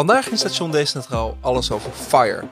Vandaag 0.00 0.30
in 0.30 0.38
station 0.38 0.70
Decentraal 0.70 1.36
alles 1.40 1.70
over 1.70 1.90
FIRE. 1.92 2.48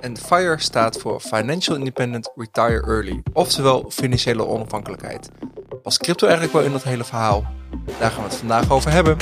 En 0.00 0.16
FIRE 0.16 0.60
staat 0.60 0.96
voor 0.96 1.20
Financial 1.20 1.76
Independent 1.76 2.30
Retire 2.34 2.82
Early, 2.86 3.22
oftewel 3.32 3.90
financiële 3.90 4.46
onafhankelijkheid. 4.46 5.30
Past 5.82 5.98
crypto 5.98 6.26
eigenlijk 6.26 6.56
wel 6.56 6.64
in 6.64 6.72
dat 6.72 6.82
hele 6.82 7.04
verhaal? 7.04 7.44
Daar 7.98 8.10
gaan 8.10 8.22
we 8.22 8.28
het 8.28 8.38
vandaag 8.38 8.70
over 8.70 8.90
hebben. 8.90 9.16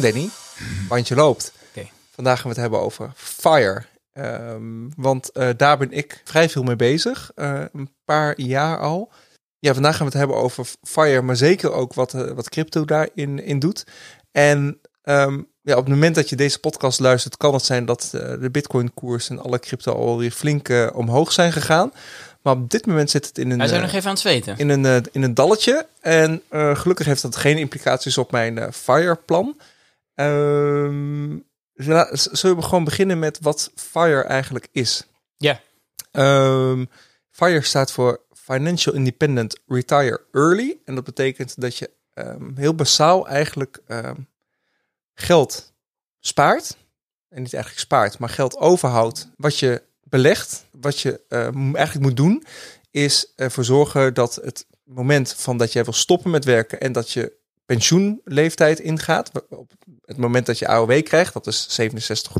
Danny, 0.00 0.30
bandje 0.88 1.14
loopt. 1.14 1.52
Oké. 1.68 1.88
Vandaag 2.14 2.40
gaan 2.40 2.50
we 2.50 2.60
het 2.60 2.60
hebben 2.60 2.80
over 2.80 3.12
FIRE. 3.40 3.82
Ehm, 4.12 4.88
want 4.96 5.32
eh, 5.32 5.48
daar 5.56 5.78
ben 5.78 5.92
ik 5.92 6.20
vrij 6.24 6.48
veel 6.48 6.62
mee 6.62 6.76
bezig. 6.76 7.30
eh, 7.34 7.62
een 7.72 7.90
paar 8.04 8.40
jaar 8.40 8.78
al. 8.78 9.12
Ja, 9.58 9.72
vandaag 9.74 9.96
gaan 9.96 10.06
we 10.06 10.12
het 10.12 10.20
hebben 10.20 10.36
over 10.36 10.66
FIRE, 10.82 11.22
maar 11.22 11.36
zeker 11.36 11.72
ook 11.72 11.94
wat, 11.94 12.14
eh, 12.14 12.30
wat 12.30 12.48
crypto 12.48 12.84
daarin 12.84 13.44
in 13.44 13.58
doet. 13.58 13.84
En 14.32 14.80
ehm, 15.02 15.42
ja, 15.62 15.76
op 15.76 15.84
het 15.84 15.94
moment 15.94 16.14
dat 16.14 16.28
je 16.28 16.36
deze 16.36 16.58
podcast 16.60 17.00
luistert, 17.00 17.36
kan 17.36 17.54
het 17.54 17.64
zijn 17.64 17.84
dat 17.84 18.08
de 18.12 18.48
Bitcoin-koers 18.50 19.28
en 19.30 19.38
alle 19.38 19.58
crypto 19.58 19.92
alweer 19.94 20.30
flink 20.30 20.68
omhoog 20.94 21.32
zijn 21.32 21.52
gegaan. 21.52 21.92
Maar 22.42 22.54
op 22.54 22.70
dit 22.70 22.86
moment 22.86 23.10
zit 23.10 23.26
het 23.26 23.38
in 23.38 23.50
een, 23.50 23.68
zijn 23.68 23.80
eh, 23.80 23.86
nog 23.86 23.92
even 23.94 24.04
aan 24.04 24.10
het 24.10 24.20
zweten. 24.20 24.58
in, 24.58 24.68
een, 24.68 25.04
in 25.12 25.22
een 25.22 25.34
dalletje. 25.34 25.86
En 26.00 26.42
gelukkig 26.50 27.06
heeft 27.06 27.22
dat 27.22 27.36
geen 27.36 27.58
implicaties 27.58 28.18
op 28.18 28.30
mijn 28.30 28.72
FIRE-plan. 28.72 29.56
Ehm, 30.14 31.36
zullen 32.12 32.56
we 32.56 32.62
gewoon 32.62 32.84
beginnen 32.84 33.18
met 33.18 33.38
wat 33.40 33.70
FIRE 33.74 34.22
eigenlijk 34.22 34.68
is? 34.72 35.06
Ja. 35.36 35.60
Ehm, 36.10 36.84
FIRE 37.30 37.62
staat 37.62 37.92
voor 37.92 38.20
Financial 38.32 38.94
Independent 38.94 39.58
Retire 39.66 40.20
Early. 40.32 40.78
En 40.84 40.94
dat 40.94 41.04
betekent 41.04 41.60
dat 41.60 41.76
je 41.76 41.90
ehm, 42.14 42.56
heel 42.56 42.74
basaal 42.74 43.28
eigenlijk 43.28 43.80
ehm, 43.86 44.20
geld 45.14 45.72
spaart. 46.20 46.76
En 47.28 47.42
niet 47.42 47.54
eigenlijk 47.54 47.84
spaart, 47.84 48.18
maar 48.18 48.28
geld 48.28 48.56
overhoudt. 48.56 49.28
Wat 49.36 49.58
je 49.58 49.82
belegt, 50.02 50.64
wat 50.70 51.00
je 51.00 51.20
eigenlijk 51.28 52.00
moet 52.00 52.16
doen, 52.16 52.44
is 52.90 53.32
ervoor 53.36 53.64
zorgen 53.64 54.14
dat 54.14 54.34
het 54.34 54.66
moment 54.84 55.34
van 55.34 55.56
dat 55.56 55.72
jij 55.72 55.84
wil 55.84 55.92
stoppen 55.92 56.30
met 56.30 56.44
werken 56.44 56.80
en 56.80 56.92
dat 56.92 57.10
je 57.10 57.36
pensioenleeftijd 57.68 58.78
ingaat, 58.78 59.30
op 59.48 59.70
het 60.04 60.16
moment 60.16 60.46
dat 60.46 60.58
je 60.58 60.68
AOW 60.68 61.02
krijgt, 61.02 61.32
dat 61.32 61.46
is 61.46 61.66
67, 61.68 62.32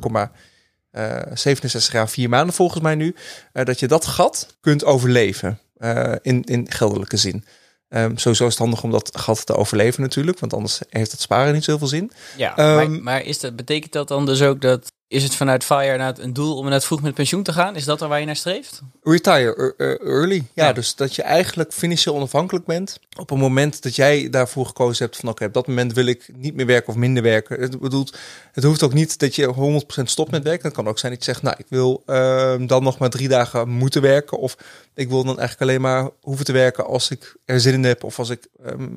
eh 0.90 1.20
67 1.34 1.92
jaar 1.92 2.08
4 2.08 2.28
maanden 2.28 2.54
volgens 2.54 2.82
mij 2.82 2.94
nu, 2.94 3.14
eh, 3.52 3.64
dat 3.64 3.80
je 3.80 3.86
dat 3.88 4.06
gat 4.06 4.56
kunt 4.60 4.84
overleven 4.84 5.58
eh, 5.76 6.14
in, 6.22 6.44
in 6.44 6.70
geldelijke 6.70 7.16
zin. 7.16 7.44
Ehm, 7.88 8.16
sowieso 8.16 8.44
is 8.44 8.50
het 8.50 8.58
handig 8.58 8.82
om 8.82 8.90
dat 8.90 9.18
gat 9.18 9.46
te 9.46 9.54
overleven 9.54 10.02
natuurlijk, 10.02 10.38
want 10.38 10.52
anders 10.54 10.80
heeft 10.88 11.10
het 11.10 11.20
sparen 11.20 11.54
niet 11.54 11.64
zoveel 11.64 11.86
zin. 11.86 12.12
Ja, 12.36 12.56
Ehm, 12.56 12.74
maar, 12.74 12.90
maar 12.90 13.22
is 13.22 13.40
dat, 13.40 13.56
betekent 13.56 13.92
dat 13.92 14.08
dan 14.08 14.26
dus 14.26 14.42
ook 14.42 14.60
dat... 14.60 14.92
Is 15.08 15.22
het 15.22 15.34
vanuit 15.34 15.64
FIRE 15.64 15.82
inderdaad 15.82 16.18
een 16.18 16.32
doel 16.32 16.50
om 16.52 16.56
inderdaad 16.56 16.84
vroeg 16.84 17.02
met 17.02 17.14
pensioen 17.14 17.42
te 17.42 17.52
gaan? 17.52 17.76
Is 17.76 17.84
dat 17.84 18.00
er 18.00 18.08
waar 18.08 18.20
je 18.20 18.26
naar 18.26 18.36
streeft? 18.36 18.82
Retire 19.02 19.74
early. 20.02 20.44
Ja, 20.54 20.66
Ja. 20.66 20.72
dus 20.72 20.94
dat 20.94 21.14
je 21.14 21.22
eigenlijk 21.22 21.72
financieel 21.72 22.14
onafhankelijk 22.14 22.64
bent. 22.66 22.98
Op 23.18 23.28
het 23.30 23.38
moment 23.38 23.82
dat 23.82 23.96
jij 23.96 24.30
daarvoor 24.30 24.66
gekozen 24.66 25.04
hebt 25.04 25.16
van 25.16 25.28
oké, 25.28 25.44
op 25.44 25.52
dat 25.52 25.66
moment 25.66 25.92
wil 25.92 26.06
ik 26.06 26.28
niet 26.34 26.54
meer 26.54 26.66
werken 26.66 26.88
of 26.88 26.94
minder 26.98 27.22
werken. 27.22 27.60
Het 27.60 27.80
bedoelt, 27.80 28.16
het 28.52 28.64
hoeft 28.64 28.82
ook 28.82 28.92
niet 28.92 29.18
dat 29.18 29.34
je 29.34 29.54
100% 30.00 30.02
stopt 30.10 30.30
met 30.30 30.42
werken. 30.42 30.66
Het 30.66 30.76
kan 30.76 30.88
ook 30.88 30.98
zijn 30.98 31.12
dat 31.12 31.24
je 31.24 31.30
zegt, 31.30 31.42
nou, 31.42 31.56
ik 31.58 31.66
wil 31.68 32.02
ehm, 32.06 32.66
dan 32.66 32.82
nog 32.82 32.98
maar 32.98 33.10
drie 33.10 33.28
dagen 33.28 33.68
moeten 33.68 34.02
werken. 34.02 34.38
Of 34.38 34.56
ik 34.94 35.08
wil 35.08 35.24
dan 35.24 35.38
eigenlijk 35.38 35.70
alleen 35.70 35.80
maar 35.80 36.10
hoeven 36.20 36.44
te 36.44 36.52
werken 36.52 36.86
als 36.86 37.10
ik 37.10 37.36
er 37.44 37.60
zin 37.60 37.74
in 37.74 37.84
heb. 37.84 38.04
Of 38.04 38.18
als 38.18 38.30
ik 38.30 38.46
ehm, 38.64 38.88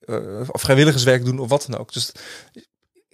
eh, 0.00 0.48
of 0.50 0.60
vrijwilligerswerk 0.60 1.24
doen 1.24 1.38
of 1.38 1.48
wat 1.48 1.66
dan 1.68 1.80
ook. 1.80 1.92
Dus 1.92 2.12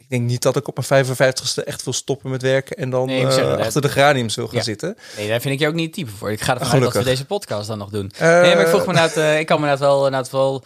ik 0.09 0.15
denk 0.17 0.29
niet 0.29 0.43
dat 0.43 0.57
ik 0.57 0.69
op 0.69 0.89
mijn 0.89 1.07
55ste 1.07 1.65
echt 1.65 1.85
wil 1.85 1.93
stoppen 1.93 2.31
met 2.31 2.43
werken 2.43 2.77
en 2.77 2.91
dan 2.91 3.07
Nee, 3.07 3.21
ik 3.25 3.31
zeg 3.31 3.45
eh, 3.45 3.57
achter 3.57 3.83
de 3.83 3.89
geraniums 3.89 4.35
wil 4.37 4.47
gaan 4.47 4.57
Ja. 4.57 4.63
zitten. 4.63 4.97
Nee, 5.17 5.29
daar 5.29 5.41
vind 5.41 5.55
ik 5.55 5.61
je 5.61 5.67
ook 5.69 5.75
niet 5.75 5.85
het 5.85 5.95
type 5.95 6.11
voor. 6.11 6.31
Ik 6.31 6.41
ga 6.41 6.53
ervan 6.55 6.71
uit 6.73 6.83
dat 6.83 6.93
we 6.93 7.03
deze 7.03 7.25
podcast 7.25 7.69
dan 7.69 7.79
nog 7.79 7.91
doen. 7.91 8.11
Nee, 8.21 8.31
maar 8.55 8.61
ik 8.61 8.67
vroeg 8.67 8.81
me 8.87 8.93
inderdaad... 8.93 9.17
eh, 9.17 9.39
ik 9.39 9.47
kan 9.47 9.61
me 9.61 9.63
inderdaad 9.67 9.89
wel... 9.89 10.05
Inderdaad 10.05 10.31
wel 10.31 10.65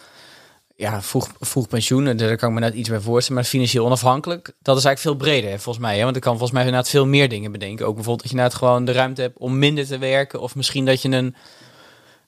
ja, 0.75 1.01
vroeg, 1.01 1.29
vroeg 1.39 1.67
pensioen, 1.67 2.07
eh, 2.07 2.17
daar 2.17 2.37
kan 2.37 2.49
ik 2.49 2.53
me 2.55 2.59
net 2.59 2.73
iets 2.73 2.89
bij 2.89 2.99
voorstellen. 2.99 3.41
Maar 3.41 3.49
financieel 3.49 3.85
onafhankelijk, 3.85 4.51
dat 4.61 4.77
is 4.77 4.83
eigenlijk 4.85 5.17
veel 5.17 5.27
breder 5.27 5.49
hè, 5.49 5.59
volgens 5.59 5.85
mij. 5.85 5.97
Hè? 5.97 6.03
Want 6.03 6.15
ik 6.15 6.21
kan 6.21 6.31
volgens 6.31 6.51
mij 6.51 6.61
inderdaad 6.65 6.89
veel 6.89 7.05
meer 7.05 7.29
dingen 7.29 7.51
bedenken. 7.51 7.85
Ook 7.85 7.95
bijvoorbeeld 7.95 8.21
dat 8.21 8.31
je 8.31 8.35
inderdaad 8.37 8.59
gewoon 8.59 8.85
de 8.85 8.91
ruimte 8.91 9.21
hebt 9.21 9.37
om 9.37 9.59
minder 9.59 9.85
te 9.85 9.97
werken. 9.97 10.39
Of 10.41 10.55
misschien 10.55 10.85
dat 10.85 11.01
je 11.01 11.09
een... 11.09 11.35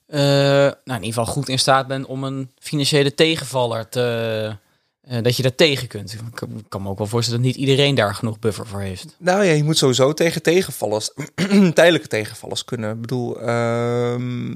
nou, 0.06 0.74
in 0.84 0.94
ieder 1.04 1.06
geval 1.06 1.26
goed 1.26 1.48
in 1.48 1.58
staat 1.58 1.86
bent 1.86 2.06
om 2.06 2.24
een 2.24 2.50
financiële 2.58 3.14
tegenvaller 3.14 3.88
te... 3.88 4.56
eh, 5.06 5.22
dat 5.22 5.36
je 5.36 5.42
daar 5.42 5.54
tegen 5.54 5.88
kunt. 5.88 6.12
Ik 6.12 6.20
kan- 6.68 6.82
me 6.82 6.88
ook 6.88 6.98
wel 6.98 7.06
voorstellen 7.06 7.42
dat 7.42 7.50
niet 7.50 7.60
iedereen 7.60 7.94
daar 7.94 8.14
genoeg 8.14 8.38
buffer 8.38 8.66
voor 8.66 8.80
heeft. 8.80 9.06
Nou 9.18 9.44
ja, 9.44 9.52
je 9.52 9.64
moet 9.64 9.76
sowieso 9.78 10.12
tegen 10.12 10.42
tegenvallers, 10.42 11.10
tijdelijke 11.74 12.08
tegenvallers 12.08 12.64
kunnen. 12.64 12.94
Ik 12.94 13.00
bedoel, 13.00 13.40
ehm 13.40 14.54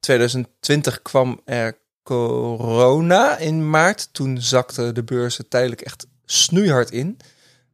2020 0.00 1.02
kwam 1.02 1.40
er 1.44 1.78
corona 2.02 3.38
in 3.38 3.70
maart. 3.70 4.08
Toen 4.12 4.40
zakte 4.40 4.92
de 4.92 5.02
beurzen 5.02 5.48
tijdelijk 5.48 5.80
echt 5.80 6.06
snoeihard 6.24 6.90
in. 6.90 7.16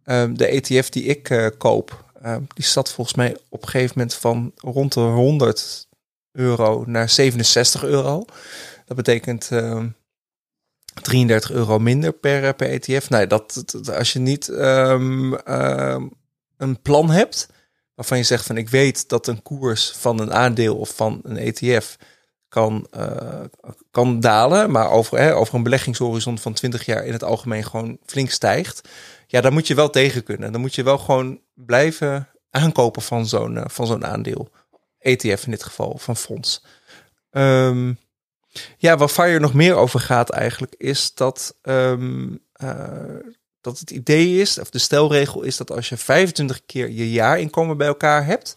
Ehm, 0.04 0.34
de 0.34 0.46
ETF 0.46 0.88
die 0.88 1.04
ik 1.04 1.30
eh, 1.30 1.46
koop, 1.58 2.04
ehm, 2.22 2.42
die 2.54 2.64
zat 2.64 2.92
volgens 2.92 3.16
mij 3.16 3.36
op 3.48 3.62
een 3.62 3.68
gegeven 3.68 3.94
moment 3.96 4.14
van 4.14 4.52
rond 4.56 4.92
de 4.92 5.00
100 5.00 5.88
euro 6.32 6.84
naar 6.86 7.08
67 7.08 7.84
euro. 7.84 8.24
Dat 8.86 8.96
betekent 8.96 9.48
ehm 9.50 9.88
33 11.02 11.50
euro 11.52 11.78
minder 11.78 12.12
per, 12.12 12.54
per 12.54 12.68
ETF. 12.70 13.10
Nee, 13.10 13.26
dat, 13.26 13.62
dat- 13.66 13.94
als 13.94 14.12
je 14.12 14.18
niet 14.18 14.48
ehm, 14.48 15.34
ehm, 15.34 16.06
een 16.56 16.80
plan 16.82 17.10
hebt 17.10 17.48
waarvan 17.94 18.18
je 18.18 18.24
zegt 18.24 18.46
van 18.46 18.56
ik 18.56 18.68
weet 18.68 19.08
dat 19.08 19.26
een 19.26 19.42
koers 19.42 19.90
van 19.90 20.20
een 20.20 20.32
aandeel 20.32 20.76
of 20.76 20.92
van 20.94 21.20
een 21.22 21.36
ETF 21.36 21.96
kan, 22.48 22.86
eh, 22.90 23.40
kan 23.90 24.20
dalen, 24.20 24.70
maar 24.70 24.90
over, 24.90 25.18
hè, 25.18 25.34
over 25.34 25.54
een 25.54 25.62
beleggingshorizon 25.62 26.38
van 26.38 26.52
20 26.52 26.84
jaar 26.84 27.04
in 27.04 27.12
het 27.12 27.24
algemeen 27.24 27.64
gewoon 27.64 27.98
flink 28.06 28.30
stijgt. 28.30 28.88
Ja, 29.26 29.40
dan 29.40 29.52
moet 29.52 29.66
je 29.66 29.74
wel 29.74 29.90
tegen 29.90 30.22
kunnen. 30.22 30.52
Dan 30.52 30.60
moet 30.60 30.74
je 30.74 30.82
wel 30.82 30.98
gewoon 30.98 31.40
blijven 31.54 32.28
aankopen 32.50 33.02
van 33.02 33.26
zo'n 33.26 33.56
eh, 33.56 33.64
van 33.68 33.86
zo'n 33.86 34.06
aandeel. 34.06 34.50
ETF 34.98 35.44
in 35.44 35.50
dit 35.50 35.62
geval, 35.62 35.98
van 35.98 36.16
fonds. 36.16 36.64
Ehm, 37.30 37.92
ja, 38.77 38.97
waar 38.97 39.09
FIRE 39.09 39.41
nog 39.41 39.55
meer 39.55 39.75
over 39.75 40.00
gaat 40.00 40.31
eigenlijk, 40.31 40.75
is 40.78 41.15
dat, 41.15 41.55
ehm, 41.62 42.37
eh, 42.53 42.91
dat 43.61 43.78
het 43.78 43.91
idee 43.91 44.41
is, 44.41 44.59
of 44.59 44.71
de 44.71 44.78
stelregel 44.78 45.43
is 45.43 45.56
dat 45.56 45.71
als 45.71 45.88
je 45.88 45.97
25 45.97 46.61
keer 46.66 46.91
je 46.91 47.11
jaarinkomen 47.11 47.77
bij 47.77 47.87
elkaar 47.87 48.25
hebt, 48.25 48.55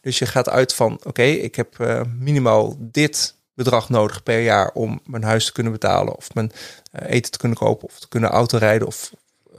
dus 0.00 0.18
je 0.18 0.26
gaat 0.26 0.48
uit 0.48 0.74
van, 0.74 1.00
oké, 1.04 1.22
ik 1.22 1.54
heb 1.54 1.80
eh, 1.80 2.00
minimaal 2.18 2.76
dit 2.78 3.34
bedrag 3.54 3.88
nodig 3.88 4.22
per 4.22 4.40
jaar 4.40 4.70
om 4.70 5.00
mijn 5.04 5.22
huis 5.22 5.44
te 5.44 5.52
kunnen 5.52 5.72
betalen, 5.72 6.16
of 6.16 6.34
mijn 6.34 6.52
eh, 6.92 7.10
eten 7.10 7.32
te 7.32 7.38
kunnen 7.38 7.58
kopen, 7.58 7.88
of 7.88 7.98
te 7.98 8.08
kunnen 8.08 8.30
autorijden, 8.30 8.86
of 8.86 9.12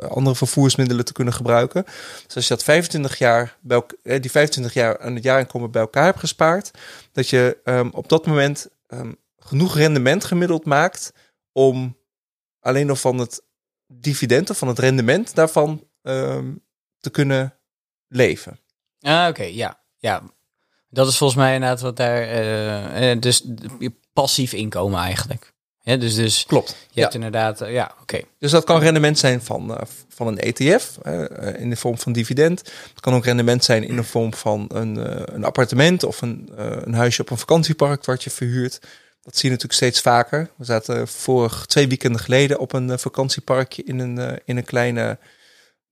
andere 0.09 0.36
vervoersmiddelen 0.36 1.06
te 1.06 1.14
kunnen 1.14 1.34
gebruiken. 1.34 1.84
Dus 2.25 2.36
als 2.36 2.48
je 2.48 2.54
dat 2.54 2.64
25 2.64 3.18
jaar 3.18 3.58
die 4.02 4.31
25 4.31 4.74
jaar 4.74 5.00
aan 5.00 5.16
het 5.16 5.24
jaarinkomen 5.24 5.72
bij 5.72 5.81
elkaar 5.81 6.06
hebt 6.06 6.19
gespaard, 6.19 6.72
dat 7.12 7.30
je 7.30 7.58
ehm, 7.64 7.90
op 7.92 8.09
dat 8.09 8.25
moment 8.25 8.68
ehm, 8.88 9.12
genoeg 9.47 9.75
rendement 9.75 10.25
gemiddeld 10.25 10.66
maakt 10.66 11.13
om 11.52 11.97
alleen 12.59 12.85
nog 12.88 13.00
van 13.00 13.18
het 13.18 13.41
dividend 13.88 14.50
of 14.50 14.58
van 14.58 14.68
het 14.68 14.80
rendement 14.80 15.35
daarvan 15.35 15.88
ehm, 16.02 16.52
te 17.00 17.10
kunnen 17.10 17.60
leven. 18.07 18.60
Ah, 19.00 19.27
oké, 19.30 19.44
ja. 19.44 19.80
ja. 19.98 20.21
Dat 20.89 21.07
is 21.07 21.18
volgens 21.18 21.39
mij 21.39 21.54
inderdaad 21.54 21.81
wat 21.81 21.98
daar... 21.98 22.21
eh, 22.21 23.12
eh, 23.12 23.19
dus 23.21 23.45
passief 24.13 24.54
inkomen 24.54 25.00
eigenlijk. 25.00 25.54
Ja, 25.80 25.95
dus, 25.98 26.16
dus 26.16 26.45
Klopt. 26.45 26.69
je 26.69 26.75
Ja. 26.92 27.01
hebt 27.01 27.13
inderdaad... 27.13 27.62
eh, 27.62 27.74
ja, 27.74 27.95
oké. 28.01 28.19
Dus 28.39 28.51
dat 28.51 28.63
kan 28.63 28.80
rendement 28.80 29.19
zijn 29.19 29.42
van, 29.42 29.77
van 30.10 30.27
een 30.27 30.38
ETF 30.39 30.98
in 31.57 31.69
de 31.69 31.75
vorm 31.75 31.98
van 31.98 32.12
dividend. 32.13 32.60
Het 32.89 33.00
kan 33.00 33.13
ook 33.13 33.25
rendement 33.25 33.63
zijn 33.63 33.83
in 33.83 33.95
de 33.95 34.04
vorm 34.04 34.33
van 34.33 34.66
een, 34.74 34.95
een 35.36 35.44
appartement 35.44 36.04
of 36.04 36.21
een, 36.21 36.50
een 36.88 36.94
huisje 36.94 37.21
op 37.21 37.30
een 37.30 37.38
vakantiepark 37.38 38.06
wat 38.06 38.24
je 38.24 38.30
verhuurt. 38.30 38.80
Dat 39.27 39.35
zie 39.38 39.50
je 39.50 39.56
natuurlijk 39.56 39.81
steeds 39.81 40.01
vaker. 40.01 40.50
We 40.56 40.65
zaten 40.65 41.07
vorig 41.07 41.65
twee 41.65 41.88
weekenden 41.88 42.21
geleden 42.21 42.59
op 42.59 42.74
een 42.74 42.89
eh, 42.91 42.97
vakantieparkje 42.97 43.83
in 43.83 44.00
een, 44.00 44.18
eh, 44.18 44.38
in 44.45 44.57
een 44.57 44.63
kleine. 44.63 45.18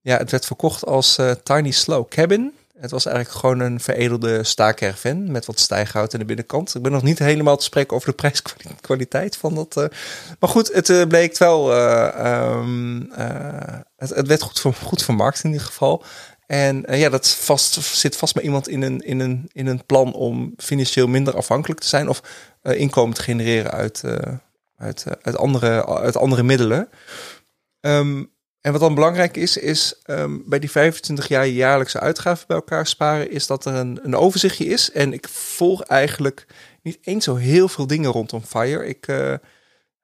Ja, 0.00 0.16
het 0.16 0.30
werd 0.30 0.46
verkocht 0.46 0.84
als 0.86 1.18
eh, 1.18 1.30
Tiny 1.30 1.70
Slow 1.70 2.08
Cabin. 2.08 2.52
Het 2.78 2.90
was 2.90 3.06
eigenlijk 3.06 3.36
gewoon 3.36 3.60
een 3.60 3.80
veredelde 3.80 4.44
staakerven 4.44 5.30
met 5.32 5.46
wat 5.46 5.58
stijghout 5.58 6.12
in 6.12 6.18
de 6.18 6.24
binnenkant. 6.24 6.74
Ik 6.74 6.82
ben 6.82 6.92
nog 6.92 7.02
niet 7.02 7.18
helemaal 7.18 7.56
te 7.56 7.64
spreken 7.64 7.96
over 7.96 8.08
de 8.08 8.14
prijskwaliteit 8.22 9.36
van 9.36 9.54
dat. 9.54 9.74
maar 10.40 10.50
goed, 10.50 10.72
het 10.72 11.08
bleek 11.08 11.38
wel. 11.38 11.72
eh, 11.72 12.06
ehm, 12.18 13.02
eh, 13.02 13.78
het, 13.96 14.10
het 14.10 14.26
werd 14.26 14.42
goed, 14.42 14.60
ver- 14.60 14.74
goed 14.74 15.02
vermarkt 15.02 15.44
in 15.44 15.50
ieder 15.50 15.66
geval. 15.66 16.04
En 16.46 16.86
eh, 16.86 17.00
ja, 17.00 17.08
dat 17.08 17.28
vast, 17.28 17.82
zit 17.82 18.16
vast 18.16 18.34
met 18.34 18.44
iemand 18.44 18.68
in 18.68 18.82
een, 18.82 19.00
in, 19.00 19.20
een, 19.20 19.50
in 19.52 19.66
een 19.66 19.84
plan 19.86 20.12
om 20.12 20.54
financieel 20.56 21.06
minder 21.06 21.36
afhankelijk 21.36 21.80
te 21.80 21.88
zijn 21.88 22.08
of 22.08 22.22
eh, 22.62 22.80
inkomen 22.80 23.14
te 23.14 23.22
genereren 23.22 23.70
uit, 23.70 24.02
eh, 24.04 24.34
uit, 24.76 25.36
andere, 25.36 25.82
andere 26.14 26.42
middelen. 26.42 26.88
Ehm, 27.80 28.24
en 28.60 28.72
wat 28.72 28.80
dan 28.80 28.94
belangrijk 28.94 29.36
is, 29.36 29.56
is 29.56 30.00
ehm, 30.02 30.38
bij 30.44 30.58
die 30.58 30.70
25 30.70 31.28
jaar 31.28 31.46
jaarlijkse 31.46 32.00
uitgaven 32.00 32.46
bij 32.46 32.56
elkaar 32.56 32.86
sparen, 32.86 33.30
is 33.30 33.46
dat 33.46 33.64
er 33.64 33.74
een, 33.74 33.98
een 34.02 34.16
overzichtje 34.16 34.64
is. 34.64 34.90
En 34.90 35.12
ik 35.12 35.28
volg 35.28 35.82
eigenlijk 35.82 36.46
niet 36.82 36.98
eens 37.02 37.24
zo 37.24 37.34
heel 37.34 37.68
veel 37.68 37.86
dingen 37.86 38.10
rondom 38.10 38.42
FIRE. 38.44 38.86
Ik 38.86 39.06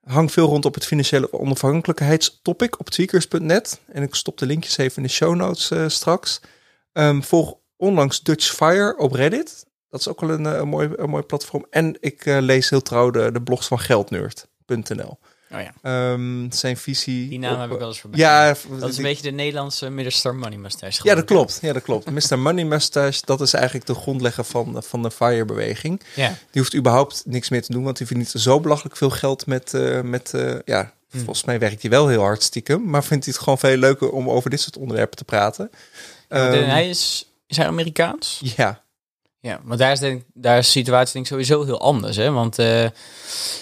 hang 0.04 0.32
veel 0.32 0.46
rond 0.46 0.64
op 0.64 0.75
het 0.75 0.87
financiële 0.87 1.32
onafhankelijkheidstopic 1.32 2.78
op 2.81 2.90
tweakers.net. 2.90 3.81
En 3.87 4.02
ik 4.02 4.14
stop 4.14 4.38
de 4.38 4.46
linkjes 4.46 4.76
even 4.76 4.96
in 4.96 5.02
de 5.02 5.08
show 5.08 5.34
notes 5.34 5.70
eh, 5.70 5.88
straks. 5.88 6.40
Ehm, 6.93 7.20
volg 7.20 7.54
onlangs 7.76 8.22
Dutch 8.22 8.54
Fire 8.54 8.96
op 8.96 9.12
Reddit. 9.12 9.66
Dat 9.88 10.00
is 10.00 10.08
ook 10.08 10.20
wel 10.20 10.31
een, 10.31 10.46
eh, 10.46 10.62
mooi, 10.62 10.90
een 10.96 11.10
mooi 11.10 11.22
platform. 11.22 11.66
En 11.70 11.96
ik 12.00 12.26
eh, 12.26 12.38
lees 12.40 12.70
heel 12.70 12.82
trouw 12.82 13.10
de, 13.10 13.32
de 13.32 13.43
blogs 13.43 13.66
van 13.66 13.78
geldnerd.nl. 13.78 15.19
Oh 15.54 15.60
ja, 15.60 15.72
Ehm, 15.82 16.50
zijn 16.50 16.76
visie. 16.76 17.28
die 17.28 17.38
naam 17.38 17.54
op- 17.54 17.60
heb 17.60 17.70
ik 17.70 17.78
wel 17.78 17.88
eens 17.88 18.00
voorbij. 18.00 18.19
Ja, 18.20 18.54
dat 18.81 18.88
is 18.88 18.96
een 18.96 19.02
beetje 19.02 19.22
de 19.22 19.31
Nederlandse 19.31 19.90
Mr. 19.90 20.34
Money 20.34 20.58
Mustache. 20.58 21.00
ja, 21.02 21.14
dat 21.14 21.25
klopt. 21.25 21.58
Ja, 21.62 21.72
dat 21.72 21.82
klopt. 21.82 22.10
Mr. 22.31 22.38
Money 22.38 22.64
Mustache, 22.64 23.20
dat 23.25 23.40
is 23.40 23.52
eigenlijk 23.54 23.87
de 23.87 23.94
grondlegger 23.94 24.44
van, 24.44 24.82
van 24.87 25.02
de 25.02 25.10
FIRE-beweging. 25.10 26.00
Ja. 26.14 26.28
Die 26.28 26.60
hoeft 26.62 26.75
überhaupt 26.76 27.22
niks 27.26 27.49
meer 27.49 27.62
te 27.62 27.72
doen, 27.72 27.82
want 27.84 27.96
die 27.96 28.06
verdient 28.06 28.28
zo 28.31 28.60
belachelijk 28.60 28.96
veel 28.96 29.10
geld 29.10 29.46
met, 29.46 29.75
eh, 29.75 30.00
met 30.00 30.34
eh, 30.34 30.54
ja, 30.64 30.93
Hm. 31.10 31.16
volgens 31.19 31.44
mij 31.44 31.58
werkt 31.58 31.82
hij 31.82 31.90
wel 31.90 32.08
heel 32.08 32.20
hard 32.22 32.43
stiekem, 32.43 32.84
maar 32.90 33.04
vindt 33.04 33.25
hij 33.25 33.32
het 33.34 33.43
gewoon 33.43 33.58
veel 33.58 33.76
leuker 33.76 34.10
om 34.10 34.31
over 34.31 34.50
dit 34.50 34.60
soort 34.60 34.76
onderwerpen 34.76 35.16
te 35.16 35.25
praten. 35.25 35.70
De- 36.28 36.37
Ehm, 36.37 36.69
hij 36.69 36.88
is, 36.88 37.26
is 37.46 37.56
hij 37.56 37.66
Amerikaans? 37.66 38.40
Ja, 38.56 38.81
Ja, 39.43 39.61
maar 39.65 39.77
daar 39.77 39.93
is, 39.93 40.00
daar 40.35 40.59
is 40.59 40.65
de 40.65 40.71
situatie 40.71 41.12
denk 41.12 41.25
ik 41.25 41.31
sowieso 41.31 41.65
heel 41.65 41.81
anders. 41.81 42.17
Hè? 42.17 42.31
Want 42.31 42.59
eh, 42.59 42.85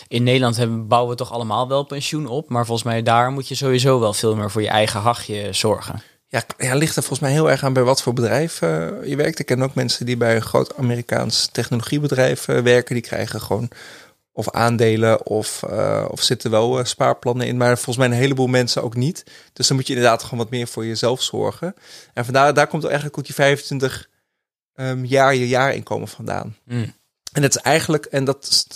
in 0.08 0.22
Nederland 0.22 0.56
hebben, 0.56 0.88
bouwen 0.88 1.10
we 1.10 1.16
toch 1.16 1.32
allemaal 1.32 1.68
wel 1.68 1.84
pensioen 1.84 2.26
op. 2.26 2.48
Maar 2.48 2.66
volgens 2.66 2.86
mij 2.86 3.02
daar 3.02 3.30
moet 3.30 3.48
je 3.48 3.54
sowieso 3.54 4.00
wel 4.00 4.12
veel 4.12 4.36
meer 4.36 4.50
voor 4.50 4.62
je 4.62 4.68
eigen 4.68 5.00
hachje 5.00 5.52
zorgen. 5.52 6.02
ja, 6.26 6.42
ja, 6.58 6.74
ligt 6.74 6.96
er 6.96 7.02
volgens 7.02 7.20
mij 7.20 7.30
heel 7.30 7.50
erg 7.50 7.64
aan 7.64 7.72
bij 7.72 7.82
wat 7.82 8.02
voor 8.02 8.12
bedrijf 8.12 8.62
eh, 8.62 8.88
je 9.04 9.16
werkt. 9.16 9.38
Ik 9.38 9.46
ken 9.46 9.62
ook 9.62 9.74
mensen 9.74 10.06
die 10.06 10.16
bij 10.16 10.36
een 10.36 10.42
groot 10.42 10.76
Amerikaans 10.76 11.46
technologiebedrijf 11.52 12.48
eh, 12.48 12.58
werken. 12.58 12.94
Die 12.94 13.04
krijgen 13.04 13.40
gewoon 13.40 13.68
of 14.32 14.50
aandelen 14.50 15.26
of, 15.26 15.62
of 16.08 16.22
zitten 16.22 16.50
wel 16.50 16.84
spaarplannen 16.84 17.46
in. 17.46 17.56
Maar 17.56 17.74
volgens 17.76 17.96
mij 17.96 18.06
een 18.06 18.22
heleboel 18.22 18.46
mensen 18.46 18.82
ook 18.82 18.96
niet. 18.96 19.24
Dus 19.52 19.66
dan 19.66 19.76
moet 19.76 19.86
je 19.86 19.94
inderdaad 19.94 20.22
gewoon 20.22 20.38
wat 20.38 20.50
meer 20.50 20.66
voor 20.66 20.86
jezelf 20.86 21.22
zorgen. 21.22 21.74
En 22.14 22.24
vandaar 22.24 22.54
daar 22.54 22.66
komt 22.66 22.84
eigenlijk 22.84 23.18
ook 23.18 23.24
die 23.24 23.34
25 23.34 24.09
ehm, 24.74 25.04
jaar 25.04 25.34
je 25.34 25.48
jaarinkomen 25.48 26.08
vandaan. 26.08 26.56
Mm. 26.64 26.92
En 27.32 27.42
het 27.42 27.54
is 27.54 27.62
eigenlijk, 27.62 28.04
en 28.04 28.24
dat 28.24 28.46
is- 28.50 28.66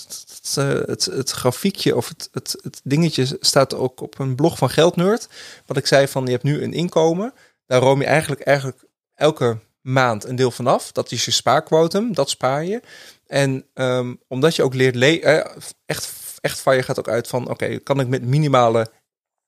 het, 0.87 1.05
het, 1.05 1.31
grafiekje 1.31 1.97
of 1.97 2.09
het, 2.09 2.29
het, 2.33 2.57
het 2.63 2.81
dingetje 2.85 3.37
staat 3.41 3.75
ook 3.75 4.01
op 4.01 4.19
een 4.19 4.35
blog 4.35 4.59
van 4.59 4.71
Geldnerd. 4.71 5.29
Wat 5.67 5.77
ik 5.77 5.87
zei 5.87 6.09
van 6.09 6.25
je 6.25 6.31
hebt 6.31 6.43
nu 6.43 6.63
een 6.63 6.73
inkomen. 6.73 7.33
Daar 7.67 7.81
room 7.81 8.01
je 8.01 8.07
eigenlijk, 8.07 8.41
eigenlijk 8.41 8.85
elke 9.15 9.59
maand 9.81 10.25
een 10.25 10.37
deel 10.37 10.51
vanaf. 10.51 10.93
Dat 10.93 11.13
is 11.13 11.25
je 11.25 11.31
spaarquotum, 11.31 12.15
dat 12.15 12.31
spaar 12.31 12.65
je. 12.65 12.83
En 13.27 13.67
ehm, 13.75 14.15
omdat 14.29 14.57
je 14.57 14.63
ook 14.63 14.75
leert 14.75 14.95
le 14.95 15.21
eh, 15.21 15.57
echt, 15.87 16.13
echt 16.41 16.61
van 16.61 16.77
je 16.77 16.83
gaat 16.83 16.99
ook 16.99 17.09
uit 17.09 17.29
van 17.29 17.49
oké, 17.49 17.79
kan 17.79 18.01
ik 18.01 18.09
met 18.09 18.23
minimale 18.23 18.91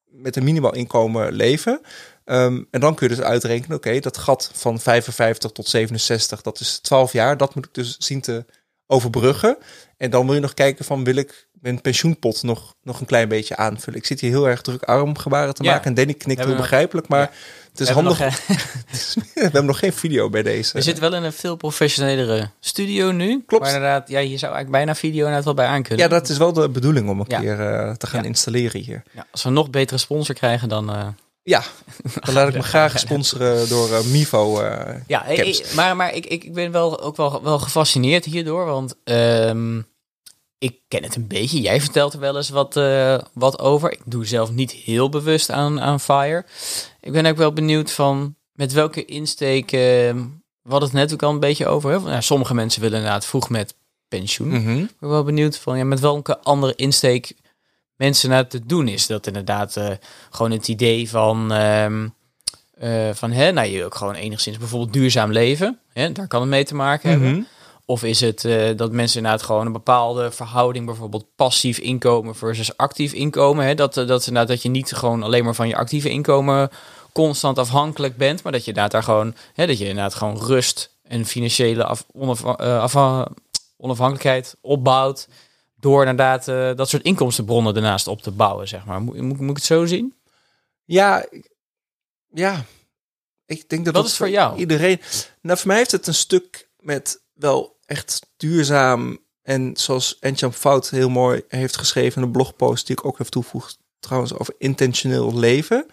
met 0.04 0.36
een 0.36 0.44
minimaal 0.44 0.74
inkomen 0.74 1.32
leven. 1.32 1.80
Ehm, 2.26 2.62
en 2.70 2.80
dan 2.80 2.94
kun 2.94 3.08
je 3.08 3.14
dus 3.14 3.24
uitrekenen, 3.24 3.76
oké, 3.76 3.98
dat 4.00 4.18
gat 4.18 4.50
van 4.54 4.80
55 4.80 5.50
tot 5.50 5.68
67, 5.68 6.42
dat 6.42 6.60
is 6.60 6.78
12 6.78 7.12
jaar. 7.12 7.36
Dat 7.36 7.54
moet 7.54 7.64
ik 7.66 7.74
dus 7.74 7.96
zien 7.98 8.20
te 8.20 8.44
overbruggen. 8.86 9.56
En 9.96 10.10
dan 10.10 10.26
wil 10.26 10.34
je 10.34 10.40
nog 10.40 10.54
kijken 10.54 10.84
van, 10.84 11.04
wil 11.04 11.16
ik 11.16 11.48
mijn 11.52 11.80
pensioenpot 11.80 12.42
nog, 12.42 12.74
nog 12.82 13.00
een 13.00 13.06
klein 13.06 13.28
beetje 13.28 13.56
aanvullen? 13.56 13.98
Ik 13.98 14.06
zit 14.06 14.20
hier 14.20 14.30
heel 14.30 14.48
erg 14.48 14.60
druk 14.60 14.82
armgebaren 14.82 15.54
te 15.54 15.62
Ja. 15.62 15.70
maken. 15.72 15.86
En 15.86 15.94
Danny 15.94 16.14
knikt 16.14 16.44
heel 16.44 16.56
begrijpelijk, 16.56 17.08
maar 17.08 17.20
Ja. 17.20 17.30
het 17.70 17.80
is 17.80 17.88
we, 17.88 17.94
handig. 17.94 18.18
nog, 18.18 18.36
we 19.34 19.40
hebben 19.40 19.64
nog 19.64 19.78
geen 19.78 19.92
video 19.92 20.30
bij 20.30 20.42
deze. 20.42 20.72
we 20.72 20.80
zitten 20.82 21.02
wel 21.10 21.14
in 21.14 21.22
een 21.24 21.32
veel 21.32 21.56
professionelere 21.56 22.50
studio 22.60 23.10
nu. 23.10 23.42
Klopt. 23.46 23.64
Maar 23.64 23.74
inderdaad, 23.74 24.08
ja, 24.08 24.18
je 24.18 24.26
zou 24.36 24.52
eigenlijk 24.52 24.70
bijna 24.70 24.94
video 24.94 25.18
inderdaad 25.20 25.44
wel 25.44 25.54
bij 25.54 25.66
aan 25.66 25.82
kunnen. 25.82 26.04
Ja, 26.04 26.10
dat 26.10 26.28
is 26.28 26.36
wel 26.38 26.52
de 26.52 26.68
bedoeling 26.68 27.08
om 27.08 27.20
een 27.20 27.26
Ja. 27.28 27.40
keer 27.40 27.60
eh, 27.60 27.92
te 27.94 28.06
gaan 28.06 28.24
installeren 28.24 28.80
hier. 28.80 29.02
Ja, 29.12 29.26
als 29.30 29.42
we 29.42 29.50
nog 29.50 29.70
betere 29.70 29.98
sponsor 29.98 30.34
krijgen, 30.34 30.68
dan... 30.68 30.90
eh, 30.90 31.06
Ja, 31.48 31.62
dan 32.20 32.34
laat 32.34 32.48
ik 32.48 32.54
me 32.54 32.62
graag 32.62 32.98
sponsoren 32.98 33.68
door 33.68 33.92
eh, 33.92 34.04
Mivo. 34.04 34.60
eh, 34.60 34.94
Ja, 35.06 35.24
ik- 35.24 35.72
maar, 35.74 35.96
maar 35.96 36.14
ik, 36.14 36.26
ik, 36.26 36.52
ben 36.54 36.70
wel 36.72 37.00
ook 37.00 37.16
wel, 37.16 37.42
wel 37.42 37.58
gefascineerd 37.58 38.24
hierdoor. 38.24 38.64
Want 38.64 38.94
ehm, 39.04 39.78
ik 40.58 40.78
ken 40.88 41.02
het 41.02 41.16
een 41.16 41.26
beetje. 41.26 41.60
Jij 41.60 41.80
vertelt 41.80 42.12
er 42.12 42.20
wel 42.20 42.36
eens 42.36 42.48
wat, 42.48 42.76
eh, 42.76 43.18
wat 43.32 43.58
over. 43.58 43.92
Ik 43.92 44.00
doe 44.04 44.26
zelf 44.26 44.50
niet 44.50 44.70
heel 44.72 45.08
bewust 45.08 45.50
aan, 45.50 45.80
aan 45.80 46.00
FIRE. 46.00 46.44
Ik 47.00 47.12
ben 47.12 47.26
ook 47.26 47.36
wel 47.36 47.52
benieuwd 47.52 47.90
van 47.92 48.36
met 48.52 48.72
welke 48.72 49.04
insteek... 49.04 49.72
ehm, 49.72 50.24
hadden 50.62 50.88
het 50.88 50.98
net 50.98 51.12
ook 51.12 51.22
al 51.22 51.30
een 51.30 51.40
beetje 51.40 51.66
over. 51.66 51.90
Hè? 51.90 52.10
Ja, 52.12 52.20
sommige 52.20 52.54
mensen 52.54 52.80
willen 52.80 52.96
inderdaad 52.98 53.26
vroeg 53.26 53.48
met 53.48 53.74
pensioen. 54.08 54.48
mhm. 54.48 54.78
Ik 54.78 54.98
ben 55.00 55.10
wel 55.10 55.24
benieuwd 55.24 55.58
van 55.58 55.78
ja, 55.78 55.84
met 55.84 56.00
welke 56.00 56.38
andere 56.40 56.74
insteek 56.74 57.32
mensen 57.96 58.30
naar 58.30 58.46
te 58.46 58.66
doen 58.66 58.88
is. 58.88 59.06
Dat 59.06 59.26
inderdaad 59.26 59.76
eh, 59.76 59.88
gewoon 60.30 60.50
het 60.50 60.68
idee 60.68 61.10
van, 61.10 61.52
ehm, 61.52 62.08
eh, 62.78 63.08
van 63.12 63.32
hè, 63.32 63.52
nou, 63.52 63.68
je 63.68 63.84
ook 63.84 63.94
gewoon 63.94 64.14
enigszins 64.14 64.58
bijvoorbeeld 64.58 64.92
duurzaam 64.92 65.32
leven. 65.32 65.78
Hè, 65.92 66.12
daar 66.12 66.28
kan 66.28 66.40
het 66.40 66.50
mee 66.50 66.64
te 66.64 66.74
maken 66.74 67.10
hebben. 67.10 67.30
Mhm. 67.30 67.42
Of 67.84 68.02
is 68.04 68.20
het 68.20 68.44
eh, 68.44 68.76
dat 68.76 68.92
mensen 68.92 69.16
inderdaad 69.16 69.42
gewoon 69.42 69.66
een 69.66 69.72
bepaalde 69.72 70.30
verhouding, 70.30 70.86
bijvoorbeeld 70.86 71.26
passief 71.36 71.78
inkomen 71.78 72.34
versus 72.36 72.76
actief 72.76 73.12
inkomen. 73.12 73.64
Hè? 73.66 73.74
Dat, 73.74 73.94
dat, 73.94 74.26
inderdaad, 74.26 74.48
dat 74.48 74.62
je 74.62 74.68
niet 74.68 74.92
gewoon 74.92 75.22
alleen 75.22 75.44
maar 75.44 75.54
van 75.54 75.68
je 75.68 75.76
actieve 75.76 76.10
inkomen 76.10 76.70
constant 77.12 77.58
afhankelijk 77.58 78.16
bent, 78.16 78.42
maar 78.42 78.52
dat 78.52 78.60
je 78.60 78.66
inderdaad 78.68 78.92
daar 78.92 79.02
gewoon, 79.02 79.34
hè, 79.54 79.66
dat 79.66 79.78
je 79.78 79.84
inderdaad 79.88 80.14
gewoon 80.14 80.38
rust 80.38 80.90
en 81.02 81.24
financiële 81.24 81.84
af, 81.84 82.04
onaf- 82.12 82.44
afha- 82.58 83.28
onafhankelijkheid 83.76 84.56
opbouwt 84.60 85.28
door 85.86 86.00
inderdaad 86.00 86.48
eh, 86.48 86.74
dat 86.74 86.88
soort 86.88 87.02
inkomstenbronnen 87.02 87.74
ernaast 87.74 88.06
op 88.06 88.22
te 88.22 88.30
bouwen, 88.30 88.68
zeg 88.68 88.84
maar. 88.84 89.00
Moet, 89.00 89.20
moet, 89.20 89.40
moet 89.40 89.50
ik 89.50 89.56
het 89.56 89.64
zo 89.64 89.84
zien? 89.84 90.14
Ja, 90.84 91.26
ja. 92.32 92.64
Ik 93.46 93.68
denk 93.68 93.84
dat 93.84 93.94
dat 93.94 94.06
is 94.06 94.16
voor 94.16 94.30
jou? 94.30 94.58
Iedereen. 94.58 95.00
Nou, 95.40 95.58
voor 95.58 95.66
mij 95.66 95.76
heeft 95.76 95.90
het 95.90 96.06
een 96.06 96.14
stuk 96.14 96.68
met 96.78 97.20
wel 97.32 97.78
echt 97.84 98.26
duurzaam 98.36 99.18
en 99.42 99.76
zoals 99.76 100.18
Enchamp 100.18 100.54
Fout 100.54 100.90
heel 100.90 101.08
mooi 101.08 101.42
heeft 101.48 101.76
geschreven 101.76 102.16
in 102.16 102.26
een 102.26 102.32
blogpost 102.32 102.86
die 102.86 102.96
ik 102.96 103.04
ook 103.04 103.18
heb 103.18 103.26
toegevoegd, 103.26 103.78
trouwens 103.98 104.34
over 104.34 104.54
intentioneel 104.58 105.38
leven. 105.38 105.86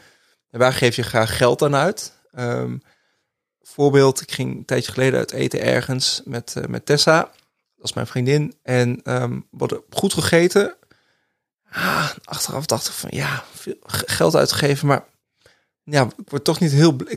En 0.49 0.59
waar 0.59 0.73
geef 0.73 0.95
je 0.95 1.03
graag 1.03 1.37
geld 1.37 1.61
aan 1.61 1.75
uit? 1.75 2.13
Ehm, 2.31 2.77
voorbeeld, 3.61 4.21
ik 4.21 4.31
ging 4.31 4.55
een 4.55 4.65
tijdje 4.65 4.91
geleden 4.91 5.19
uit 5.19 5.31
eten 5.31 5.61
ergens 5.61 6.21
met, 6.25 6.55
eh, 6.55 6.65
met 6.65 6.85
Tessa. 6.85 7.31
Dat 7.83 7.91
is 7.91 7.97
mijn 7.97 8.07
vriendin. 8.07 8.55
En 8.63 8.99
we 9.03 9.57
hadden 9.57 9.81
goed 9.89 10.13
gegeten. 10.13 10.75
Ah, 11.71 12.09
achteraf 12.23 12.65
dacht 12.65 12.87
ik 12.87 12.93
van 12.93 13.09
ja, 13.13 13.43
veel 13.53 13.75
geld 13.85 14.35
uitgegeven, 14.35 14.87
maar 14.87 15.05
ja, 15.83 16.03
ik 16.17 16.29
word 16.29 16.43
toch 16.43 16.59
niet 16.59 16.71
heel. 16.71 16.93
Ik, 16.93 17.09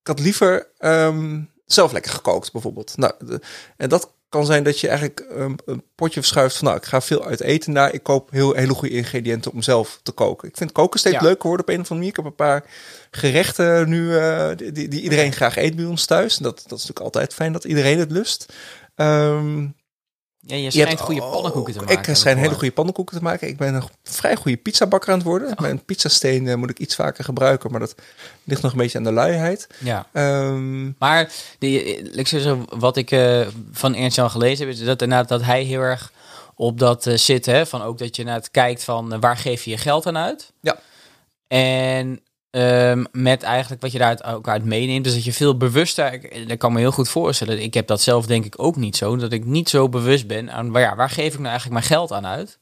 ik 0.00 0.06
had 0.06 0.18
liever 0.20 0.66
ehm, 0.78 1.40
zelf 1.66 1.92
lekker 1.92 2.12
gekookt, 2.12 2.52
bijvoorbeeld. 2.52 2.96
Nou, 2.96 3.12
de- 3.18 3.40
en 3.76 3.88
dat 3.88 4.12
kan 4.28 4.46
zijn 4.46 4.62
dat 4.64 4.80
je 4.80 4.88
eigenlijk 4.88 5.20
ehm, 5.20 5.54
een 5.64 5.82
potje 5.94 6.20
verschuift 6.20 6.56
van 6.56 6.66
nou, 6.66 6.76
ik 6.78 6.84
ga 6.84 7.00
veel 7.00 7.24
uit 7.24 7.40
eten 7.40 7.72
naar. 7.72 7.92
Ik 7.94 8.02
koop 8.02 8.30
heel 8.30 8.54
hele 8.54 8.74
goede 8.74 8.94
ingrediënten 8.94 9.52
om 9.52 9.62
zelf 9.62 10.00
te 10.02 10.12
koken. 10.12 10.48
Ik 10.48 10.56
vind 10.56 10.72
koken 10.72 10.98
steeds 11.00 11.16
Ja. 11.16 11.22
leuker 11.22 11.48
worden 11.48 11.66
op 11.66 11.72
een 11.72 11.80
of 11.80 11.90
andere 11.90 11.94
manier. 11.94 12.10
Ik 12.10 12.16
heb 12.16 12.24
een 12.24 12.34
paar 12.46 12.64
gerechten 13.10 13.88
nu 13.88 14.16
eh, 14.18 14.50
die, 14.56 14.72
die, 14.88 15.00
iedereen 15.00 15.32
graag 15.32 15.56
eet 15.56 15.76
bij 15.76 15.84
ons 15.84 16.04
thuis. 16.06 16.36
En 16.36 16.42
dat, 16.42 16.54
dat 16.56 16.64
is 16.64 16.70
natuurlijk 16.70 17.00
altijd 17.00 17.34
fijn 17.34 17.52
dat 17.52 17.64
iedereen 17.64 17.98
het 17.98 18.10
lust. 18.10 18.52
Ja, 20.46 20.56
je 20.56 20.70
schijnt 20.70 20.88
hebt 20.88 21.00
goede 21.00 21.20
pannenkoeken 21.20 21.72
te 21.72 21.78
maken. 21.78 21.98
Ik 21.98 22.06
ik 22.06 22.16
schijn 22.16 22.38
hele 22.38 22.54
goede 22.54 22.72
pannenkoeken 22.72 23.16
te 23.16 23.22
maken. 23.22 23.48
Ik 23.48 23.56
ben 23.56 23.74
een 23.74 23.82
vrij 24.02 24.36
goede 24.36 24.56
pizzabakker 24.56 25.10
aan 25.10 25.18
het 25.18 25.26
worden. 25.26 25.50
Oh. 25.50 25.58
Mijn 25.58 25.84
pizzasteen 25.84 26.48
eh, 26.48 26.54
moet 26.54 26.70
ik 26.70 26.78
iets 26.78 26.94
vaker 26.94 27.24
gebruiken, 27.24 27.70
maar 27.70 27.80
dat 27.80 27.94
ligt 28.44 28.62
nog 28.62 28.72
een 28.72 28.78
beetje 28.78 28.98
aan 28.98 29.04
de 29.04 29.12
luiheid. 29.12 29.66
Ja. 29.78 30.06
Ehm, 30.12 30.90
Maar 30.98 31.32
die, 31.58 31.82
ik 32.12 32.28
zeg 32.28 32.42
zo, 32.42 32.64
wat 32.68 32.96
ik 32.96 33.10
eh, 33.10 33.46
van 33.72 33.94
Ernst 33.94 34.16
Jan 34.16 34.30
gelezen 34.30 34.66
heb, 34.66 34.74
is 34.74 34.84
dat, 34.84 35.02
inderdaad, 35.02 35.28
dat 35.28 35.42
hij 35.42 35.62
heel 35.62 35.80
erg 35.80 36.12
op 36.54 36.78
dat 36.78 37.06
eh, 37.06 37.16
zit. 37.16 37.46
Hè, 37.46 37.66
van 37.66 37.82
ook 37.82 37.98
dat 37.98 38.16
je 38.16 38.24
naar 38.24 38.34
het 38.34 38.50
kijkt 38.50 38.84
van 38.84 39.12
eh, 39.12 39.20
waar 39.20 39.36
geef 39.36 39.64
je 39.64 39.70
je 39.70 39.78
geld 39.78 40.06
aan 40.06 40.16
uit. 40.16 40.52
Ja. 40.60 40.78
En 41.48 42.20
ehm, 42.50 43.04
met 43.12 43.42
eigenlijk 43.42 43.82
wat 43.82 43.92
je 43.92 43.98
daar 43.98 44.34
ook 44.34 44.48
uit 44.48 44.64
meeneemt, 44.64 45.04
dus 45.04 45.14
dat 45.14 45.24
je 45.24 45.32
veel 45.32 45.56
bewuster, 45.56 46.12
ik- 46.12 46.48
dat 46.48 46.58
kan 46.58 46.72
me 46.72 46.78
heel 46.78 46.92
goed 46.92 47.08
voorstellen. 47.08 47.62
Ik 47.62 47.74
heb 47.74 47.86
dat 47.86 48.00
zelf 48.00 48.26
denk 48.26 48.44
ik 48.44 48.54
ook 48.56 48.76
niet 48.76 48.96
zo, 48.96 49.16
dat 49.16 49.32
ik 49.32 49.44
niet 49.44 49.68
zo 49.68 49.88
bewust 49.88 50.26
ben 50.26 50.50
aan 50.52 50.70
waar, 50.72 50.82
ja, 50.82 50.96
waar 50.96 51.10
geef 51.10 51.32
ik 51.32 51.38
nou 51.38 51.46
eigenlijk 51.48 51.72
mijn 51.72 51.84
geld 51.92 52.12
aan 52.12 52.26
uit. 52.26 52.58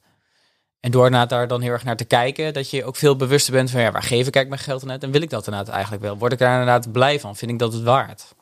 En 0.80 0.90
door 0.90 1.10
daar 1.10 1.48
dan 1.48 1.60
heel 1.60 1.72
erg 1.72 1.84
naar 1.84 1.96
te 1.96 2.04
kijken, 2.04 2.52
dat 2.52 2.70
je 2.70 2.84
ook 2.84 2.96
veel 2.96 3.16
bewuster 3.16 3.52
bent 3.52 3.70
van 3.70 3.80
ja, 3.80 3.92
waar 3.92 4.02
geef 4.02 4.26
ik 4.26 4.34
mijn 4.48 4.60
geld 4.60 4.82
aan 4.82 4.90
uit 4.90 5.02
en 5.02 5.10
wil 5.10 5.22
ik 5.22 5.30
dat 5.30 5.46
inderdaad 5.46 5.74
eigenlijk 5.74 6.02
wel? 6.02 6.18
Word 6.18 6.32
ik 6.32 6.38
daar 6.38 6.50
inderdaad 6.60 6.92
blij 6.92 7.20
van? 7.20 7.36
Vind 7.36 7.50
ik 7.50 7.58
dat 7.58 7.72
het 7.72 7.82
waard? 7.82 8.34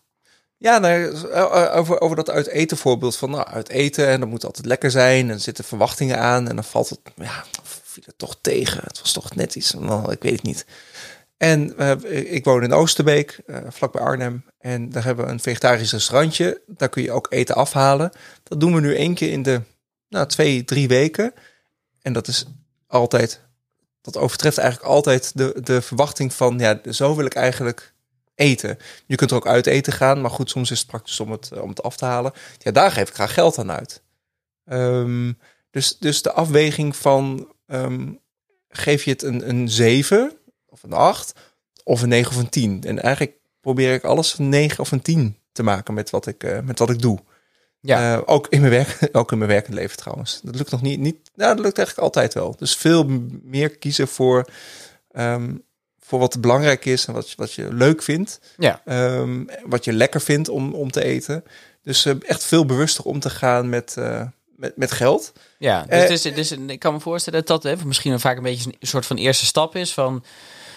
Ja, 0.57 0.79
nou, 0.79 1.29
eh, 1.31 1.77
over, 1.77 2.01
over 2.01 2.17
dat 2.17 2.31
uit 2.31 2.47
eten 2.47 2.77
voorbeeld 2.77 3.17
van 3.17 3.31
nou, 3.31 3.47
uit 3.47 3.69
eten 3.69 4.09
en 4.09 4.21
dat 4.21 4.29
moet 4.29 4.45
altijd 4.45 4.67
lekker 4.67 4.91
zijn 4.91 5.29
en 5.29 5.35
er 5.35 5.41
zitten 5.41 5.65
verwachtingen 5.65 6.19
aan 6.19 6.49
en 6.49 6.55
dan 6.55 6.65
valt 6.65 6.89
het, 6.89 7.01
ja, 7.17 7.45
viel 7.83 8.03
het 8.07 8.19
toch 8.19 8.37
tegen. 8.41 8.81
Het 8.85 9.01
was 9.01 9.13
toch 9.13 9.35
net 9.35 9.55
iets, 9.55 9.75
ik 10.09 10.23
weet 10.23 10.33
het 10.33 10.43
niet. 10.43 10.67
En 11.43 11.77
eh, 11.77 12.33
ik 12.33 12.45
woon 12.45 12.63
in 12.63 12.73
Oosterbeek, 12.73 13.41
eh 13.47 13.57
vlakbij 13.69 14.03
Arnhem. 14.03 14.45
En 14.59 14.91
daar 14.91 15.05
hebben 15.05 15.25
we 15.25 15.31
een 15.31 15.41
vegetarisch 15.41 15.93
restaurantje. 15.93 16.61
Daar 16.67 16.89
kun 16.89 17.03
je 17.03 17.13
ook 17.13 17.27
eten 17.31 17.55
afhalen. 17.55 18.13
Dat 18.43 18.61
doen 18.61 18.75
we 18.75 18.81
nu 18.81 18.97
één 18.97 19.15
keer 19.15 19.31
in 19.31 19.43
de 19.43 19.61
nou, 20.09 20.27
twee, 20.27 20.65
drie 20.65 20.89
weken. 20.89 21.35
En 22.03 22.13
dat 22.13 22.29
is 22.29 22.47
altijd, 22.87 23.41
dat 24.01 24.17
overtreft 24.17 24.59
eigenlijk 24.59 24.89
altijd 24.89 25.33
de, 25.35 25.61
de 25.63 25.83
verwachting 25.83 26.33
van, 26.33 26.59
ja, 26.59 26.81
zo 26.91 27.17
wil 27.17 27.25
ik 27.25 27.35
eigenlijk 27.35 27.95
eten. 28.35 28.79
Je 29.07 29.17
kunt 29.17 29.31
er 29.31 29.37
ook 29.37 29.47
uit 29.47 29.67
eten 29.67 29.93
gaan, 29.93 30.21
maar 30.21 30.31
goed, 30.31 30.51
soms 30.51 30.71
is 30.71 30.79
het 30.79 30.89
praktisch 30.89 31.21
om 31.21 31.31
het, 31.31 31.53
om 31.61 31.69
het 31.69 31.83
af 31.83 31.97
te 31.97 32.05
halen. 32.05 32.33
Ja, 32.59 32.71
daar 32.71 32.91
geef 32.91 33.09
ik 33.09 33.15
graag 33.15 33.35
geld 33.35 33.59
aan 33.59 33.73
uit. 33.73 34.03
Ehm, 34.65 35.33
dus, 35.71 35.99
dus 35.99 36.23
de 36.23 36.33
afweging 36.33 36.97
van, 36.97 37.53
ehm, 37.67 38.13
geef 38.69 39.05
je 39.05 39.11
het 39.11 39.23
een, 39.23 39.49
een 39.49 39.69
7 39.69 40.37
of 40.85 40.91
een 40.91 40.97
8 40.97 41.33
of 41.85 42.03
een 42.03 42.09
9 42.09 42.31
of 42.33 42.39
een 42.39 42.49
10? 42.49 42.83
En 42.87 43.03
eigenlijk 43.03 43.37
probeer 43.61 43.95
ik 43.95 44.05
alles 44.05 44.39
een 44.39 44.49
9 44.49 44.79
of 44.79 44.93
een 44.93 45.03
10 45.03 45.37
te 45.53 45.63
maken 45.63 45.95
met 45.95 46.11
wat 46.11 46.27
ik, 46.27 46.45
eh, 46.45 46.59
met 46.61 46.79
wat 46.79 46.91
ik 46.91 47.01
doe. 47.03 47.19
Ja. 47.81 48.15
Eh, 48.17 48.23
ook 48.27 48.47
in 48.49 48.61
mijn 48.61 48.73
werk, 48.73 48.99
ook 49.13 49.33
in 49.33 49.39
mijn 49.39 49.51
werkend 49.51 49.75
leven 49.75 49.97
trouwens. 49.97 50.41
Dat 50.43 50.55
lukt 50.55 50.71
nog 50.71 50.83
niet, 50.83 51.01
niet. 51.01 51.31
Nou, 51.35 51.55
dat 51.57 51.65
lukt 51.65 51.79
eigenlijk 51.79 52.07
altijd 52.07 52.35
wel. 52.35 52.55
Dus 52.59 52.77
veel 52.77 53.05
meer 53.43 53.77
kiezen 53.79 54.09
voor, 54.09 54.49
ehm, 55.11 55.55
voor 56.01 56.19
wat 56.19 56.41
belangrijk 56.41 56.85
is 56.85 57.07
en 57.07 57.13
wat, 57.13 57.29
je- 57.31 57.37
wat 57.37 57.53
je 57.53 57.75
leuk 57.75 58.03
vindt. 58.03 58.41
Ja. 58.57 58.81
Ehm, 58.85 59.45
wat 59.65 59.85
je 59.85 59.93
lekker 59.93 60.21
vindt 60.21 60.49
om, 60.49 60.75
om 60.75 60.91
te 60.91 61.05
eten. 61.05 61.45
Dus 61.83 62.05
eh, 62.05 62.15
echt 62.27 62.45
veel 62.45 62.67
bewuster 62.67 63.05
om 63.05 63.21
te 63.21 63.31
gaan 63.31 63.69
met, 63.69 63.97
met, 64.57 64.77
met 64.77 64.91
geld. 64.93 65.33
Ja, 65.59 65.85
dus, 65.89 66.23
dus, 66.23 66.35
dus 66.35 66.51
ik 66.67 66.79
kan 66.79 66.93
me 66.95 67.01
voorstellen 67.01 67.45
dat 67.45 67.63
dat 67.63 67.79
hè, 67.79 67.85
misschien 67.87 68.21
vaak 68.21 68.37
een 68.37 68.43
beetje 68.43 68.73
een 68.81 68.87
soort 68.87 69.07
van 69.07 69.17
eerste 69.17 69.45
stap 69.45 69.77
is 69.77 69.93
van... 69.95 70.25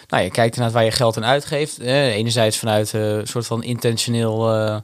Nou, 0.07 0.23
je 0.23 0.31
kijkt 0.31 0.57
naar 0.57 0.71
waar 0.71 0.83
je 0.83 0.91
geld 0.91 1.17
aan 1.17 1.25
uitgeeft. 1.25 1.79
Eh, 1.79 2.15
enerzijds 2.15 2.57
vanuit 2.57 2.93
eh, 2.93 3.01
een 3.15 3.27
soort 3.27 3.45
van 3.45 3.63
intentioneel 3.63 4.49
eh, 4.53 4.75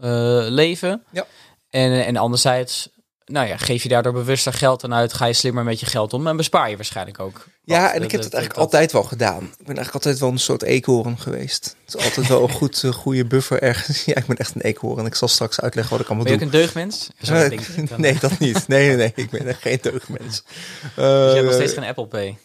eh, 0.00 0.50
leven. 0.50 1.04
Ja. 1.10 1.26
En, 1.70 2.04
en 2.04 2.16
anderzijds, 2.16 2.88
nou 3.24 3.46
ja, 3.48 3.56
geef 3.56 3.82
je 3.82 3.88
daardoor 3.88 4.12
bewuster 4.12 4.52
geld 4.52 4.84
aan 4.84 4.94
uit, 4.94 5.12
ga 5.12 5.24
je 5.26 5.32
slimmer 5.32 5.64
met 5.64 5.80
je 5.80 5.86
geld 5.86 6.12
om 6.12 6.26
en 6.26 6.36
bespaar 6.36 6.70
je 6.70 6.76
waarschijnlijk 6.76 7.18
ook. 7.20 7.44
Ja, 7.64 7.92
en 7.94 8.02
ik 8.02 8.10
heb 8.10 8.22
Dat- 8.22 8.32
eigenlijk 8.32 8.54
dat- 8.54 8.64
altijd 8.64 8.92
wel 8.92 9.02
gedaan. 9.02 9.42
Ik 9.42 9.48
ben 9.66 9.66
eigenlijk 9.76 9.94
altijd 9.94 10.18
wel 10.18 10.28
een 10.30 10.38
soort 10.38 10.62
eekhoorn 10.62 11.18
geweest. 11.18 11.76
Het 11.84 11.94
is 11.94 12.04
altijd 12.04 12.26
wel 12.26 12.42
een 12.42 12.50
goed, 12.60 12.84
goede 12.94 13.24
buffer 13.24 13.62
ergens. 13.62 14.04
Ja, 14.12 14.16
ik 14.16 14.26
ben 14.26 14.36
echt 14.36 14.54
een 14.54 14.60
eekhoorn. 14.60 15.06
Ik 15.06 15.14
zal 15.14 15.28
straks 15.28 15.60
uitleggen 15.60 15.92
wat 15.92 16.00
ik 16.02 16.06
allemaal 16.10 16.24
Ben 16.26 16.34
je 16.34 16.38
doe. 16.38 16.48
ook 16.48 16.54
een 16.54 16.60
deugdmens? 16.60 17.08
Ik 17.18 17.88
dan. 17.88 18.00
nee, 18.00 18.18
dat 18.18 18.38
niet. 18.38 18.68
Nee, 18.68 18.86
nee, 18.86 18.96
nee. 18.96 19.12
Ik 19.14 19.30
ben 19.30 19.46
echt 19.46 19.60
geen 19.60 19.78
deugdmens. 19.82 20.42
Dus 20.42 20.92
je 20.94 21.02
hebt 21.34 21.44
nog 21.44 21.54
steeds 21.54 21.72
geen 21.72 21.84
Apple 21.84 22.06
Pay. 22.06 22.38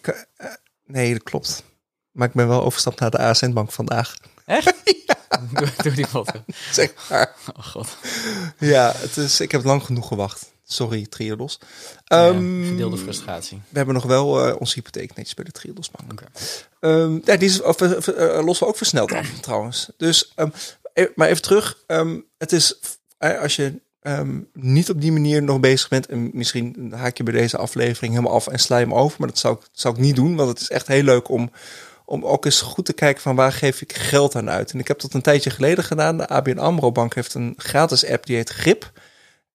Nee, 0.86 1.14
dat 1.14 1.24
klopt. 1.24 1.64
Maar 2.18 2.28
ik 2.28 2.34
ben 2.34 2.48
wel 2.48 2.64
overstapt 2.64 3.00
naar 3.00 3.12
de 3.12 3.18
ASN-bank 3.18 3.72
vandaag. 3.72 4.16
Echt? 4.46 4.74
Doe, 5.54 5.68
doe 5.84 5.92
die 5.94 6.08
foto. 6.08 6.44
Zeg 6.72 6.94
maar. 7.10 7.34
Oh 7.58 7.64
god. 7.66 7.98
Ja, 8.58 8.94
het 8.96 9.18
is, 9.18 9.40
ik 9.40 9.52
heb 9.52 9.64
lang 9.64 9.84
genoeg 9.84 10.08
gewacht. 10.08 10.52
Sorry, 10.64 11.06
Triodos. 11.10 11.60
Ja, 12.06 12.28
Ehm, 12.28 12.64
verdeelde 12.66 12.98
frustratie. 12.98 13.62
we 13.70 13.78
hebben 13.78 13.96
nog 13.96 14.04
wel 14.06 14.48
eh 14.48 14.56
onze 14.60 14.74
hypotheek 14.76 15.16
netjes 15.16 15.34
bij 15.36 15.46
de 15.46 15.52
Triodos 15.52 15.92
bank. 15.92 16.12
Oké. 16.12 16.26
Ehm, 16.80 17.20
ja, 17.24 17.38
die 17.38 17.50
is, 17.50 17.62
of, 17.62 17.82
eh, 17.82 17.92
eh, 18.38 18.46
lossen 18.46 18.66
we 18.66 18.72
ook 18.72 18.78
versneld 18.78 19.12
af, 19.12 19.30
trouwens. 19.42 19.90
Dus, 19.98 20.32
ehm, 20.36 20.50
e- 20.94 21.08
maar 21.16 21.28
even 21.28 21.42
terug. 21.42 21.78
Het 22.38 22.52
is, 22.52 22.80
eh, 23.18 23.40
als 23.42 23.56
je 23.56 23.80
niet 24.54 24.90
op 24.90 25.02
die 25.02 25.12
manier 25.12 25.44
nog 25.44 25.60
bezig 25.60 25.90
bent... 25.90 26.06
en 26.08 26.30
misschien 26.34 26.94
haak 26.96 27.18
je 27.18 27.24
bij 27.24 27.34
deze 27.34 27.58
aflevering 27.58 28.14
helemaal 28.14 28.36
af 28.36 28.48
en 28.48 28.60
sla 28.60 28.78
je 28.78 28.86
hem 28.86 28.94
over... 28.94 29.16
maar 29.20 29.28
dat 29.28 29.38
zou 29.38 29.58
zou 29.72 29.94
ik 29.96 30.00
niet 30.00 30.16
doen, 30.16 30.36
want 30.36 30.50
het 30.50 30.60
is 30.62 30.70
echt 30.70 30.88
heel 30.88 31.04
leuk 31.04 31.30
om... 31.30 31.52
om 32.10 32.26
ook 32.26 32.46
eens 32.46 32.62
goed 32.62 32.86
te 32.86 32.94
kijken 32.94 33.22
van 33.22 33.36
waar 33.36 33.52
geef 33.52 33.82
ik 33.82 33.94
geld 33.94 34.36
aan 34.36 34.50
uit. 34.50 34.72
En 34.72 34.80
ik 34.80 34.88
heb 34.88 35.00
dat 35.00 35.14
een 35.14 35.22
tijdje 35.22 35.50
geleden 35.50 35.84
gedaan. 35.84 36.18
De 36.18 36.28
ABN 36.28 36.58
AMRO 36.58 36.92
Bank 36.92 37.16
heeft 37.16 37.34
een 37.34 37.54
gratis 37.58 38.06
app 38.06 38.26
die 38.26 38.36
heet 38.36 38.50
Grip. 38.50 38.92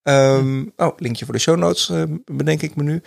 Ehm, 0.03 0.65
Oh, 0.77 0.97
linkje 0.97 1.25
voor 1.25 1.35
de 1.35 1.41
show 1.41 1.57
notes 1.57 1.91
eh, 1.91 2.03
bedenk 2.25 2.63
ik 2.63 2.77
me 2.77 2.83
nu. 2.83 3.03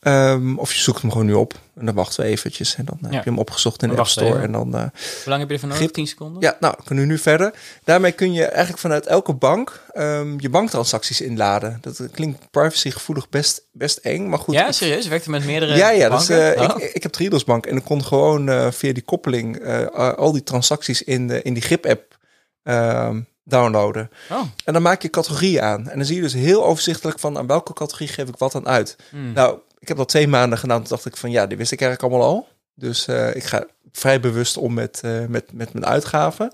Ehm, 0.00 0.56
of 0.58 0.72
je 0.72 0.80
zoekt 0.80 1.00
hem 1.02 1.10
gewoon 1.10 1.26
nu 1.26 1.32
op. 1.34 1.54
En 1.74 1.86
dan 1.86 1.94
wachten 1.94 2.22
we 2.24 2.28
eventjes. 2.30 2.74
En 2.76 2.84
dan 2.84 2.96
eh, 3.02 3.08
Ja. 3.08 3.14
heb 3.14 3.24
je 3.24 3.30
hem 3.30 3.38
opgezocht 3.38 3.82
in 3.82 3.88
de 3.88 3.96
App 3.96 4.06
Store. 4.06 4.38
En 4.40 4.52
dan, 4.52 4.74
eh, 4.74 4.80
Hoe 4.80 4.90
lang 5.24 5.38
heb 5.40 5.48
je 5.48 5.54
ervan 5.54 5.68
nodig? 5.68 5.76
Grip. 5.84 5.92
10 5.94 6.06
seconden? 6.06 6.42
ja, 6.42 6.56
nou, 6.60 6.74
kunnen 6.84 7.04
we 7.04 7.10
nu 7.10 7.18
verder. 7.18 7.54
Daarmee 7.84 8.12
kun 8.12 8.32
je 8.32 8.44
eigenlijk 8.44 8.78
vanuit 8.78 9.06
elke 9.06 9.32
bank 9.32 9.82
ehm, 9.92 10.34
je 10.38 10.48
banktransacties 10.48 11.20
inladen. 11.20 11.78
Dat 11.80 12.00
klinkt 12.12 12.50
privacygevoelig 12.50 13.28
best, 13.28 13.62
best 13.72 13.96
eng, 13.96 14.28
maar 14.28 14.38
goed. 14.38 14.54
Ja, 14.54 14.66
ik- 14.66 14.72
serieus? 14.72 15.08
Werkt 15.08 15.24
er 15.24 15.30
met 15.30 15.44
meerdere 15.44 15.76
ja, 15.76 15.90
ja 15.90 16.08
dus, 16.08 16.28
eh, 16.28 16.62
Oh. 16.70 16.82
ik, 16.82 16.92
ik 16.94 17.02
heb 17.02 17.12
Triodos 17.12 17.44
Bank 17.44 17.66
en 17.66 17.76
ik 17.76 17.84
kon 17.84 18.04
gewoon 18.04 18.48
eh, 18.48 18.70
via 18.70 18.92
die 18.92 19.02
koppeling 19.04 19.56
eh, 19.58 19.86
al 20.16 20.32
die 20.32 20.42
transacties 20.42 21.02
in, 21.02 21.28
de, 21.28 21.42
in 21.42 21.54
die 21.54 21.62
Grip-app 21.62 22.18
ehm, 22.62 23.20
downloaden. 23.44 24.10
Oh. 24.30 24.40
En 24.64 24.72
dan 24.72 24.82
maak 24.82 25.02
je 25.02 25.10
categorieën 25.10 25.62
aan. 25.62 25.88
En 25.88 25.96
dan 25.96 26.06
zie 26.06 26.16
je 26.16 26.22
dus 26.22 26.32
heel 26.32 26.64
overzichtelijk 26.64 27.18
van 27.18 27.38
aan 27.38 27.46
welke 27.46 27.72
categorie 27.72 28.08
geef 28.08 28.28
ik 28.28 28.36
wat 28.38 28.54
aan 28.54 28.68
uit. 28.68 28.96
Hmm. 29.10 29.32
Nou, 29.32 29.58
ik 29.80 29.88
heb 29.88 29.96
dat 29.96 30.08
twee 30.08 30.28
maanden 30.28 30.58
gedaan. 30.58 30.78
Toen 30.78 30.88
dacht 30.88 31.06
ik 31.06 31.16
van 31.16 31.30
ja, 31.30 31.46
die 31.46 31.56
wist 31.56 31.72
ik 31.72 31.80
eigenlijk 31.80 32.12
allemaal 32.12 32.30
al. 32.30 32.48
Dus 32.74 33.06
eh, 33.06 33.34
ik 33.34 33.44
ga 33.44 33.66
vrij 33.92 34.20
bewust 34.20 34.56
om 34.56 34.74
met, 34.74 35.00
eh, 35.02 35.26
met, 35.26 35.52
met 35.52 35.72
mijn 35.72 35.86
uitgaven. 35.86 36.52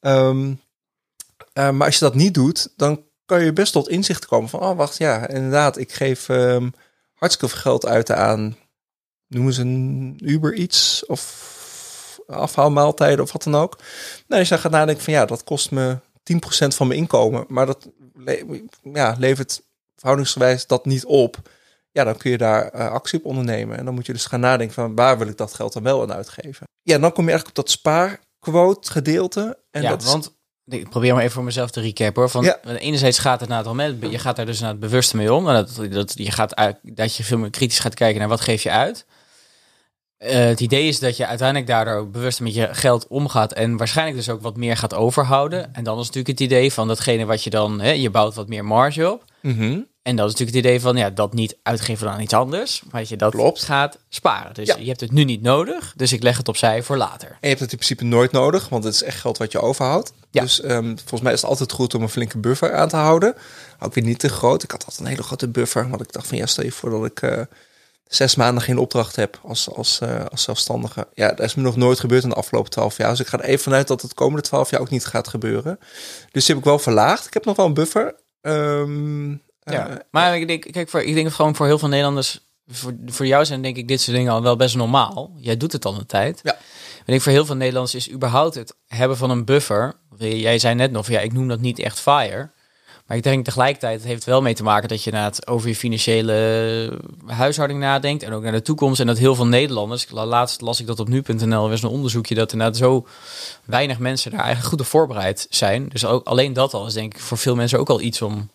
Ehm, 0.00 0.54
eh, 1.52 1.70
maar 1.70 1.86
als 1.86 1.98
je 1.98 2.04
dat 2.04 2.14
niet 2.14 2.34
doet, 2.34 2.72
dan 2.76 3.04
kan 3.24 3.44
je 3.44 3.52
best 3.52 3.72
tot 3.72 3.88
inzicht 3.88 4.26
komen 4.26 4.48
van... 4.48 4.60
oh, 4.60 4.76
wacht, 4.76 4.98
ja, 4.98 5.28
inderdaad, 5.28 5.76
ik 5.76 5.92
geef 5.92 6.28
ehm, 6.28 6.68
hartstikke 7.14 7.54
veel 7.54 7.62
geld 7.62 7.86
uit 7.86 8.10
aan... 8.10 8.56
noemen 9.26 9.52
ze 9.52 9.60
een 9.60 10.18
Uber 10.22 10.54
iets 10.54 11.06
of 11.06 11.48
afhaalmaaltijden 12.26 13.24
of 13.24 13.32
wat 13.32 13.42
dan 13.42 13.54
ook. 13.54 13.78
Nou, 14.26 14.40
als 14.40 14.48
je 14.48 14.54
dan 14.54 14.62
gaat 14.62 14.72
nadenken 14.72 15.04
van 15.04 15.12
ja, 15.12 15.24
dat 15.24 15.44
kost 15.44 15.70
me 15.70 15.98
10% 16.32 16.38
van 16.66 16.86
mijn 16.86 17.00
inkomen... 17.00 17.44
maar 17.48 17.66
dat 17.66 17.88
ja, 18.92 19.16
levert 19.18 19.62
verhoudingsgewijs 19.96 20.66
dat 20.66 20.84
niet 20.84 21.04
op 21.04 21.42
ja, 21.92 22.04
dan 22.04 22.16
kun 22.16 22.30
je 22.30 22.38
daar 22.38 22.68
eh, 22.68 22.90
actie 22.90 23.18
op 23.18 23.24
ondernemen. 23.24 23.78
En 23.78 23.84
dan 23.84 23.94
moet 23.94 24.06
je 24.06 24.12
dus 24.12 24.26
gaan 24.26 24.40
nadenken 24.40 24.74
van 24.74 24.94
waar 24.94 25.18
wil 25.18 25.26
ik 25.26 25.36
dat 25.36 25.54
geld 25.54 25.72
dan 25.72 25.82
wel 25.82 26.02
aan 26.02 26.12
uitgeven. 26.12 26.66
Ja, 26.82 26.98
dan 26.98 27.12
kom 27.12 27.24
je 27.24 27.30
eigenlijk 27.30 27.58
op 27.58 27.64
dat 27.64 27.74
spaarquote 27.74 28.90
gedeelte. 28.90 29.58
En 29.70 29.82
ja, 29.82 29.88
dat 29.88 30.02
is, 30.02 30.08
want 30.08 30.38
ik 30.66 30.88
probeer 30.88 31.12
maar 31.12 31.22
even 31.22 31.34
voor 31.34 31.44
mezelf 31.44 31.70
te 31.70 31.80
recap 31.80 32.16
hoor. 32.16 32.28
Van, 32.30 32.44
Ja. 32.44 32.58
Enerzijds 32.64 33.18
gaat 33.18 33.40
het 33.40 33.48
naar 33.48 33.58
het 33.58 33.66
al 33.66 33.74
met, 33.74 33.96
je 34.00 34.18
gaat 34.18 34.36
daar 34.36 34.46
dus 34.46 34.60
naar 34.60 34.70
het 34.70 34.80
bewuste 34.80 35.16
mee 35.16 35.32
om. 35.32 35.44
Dat, 35.44 35.80
dat, 35.90 36.12
je 36.16 36.30
gaat 36.30 36.56
uit, 36.56 36.78
dat 36.82 37.16
je 37.16 37.24
veel 37.24 37.38
meer 37.38 37.50
kritisch 37.50 37.78
gaat 37.78 37.94
kijken 37.94 38.20
naar 38.20 38.28
wat 38.28 38.40
geef 38.40 38.62
je 38.62 38.70
uit. 38.70 39.06
Eh, 40.16 40.44
het 40.44 40.60
idee 40.60 40.88
is 40.88 40.98
dat 40.98 41.16
je 41.16 41.26
uiteindelijk 41.26 41.68
daardoor 41.68 42.10
bewust 42.10 42.40
met 42.40 42.54
je 42.54 42.68
geld 42.72 43.06
omgaat 43.06 43.52
en 43.52 43.76
waarschijnlijk 43.76 44.16
dus 44.16 44.28
ook 44.28 44.42
wat 44.42 44.56
meer 44.56 44.76
gaat 44.76 44.94
overhouden. 44.94 45.74
En 45.74 45.84
dan 45.84 45.98
is 45.98 46.06
natuurlijk 46.06 46.38
het 46.38 46.40
idee 46.40 46.72
van 46.72 46.88
datgene 46.88 47.24
wat 47.24 47.44
je 47.44 47.50
dan, 47.50 47.80
hè, 47.80 47.90
je 47.90 48.10
bouwt 48.10 48.34
wat 48.34 48.48
meer 48.48 48.64
marge 48.64 49.10
op. 49.12 49.24
Mhm. 49.42 49.80
En 50.02 50.16
dat 50.16 50.26
is 50.26 50.32
natuurlijk 50.32 50.56
het 50.56 50.66
idee 50.66 50.80
van 50.80 50.96
ja, 50.96 51.10
dat 51.10 51.34
niet 51.34 51.56
uitgeven 51.62 52.10
aan 52.10 52.20
iets 52.20 52.32
anders, 52.34 52.82
maar 52.90 53.00
dat 53.00 53.08
je 53.10 53.16
dat 53.16 53.30
Klopt. 53.32 53.62
gaat 53.62 53.98
sparen. 54.08 54.54
Dus 54.54 54.66
Ja. 54.66 54.76
je 54.76 54.86
hebt 54.88 55.00
het 55.00 55.12
nu 55.12 55.24
niet 55.24 55.42
nodig, 55.42 55.92
dus 55.96 56.12
ik 56.12 56.22
leg 56.22 56.36
het 56.36 56.48
opzij 56.48 56.82
voor 56.82 56.96
later. 56.96 57.28
En 57.28 57.36
je 57.40 57.48
hebt 57.48 57.60
het 57.60 57.72
in 57.72 57.76
principe 57.78 58.04
nooit 58.04 58.32
nodig, 58.32 58.68
want 58.68 58.84
het 58.84 58.94
is 58.94 59.02
echt 59.02 59.20
geld 59.20 59.38
wat 59.38 59.52
je 59.52 59.60
overhoudt. 59.60 60.12
Ja. 60.30 60.42
Dus 60.42 60.60
ehm, 60.60 60.84
volgens 60.96 61.20
mij 61.20 61.32
is 61.32 61.40
het 61.40 61.50
altijd 61.50 61.72
goed 61.72 61.94
om 61.94 62.02
een 62.02 62.08
flinke 62.08 62.38
buffer 62.38 62.74
aan 62.74 62.88
te 62.88 62.96
houden. 62.96 63.34
Ook 63.78 63.94
weer 63.94 64.04
niet 64.04 64.18
te 64.18 64.28
groot. 64.28 64.62
Ik 64.62 64.70
had 64.70 64.80
altijd 64.84 65.00
een 65.00 65.06
hele 65.06 65.22
grote 65.22 65.48
buffer, 65.48 65.88
want 65.88 66.00
ik 66.02 66.12
dacht 66.12 66.26
van 66.26 66.36
ja, 66.38 66.46
stel 66.46 66.64
je 66.64 66.72
voor 66.72 66.90
dat 66.90 67.04
ik 67.04 67.22
eh, 67.22 67.40
zes 68.04 68.34
maanden 68.34 68.62
geen 68.62 68.78
opdracht 68.78 69.16
heb 69.16 69.40
als, 69.42 69.70
als, 69.70 70.00
eh, 70.00 70.24
als 70.30 70.42
zelfstandige. 70.42 71.08
Ja, 71.14 71.28
dat 71.28 71.46
is 71.46 71.54
me 71.54 71.62
nog 71.62 71.76
nooit 71.76 72.00
gebeurd 72.00 72.22
in 72.22 72.28
de 72.28 72.34
afgelopen 72.34 72.70
twaalf 72.70 72.96
jaar. 72.96 73.10
Dus 73.10 73.20
ik 73.20 73.26
ga 73.26 73.38
er 73.38 73.44
even 73.44 73.62
vanuit 73.62 73.88
dat 73.88 74.02
het 74.02 74.14
komende 74.14 74.42
twaalf 74.42 74.70
jaar 74.70 74.80
ook 74.80 74.90
niet 74.90 75.06
gaat 75.06 75.28
gebeuren. 75.28 75.78
Dus 76.32 76.44
die 76.44 76.54
heb 76.54 76.64
ik 76.64 76.70
wel 76.70 76.78
verlaagd. 76.78 77.26
Ik 77.26 77.34
heb 77.34 77.44
nog 77.44 77.56
wel 77.56 77.66
een 77.66 77.74
buffer. 77.74 78.14
Ehm, 78.40 79.34
Ja, 79.72 79.88
eh, 79.88 79.96
maar 80.10 80.36
ik 80.36 80.46
denk, 80.46 80.72
kijk, 80.72 80.88
voor, 80.88 81.02
ik 81.02 81.14
denk 81.14 81.32
gewoon 81.32 81.56
voor 81.56 81.66
heel 81.66 81.78
veel 81.78 81.88
Nederlanders, 81.88 82.40
voor, 82.66 82.92
voor 83.06 83.26
jou 83.26 83.44
zijn 83.44 83.62
denk 83.62 83.76
ik 83.76 83.88
dit 83.88 84.00
soort 84.00 84.16
dingen 84.16 84.32
al 84.32 84.42
wel 84.42 84.56
best 84.56 84.76
normaal. 84.76 85.32
Jij 85.36 85.56
doet 85.56 85.72
het 85.72 85.84
al 85.84 85.94
een 85.94 86.06
tijd. 86.06 86.40
Ja. 86.42 86.52
Ik 86.98 87.06
denk 87.06 87.20
voor 87.20 87.32
heel 87.32 87.46
veel 87.46 87.56
Nederlanders 87.56 87.94
is 87.94 88.10
überhaupt 88.10 88.54
het 88.54 88.76
hebben 88.86 89.16
van 89.16 89.30
een 89.30 89.44
buffer. 89.44 89.94
Jij 90.18 90.58
zei 90.58 90.74
net 90.74 90.90
nog, 90.90 91.08
ja, 91.08 91.20
ik 91.20 91.32
noem 91.32 91.48
dat 91.48 91.60
niet 91.60 91.78
echt 91.78 92.00
fire. 92.00 92.50
Maar 93.10 93.18
ik 93.18 93.24
denk 93.24 93.44
tegelijkertijd, 93.44 93.98
het 93.98 94.08
heeft 94.08 94.24
wel 94.24 94.42
mee 94.42 94.54
te 94.54 94.62
maken 94.62 94.88
dat 94.88 95.04
je 95.04 95.10
na 95.10 95.24
het 95.24 95.46
over 95.46 95.68
je 95.68 95.76
financiële 95.76 96.98
huishouding 97.26 97.80
nadenkt 97.80 98.22
en 98.22 98.32
ook 98.32 98.42
naar 98.42 98.52
de 98.52 98.62
toekomst. 98.62 99.00
En 99.00 99.06
dat 99.06 99.18
heel 99.18 99.34
veel 99.34 99.46
Nederlanders, 99.46 100.06
laatst 100.10 100.60
las 100.60 100.80
ik 100.80 100.86
dat 100.86 101.00
op 101.00 101.08
nu.nl, 101.08 101.64
er 101.64 101.70
was 101.70 101.82
een 101.82 101.88
onderzoekje 101.88 102.34
dat 102.34 102.52
inderdaad 102.52 102.76
zo 102.76 103.06
weinig 103.64 103.98
mensen 103.98 104.30
daar 104.30 104.40
eigenlijk 104.40 104.68
goed 104.68 104.80
op 104.80 104.86
voorbereid 104.86 105.46
zijn. 105.50 105.88
Dus 105.88 106.04
ook 106.04 106.26
alleen 106.26 106.52
dat 106.52 106.74
al 106.74 106.86
is 106.86 106.92
denk 106.92 107.14
ik 107.14 107.20
voor 107.20 107.38
veel 107.38 107.54
mensen 107.54 107.78
ook 107.78 107.88
al 107.88 108.00
iets 108.00 108.22
om 108.22 108.50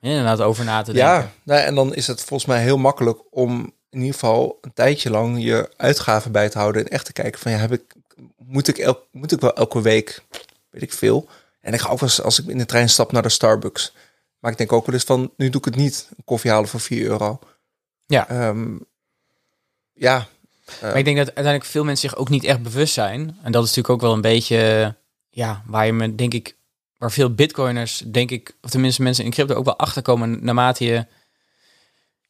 inderdaad 0.00 0.40
over 0.40 0.64
na 0.64 0.82
te 0.82 0.92
denken. 0.92 1.12
Ja, 1.12 1.32
nou, 1.42 1.60
en 1.60 1.74
dan 1.74 1.94
is 1.94 2.06
het 2.06 2.22
volgens 2.22 2.48
mij 2.48 2.62
heel 2.62 2.78
makkelijk 2.78 3.18
om 3.30 3.72
in 3.90 3.98
ieder 3.98 4.12
geval 4.12 4.58
een 4.60 4.72
tijdje 4.72 5.10
lang 5.10 5.42
je 5.42 5.70
uitgaven 5.76 6.32
bij 6.32 6.48
te 6.48 6.58
houden 6.58 6.84
en 6.84 6.90
echt 6.90 7.04
te 7.04 7.12
kijken 7.12 7.40
van 7.40 7.52
ja, 7.52 7.58
heb 7.58 7.72
ik, 7.72 7.94
moet 8.36 8.68
ik, 8.68 8.78
elk, 8.78 9.06
moet 9.12 9.32
ik 9.32 9.40
wel 9.40 9.54
elke 9.54 9.82
week, 9.82 10.22
weet 10.70 10.82
ik 10.82 10.92
veel. 10.92 11.28
En 11.60 11.74
ik 11.74 11.80
ga 11.80 11.88
ook 11.88 12.00
wel 12.00 12.08
eens 12.08 12.22
als 12.22 12.40
ik 12.40 12.46
in 12.46 12.58
de 12.58 12.66
trein 12.66 12.88
stap 12.88 13.12
naar 13.12 13.22
de 13.22 13.28
Starbucks. 13.28 13.92
Maar 14.38 14.50
ik 14.50 14.58
denk 14.58 14.72
ook 14.72 14.86
wel 14.86 14.94
eens 14.94 15.04
van, 15.04 15.32
nu 15.36 15.50
doe 15.50 15.60
ik 15.60 15.66
het 15.66 15.76
niet, 15.76 16.08
een 16.16 16.24
koffie 16.24 16.50
halen 16.50 16.68
voor 16.68 16.80
4 16.80 17.06
euro. 17.06 17.38
Ja. 18.06 18.28
Ehm, 18.28 18.76
ja, 19.92 20.28
Maar 20.80 20.98
ik 20.98 21.04
denk 21.04 21.16
dat 21.16 21.26
uiteindelijk 21.26 21.64
veel 21.64 21.84
mensen 21.84 22.08
zich 22.08 22.18
ook 22.18 22.28
niet 22.28 22.44
echt 22.44 22.62
bewust 22.62 22.94
zijn. 22.94 23.38
En 23.42 23.52
dat 23.52 23.64
is 23.64 23.68
natuurlijk 23.68 23.88
ook 23.94 24.00
wel 24.00 24.12
een 24.12 24.20
beetje, 24.20 24.94
ja, 25.30 25.62
waar 25.66 25.86
je 25.86 25.92
me, 25.92 26.14
denk 26.14 26.34
ik, 26.34 26.56
waar 27.00 27.12
veel 27.12 27.34
bitcoiners, 27.34 28.02
denk 28.06 28.30
ik, 28.30 28.56
of 28.62 28.70
tenminste 28.70 29.02
mensen 29.02 29.24
in 29.24 29.30
crypto 29.30 29.54
ook 29.54 29.64
wel 29.64 29.78
achterkomen 29.78 30.44
naarmate 30.44 30.84
je 30.84 31.06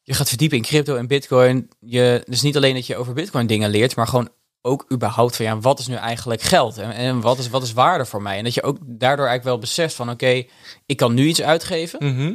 je 0.01 0.13
gaat 0.13 0.29
verdiepen 0.29 0.57
in 0.57 0.63
crypto 0.63 0.95
en 0.95 1.07
bitcoin. 1.07 1.69
Je, 1.79 2.23
dus 2.25 2.41
niet 2.41 2.55
alleen 2.55 2.73
dat 2.73 2.87
je 2.87 2.95
over 2.95 3.13
bitcoin 3.13 3.47
dingen 3.47 3.69
leert, 3.69 3.95
maar 3.95 4.07
gewoon 4.07 4.29
ook 4.61 4.85
überhaupt 4.91 5.35
van 5.35 5.45
ja, 5.45 5.59
wat 5.59 5.79
is 5.79 5.87
nu 5.87 5.95
eigenlijk 5.95 6.41
geld 6.41 6.77
en, 6.77 6.91
en 6.91 7.21
wat, 7.21 7.37
is, 7.37 7.49
wat 7.49 7.63
is 7.63 7.73
waarde 7.73 8.05
voor 8.05 8.21
mij? 8.21 8.37
En 8.37 8.43
dat 8.43 8.53
je 8.53 8.63
ook 8.63 8.77
daardoor 8.81 9.27
eigenlijk 9.27 9.43
wel 9.43 9.57
beseft 9.57 9.95
van 9.95 10.09
oké, 10.09 10.43
ik 10.85 10.97
kan 10.97 11.13
nu 11.13 11.27
iets 11.27 11.41
uitgeven, 11.41 12.13
mhm. 12.13 12.33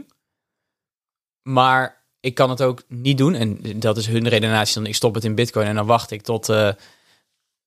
maar 1.43 2.05
ik 2.21 2.35
kan 2.35 2.50
het 2.50 2.62
ook 2.62 2.83
niet 2.88 3.19
doen. 3.19 3.35
En 3.35 3.61
dat 3.81 3.97
is 3.97 4.07
hun 4.07 4.28
redenatie 4.28 4.75
dan 4.75 4.87
ik 4.87 4.95
stop 4.95 5.14
het 5.14 5.25
in 5.25 5.35
bitcoin 5.35 5.66
en 5.66 5.75
dan 5.75 5.87
wacht 5.87 6.11
ik 6.11 6.23
tot 6.23 6.49
uh, 6.49 6.71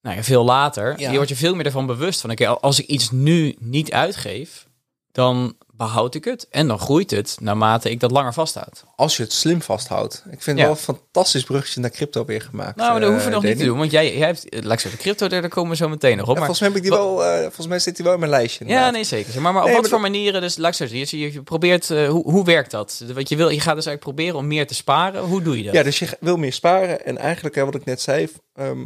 nou 0.01 0.15
ja, 0.15 0.23
veel 0.23 0.43
later. 0.45 0.99
Ja. 0.99 1.09
Je 1.09 1.15
wordt 1.15 1.29
je 1.29 1.35
veel 1.35 1.55
meer 1.55 1.65
ervan 1.65 1.85
bewust 1.85 2.21
van 2.21 2.31
oké, 2.31 2.47
als 2.47 2.79
ik 2.79 2.85
iets 2.85 3.11
nu 3.11 3.55
niet 3.59 3.91
uitgeef, 3.91 4.67
dan 5.11 5.55
behoud 5.73 6.15
ik 6.15 6.25
het 6.25 6.47
en 6.49 6.67
dan 6.67 6.79
groeit 6.79 7.11
het 7.11 7.37
naarmate 7.41 7.89
ik 7.89 7.99
dat 7.99 8.11
langer 8.11 8.33
vasthoud. 8.33 8.83
als 8.95 9.17
je 9.17 9.23
het 9.23 9.33
slim 9.33 9.61
vasthoudt. 9.61 10.23
Ik 10.31 10.41
vind 10.41 10.57
Ja. 10.57 10.63
wel 10.63 10.71
een 10.73 10.79
fantastisch 10.79 11.43
bruggetje 11.43 11.81
naar 11.81 11.89
crypto 11.89 12.25
weer 12.25 12.41
gemaakt. 12.41 12.75
Nou, 12.75 12.91
maar 12.91 12.99
dat 12.99 13.09
eh, 13.09 13.15
hoeven 13.15 13.29
we 13.29 13.35
nog 13.35 13.43
niet 13.43 13.57
te 13.57 13.63
doen, 13.63 13.77
want 13.77 13.91
jij, 13.91 14.17
jij 14.17 14.25
hebt, 14.27 14.49
eh, 14.49 14.61
laat 14.61 14.73
ik 14.73 14.79
zeggen, 14.79 14.99
crypto, 14.99 15.27
daar 15.27 15.49
komen 15.49 15.69
we 15.71 15.75
zo 15.75 15.89
meteen 15.89 16.17
nog 16.17 16.27
op. 16.27 16.33
Ja, 16.33 16.39
maar, 16.41 16.55
volgens 16.55 16.59
mij 16.59 16.67
heb 16.69 16.77
ik 16.77 16.83
die 16.83 16.91
wel, 16.91 17.25
eh, 17.25 17.41
volgens 17.41 17.67
mij 17.67 17.79
zit 17.79 17.95
die 17.95 18.05
wel 18.05 18.13
in 18.13 18.19
mijn 18.19 18.31
lijstje. 18.31 18.65
ja, 18.65 18.89
nee, 18.89 19.03
zeker. 19.03 19.41
Maar, 19.41 19.53
maar 19.53 19.61
op 19.61 19.67
Nee, 19.67 19.73
wat 19.73 19.81
maar 19.81 19.91
voor 19.91 20.01
manieren, 20.01 20.41
dus 20.41 20.57
laat 20.57 20.71
ik 20.71 20.77
zeggen, 20.89 21.17
je, 21.19 21.33
je, 21.33 21.41
probeert, 21.41 21.87
hoe, 21.87 22.31
hoe 22.31 22.45
werkt 22.45 22.71
dat? 22.71 23.03
Want 23.13 23.29
je, 23.29 23.35
wil, 23.35 23.49
je 23.49 23.59
gaat 23.61 23.75
dus 23.75 23.85
eigenlijk 23.85 23.99
proberen 23.99 24.35
om 24.35 24.47
meer 24.47 24.67
te 24.67 24.73
sparen. 24.75 25.23
Hoe 25.23 25.41
doe 25.41 25.57
je 25.57 25.63
dat? 25.63 25.73
Ja, 25.73 25.83
dus 25.83 25.99
je 25.99 26.17
wil 26.19 26.37
meer 26.37 26.53
sparen. 26.53 27.05
En 27.05 27.17
eigenlijk, 27.17 27.55
wat 27.55 27.75
ik 27.75 27.85
net 27.85 28.01
zei, 28.01 28.29
ehm, 28.53 28.85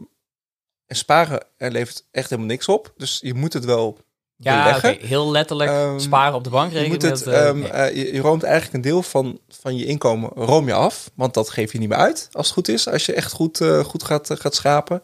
en 0.88 0.96
sparen 0.96 1.44
er 1.58 1.72
levert 1.72 2.06
echt 2.12 2.30
helemaal 2.30 2.52
niks 2.52 2.68
op. 2.68 2.94
Dus 2.98 3.20
je 3.22 3.34
moet 3.34 3.54
het 3.54 3.66
wel 3.66 3.98
Ja, 4.36 4.64
beleggen. 4.64 5.08
heel 5.08 5.32
letterlijk 5.32 5.70
Ehm, 5.72 6.00
sparen 6.00 6.34
op 6.36 6.44
de 6.44 6.50
Je, 6.50 6.56
bankrekening. 6.56 6.94
moet 7.02 7.12
het, 7.12 7.26
met, 7.26 7.34
eh, 7.34 7.48
ehm, 7.48 7.60
nee. 7.60 7.70
eh, 7.70 7.96
je, 7.96 8.14
je 8.14 8.22
roomt 8.22 8.44
eigenlijk 8.44 8.74
een 8.74 8.82
deel 8.92 9.04
van, 9.04 9.40
van 9.50 9.76
je 9.78 9.86
inkomen 9.86 10.30
room 10.30 10.68
je 10.68 10.74
af. 10.74 11.12
Want 11.16 11.34
dat 11.34 11.50
geef 11.50 11.72
je 11.72 11.78
niet 11.80 11.90
meer 11.90 11.98
uit, 11.98 12.30
als 12.32 12.46
het 12.46 12.56
goed 12.56 12.68
is. 12.68 12.88
Als 12.88 13.06
je 13.06 13.14
echt 13.14 13.32
goed, 13.32 13.62
eh, 13.62 13.80
goed 13.84 14.04
gaat, 14.04 14.30
gaat 14.40 14.56
schapen. 14.56 15.02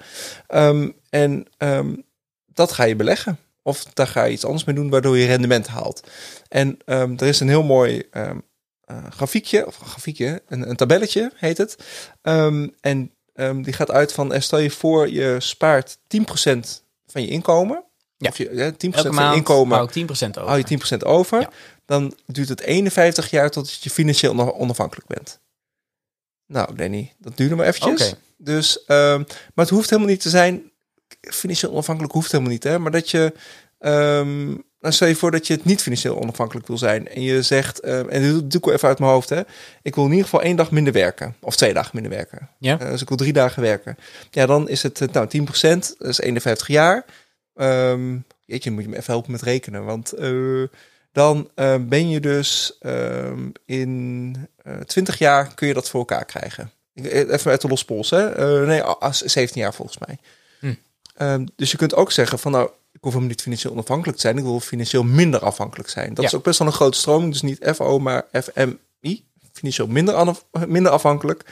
Ehm, 0.48 0.90
en 1.10 1.48
dat 2.54 2.72
ga 2.72 2.84
je 2.84 2.96
beleggen. 2.96 3.40
Of 3.64 3.84
daar 3.84 4.08
ga 4.08 4.24
je 4.24 4.32
iets 4.32 4.46
anders 4.46 4.64
mee 4.64 4.76
doen, 4.76 4.90
waardoor 4.90 5.18
je 5.18 5.26
rendement 5.26 5.68
haalt. 5.68 6.08
En 6.48 6.78
er 6.86 7.22
is 7.22 7.40
een 7.40 7.50
heel 7.50 7.64
mooi 7.64 8.04
grafiekje, 9.10 9.66
of 9.68 9.80
een 9.80 9.86
grafiekje, 9.88 10.42
een, 10.48 10.70
een 10.70 10.76
tabelletje 10.76 11.32
heet 11.36 11.58
het. 11.58 11.76
En 12.82 13.12
ehm, 13.40 13.62
die 13.62 13.74
gaat 13.74 13.92
uit 13.92 14.12
van, 14.14 14.34
eh, 14.34 14.42
stel 14.42 14.60
je 14.60 14.72
voor, 14.72 15.10
je 15.10 15.36
spaart 15.40 15.98
10% 16.08 16.84
van 17.08 17.22
je 17.22 17.28
inkomen. 17.28 17.84
Ja. 18.18 18.30
Of 18.30 18.38
je, 18.38 18.50
ja, 18.54 18.72
10% 18.72 19.06
Elke 19.06 19.14
van 19.14 19.30
je 19.30 19.36
inkomen 19.36 19.76
hou 19.78 19.88
ik 19.88 19.94
10% 19.94 20.38
over. 20.38 20.48
hou 20.50 20.58
je 20.58 20.64
10% 20.64 21.04
over. 21.06 21.40
Ja. 21.42 21.50
Dan 21.86 22.14
duurt 22.26 22.50
het 22.50 22.62
51 22.62 23.30
jaar 23.30 23.50
tot 23.50 23.84
je 23.84 23.90
financieel 23.90 24.32
ona- 24.32 24.52
onafhankelijk 24.52 25.08
bent. 25.08 25.40
Nou, 26.46 26.76
Danny, 26.76 27.14
dat 27.18 27.38
duurde 27.38 27.56
maar 27.56 27.66
eventjes. 27.68 28.14
Dus, 28.38 28.86
ehm, 28.86 29.18
maar 29.54 29.66
het 29.66 29.70
hoeft 29.70 29.90
helemaal 29.90 30.12
niet 30.12 30.22
te 30.22 30.30
zijn. 30.30 30.72
Financieel 31.22 31.72
onafhankelijk 31.72 32.14
hoeft 32.14 32.32
helemaal 32.32 32.52
niet, 32.54 32.64
hè? 32.64 32.80
Maar 32.80 32.92
dat 32.92 33.10
je. 33.10 33.34
ehm 33.80 34.56
dan 34.80 34.94
stel 34.94 35.08
je 35.08 35.16
voor 35.16 35.32
dat 35.32 35.48
je 35.48 35.54
het 35.54 35.66
niet 35.66 35.82
financieel 35.82 36.20
onafhankelijk 36.22 36.68
wil 36.68 36.78
zijn. 36.78 37.08
En 37.08 37.22
je 37.22 37.42
zegt, 37.42 37.80
ehm, 37.80 38.10
en 38.10 38.22
dit 38.22 38.32
doe 38.52 38.60
ik 38.60 38.66
wel 38.66 38.74
even 38.74 38.88
uit 38.88 39.00
mijn 39.00 39.12
hoofd, 39.12 39.30
hè? 39.30 39.42
Ik 39.82 39.96
wil 39.96 40.04
in 40.04 40.10
ieder 40.10 40.26
geval 40.26 40.42
één 40.42 40.56
dag 40.56 40.72
minder 40.72 40.94
werken. 40.94 41.36
Of 41.42 41.56
twee 41.56 41.74
dagen 41.74 41.92
minder 41.94 42.12
werken. 42.12 42.50
Ja. 42.60 42.80
Eh, 42.80 42.90
dus 42.90 43.02
ik 43.02 43.08
wil 43.08 43.18
drie 43.18 43.34
dagen 43.34 43.62
werken. 43.62 43.98
Ja, 44.32 44.46
dan 44.46 44.70
is 44.70 44.84
het 44.84 45.02
eh, 45.02 45.08
nou 45.12 45.28
10%, 45.28 45.96
dat 45.98 46.08
is 46.08 46.20
51 46.20 46.68
jaar. 46.68 47.06
Ehm 47.56 48.18
jeetje, 48.46 48.72
moet 48.72 48.84
je 48.84 48.90
me 48.90 48.98
even 48.98 49.14
helpen 49.14 49.32
met 49.32 49.42
rekenen. 49.42 49.86
Want 49.86 50.12
eh, 50.14 50.64
dan 51.12 51.50
eh, 51.56 51.76
ben 51.80 52.10
je 52.10 52.20
dus 52.20 52.78
ehm, 52.80 53.50
in 53.66 54.36
eh 54.64 54.78
20 54.78 55.18
jaar 55.18 55.54
kun 55.56 55.68
je 55.68 55.74
dat 55.74 55.90
voor 55.90 56.00
elkaar 56.00 56.26
krijgen. 56.26 56.72
Eh, 56.94 57.30
Even 57.32 57.52
uit 57.52 57.62
de 57.62 57.68
lospols, 57.68 58.10
hè? 58.10 58.30
Eh, 58.30 58.68
nee, 58.68 58.84
a- 58.84 58.98
a- 59.04 59.12
17 59.12 59.62
jaar 59.62 59.74
volgens 59.74 59.98
mij. 59.98 60.18
Hm. 60.60 60.74
Ehm, 61.16 61.46
dus 61.56 61.72
je 61.72 61.78
kunt 61.78 61.96
ook 61.96 62.12
zeggen 62.12 62.40
van 62.40 62.52
nou, 62.52 62.70
ik 62.92 63.00
hoef 63.02 63.12
helemaal 63.14 63.30
niet 63.30 63.42
financieel 63.42 63.72
onafhankelijk 63.74 64.18
te 64.18 64.22
zijn. 64.24 64.38
Ik 64.38 64.44
wil 64.44 64.60
financieel 64.60 65.04
minder 65.04 65.40
afhankelijk 65.40 65.90
zijn. 65.90 66.14
Dat 66.14 66.24
Ja. 66.24 66.30
is 66.30 66.36
ook 66.36 66.44
best 66.44 66.60
wel 66.60 66.68
een 66.68 66.74
grote 66.74 66.98
stroming. 66.98 67.32
Dus 67.32 67.42
niet 67.42 67.70
FO, 67.76 68.00
maar 68.00 68.26
FMI. 68.32 69.28
Financieel 69.54 69.88
minder, 69.88 70.36
minder 70.68 70.92
afhankelijk. 70.92 71.44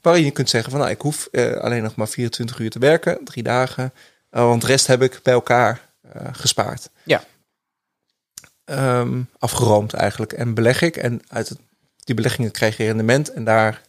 Waarin 0.00 0.24
je 0.24 0.30
kunt 0.30 0.50
zeggen 0.50 0.70
van 0.70 0.80
nou, 0.80 0.92
ik 0.92 1.00
hoef 1.00 1.28
eh, 1.32 1.52
alleen 1.56 1.82
nog 1.82 1.94
maar 1.94 2.08
24 2.08 2.58
uur 2.58 2.70
te 2.70 2.78
werken. 2.78 3.24
Drie 3.24 3.42
dagen. 3.42 3.92
Eh, 4.30 4.42
want 4.44 4.60
de 4.60 4.66
rest 4.66 4.86
heb 4.86 5.02
ik 5.02 5.20
bij 5.22 5.32
elkaar 5.32 5.90
eh, 6.12 6.28
gespaard. 6.32 6.90
Ja. 7.04 7.24
Ehm, 8.64 9.22
afgeroomd 9.38 9.92
eigenlijk. 9.92 10.32
En 10.32 10.54
beleg 10.54 10.82
ik. 10.82 10.96
En 10.96 11.20
uit 11.28 11.48
het, 11.48 11.58
die 11.96 12.14
beleggingen 12.14 12.50
krijg 12.50 12.76
je 12.76 12.84
rendement. 12.84 13.32
En 13.32 13.44
daar 13.44 13.82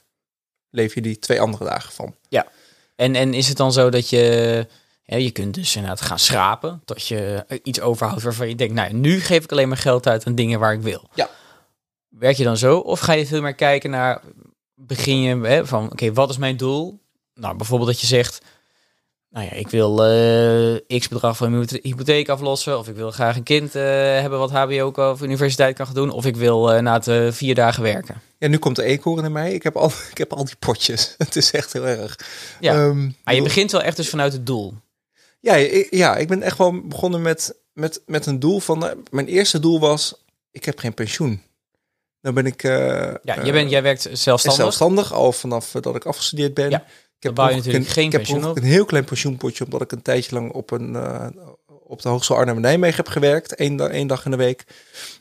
leef 0.70 0.94
je 0.94 1.02
die 1.02 1.20
twee 1.20 1.42
andere 1.42 1.66
dagen 1.66 1.92
van. 1.94 2.16
En, 2.96 3.16
en 3.16 3.34
is 3.34 3.48
het 3.48 3.58
dan 3.58 3.74
zo 3.74 3.90
dat 3.90 4.10
je... 4.10 4.68
Ja, 5.06 5.18
je 5.18 5.32
kunt 5.32 5.54
dus 5.54 5.76
inderdaad 5.76 6.02
gaan 6.02 6.20
schrapen 6.20 6.82
tot 6.86 7.08
je 7.08 7.46
iets 7.64 7.82
overhoudt 7.82 8.24
waarvan 8.24 8.50
je 8.50 8.56
denkt, 8.56 8.74
nou, 8.74 8.94
nu 8.94 9.20
geef 9.20 9.44
ik 9.44 9.52
alleen 9.52 9.68
maar 9.68 9.78
geld 9.78 10.08
uit 10.08 10.26
aan 10.26 10.36
dingen 10.36 10.60
waar 10.60 10.74
ik 10.74 10.82
wil. 10.82 11.10
Ja. 11.14 11.30
Werk 12.10 12.38
je 12.38 12.44
dan 12.44 12.58
zo? 12.58 12.78
Of 12.78 13.00
ga 13.00 13.14
je 13.14 13.26
veel 13.26 13.42
meer 13.42 13.56
kijken 13.56 13.90
naar, 13.90 14.22
begin 14.76 15.22
je 15.22 15.36
hè, 15.36 15.66
van, 15.66 15.92
oké, 15.92 16.14
wat 16.14 16.30
is 16.30 16.38
mijn 16.38 16.58
doel? 16.58 17.00
Nou, 17.34 17.58
bijvoorbeeld 17.58 17.90
dat 17.90 18.02
je 18.02 18.08
zegt, 18.08 18.42
nou 19.30 19.46
ja, 19.46 19.52
ik 19.52 19.70
wil 19.70 20.06
eh, 20.06 21.00
x 21.00 21.08
bedrag 21.08 21.38
van 21.38 21.52
mijn 21.52 21.68
hypotheek 21.82 22.30
aflossen, 22.30 22.78
of 22.80 22.88
ik 22.88 22.96
wil 22.96 23.12
graag 23.12 23.36
een 23.36 23.44
kind 23.44 23.76
eh, 23.76 23.84
hebben 24.20 24.40
wat 24.40 24.52
HBO 24.52 24.92
of 25.12 25.22
universiteit 25.22 25.76
kan 25.76 25.86
gaan 25.86 25.96
doen, 25.96 26.10
of 26.10 26.26
ik 26.26 26.36
wil 26.36 26.72
eh, 26.72 26.82
na 26.82 26.94
het 26.94 27.08
eh, 27.08 27.32
vier 27.32 27.56
dagen 27.56 27.84
werken. 27.84 28.22
Ja, 28.38 28.48
nu 28.48 28.58
komt 28.58 28.76
de 28.76 28.84
eekhoorn 28.84 29.26
in 29.26 29.32
mij. 29.32 29.54
Ik 29.54 29.64
heb 29.64 29.76
al, 29.76 29.92
ik 30.12 30.18
heb 30.18 30.34
al 30.34 30.46
die 30.46 30.56
potjes. 30.60 31.14
Het 31.18 31.36
is 31.36 31.52
echt 31.52 31.74
heel 31.74 31.88
erg. 31.88 32.20
Ja. 32.60 32.74
Ehm, 32.74 33.10
Maar 33.24 33.36
je 33.36 33.42
begint 33.42 33.72
wel 33.72 33.82
echt 33.82 33.98
dus 33.98 34.10
vanuit 34.10 34.34
het 34.34 34.46
doel. 34.46 34.74
Ja, 35.44 35.56
ik, 35.56 35.88
ja, 35.90 36.16
ik 36.18 36.28
ben 36.28 36.42
echt 36.42 36.58
wel 36.58 36.82
begonnen 36.88 37.22
met, 37.22 37.56
met, 37.74 38.02
met 38.06 38.26
een 38.26 38.40
doel 38.40 38.60
van... 38.60 38.86
eh, 38.88 38.96
mijn 39.12 39.28
eerste 39.28 39.60
doel 39.60 39.80
was, 39.80 40.24
ik 40.52 40.66
heb 40.66 40.80
geen 40.80 40.94
pensioen. 40.94 41.42
Dan 42.22 42.34
ben 42.34 42.46
ik... 42.46 42.64
eh, 42.64 42.72
Ja, 42.72 43.38
eh, 43.38 43.44
jij, 43.44 43.52
bent, 43.52 43.70
jij 43.70 43.82
werkt 43.82 44.02
zelfstandig. 44.02 44.62
zelfstandig, 44.62 45.14
al 45.14 45.32
vanaf 45.32 45.76
eh, 45.76 45.82
dat 45.82 45.96
ik 45.96 46.06
afgestudeerd 46.06 46.54
ben. 46.54 46.70
Ja, 46.70 46.80
ik 47.18 47.24
heb 47.24 47.36
natuurlijk 47.36 47.74
een, 47.74 47.86
geen 47.86 48.06
ik 48.06 48.12
heb 48.12 48.22
pensioen 48.22 48.44
ook 48.44 48.50
op. 48.50 48.58
een 48.58 48.64
heel 48.64 48.86
klein 48.86 49.04
pensioenpotje, 49.06 49.64
omdat 49.66 49.82
ik 49.82 49.92
een 49.92 50.02
tijdje 50.02 50.36
lang 50.36 50.52
op, 50.52 50.72
een, 50.72 50.96
eh, 50.96 51.28
op 51.84 52.02
de 52.02 52.10
Hogeschool 52.10 52.38
Arnhem-Nijmegen 52.38 52.96
heb 52.96 53.08
gewerkt. 53.08 53.60
Eén, 53.60 53.80
één 53.80 54.08
dag 54.08 54.26
in 54.26 54.32
de 54.32 54.38
week 54.38 54.64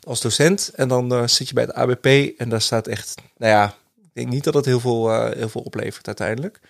als 0.02 0.20
docent. 0.20 0.70
En 0.74 0.88
dan 0.88 1.12
eh, 1.12 1.26
zit 1.26 1.48
je 1.48 1.54
bij 1.54 1.64
het 1.64 1.74
ABP 1.74 2.06
en 2.38 2.48
daar 2.48 2.60
staat 2.60 2.86
echt... 2.86 3.14
Nou 3.36 3.52
ja, 3.52 3.74
ik 4.02 4.10
denk 4.12 4.28
niet 4.28 4.44
dat 4.44 4.54
het 4.54 4.64
heel 4.64 4.80
veel, 4.80 5.10
eh, 5.12 5.36
heel 5.36 5.48
veel 5.48 5.60
oplevert 5.60 6.06
uiteindelijk. 6.06 6.60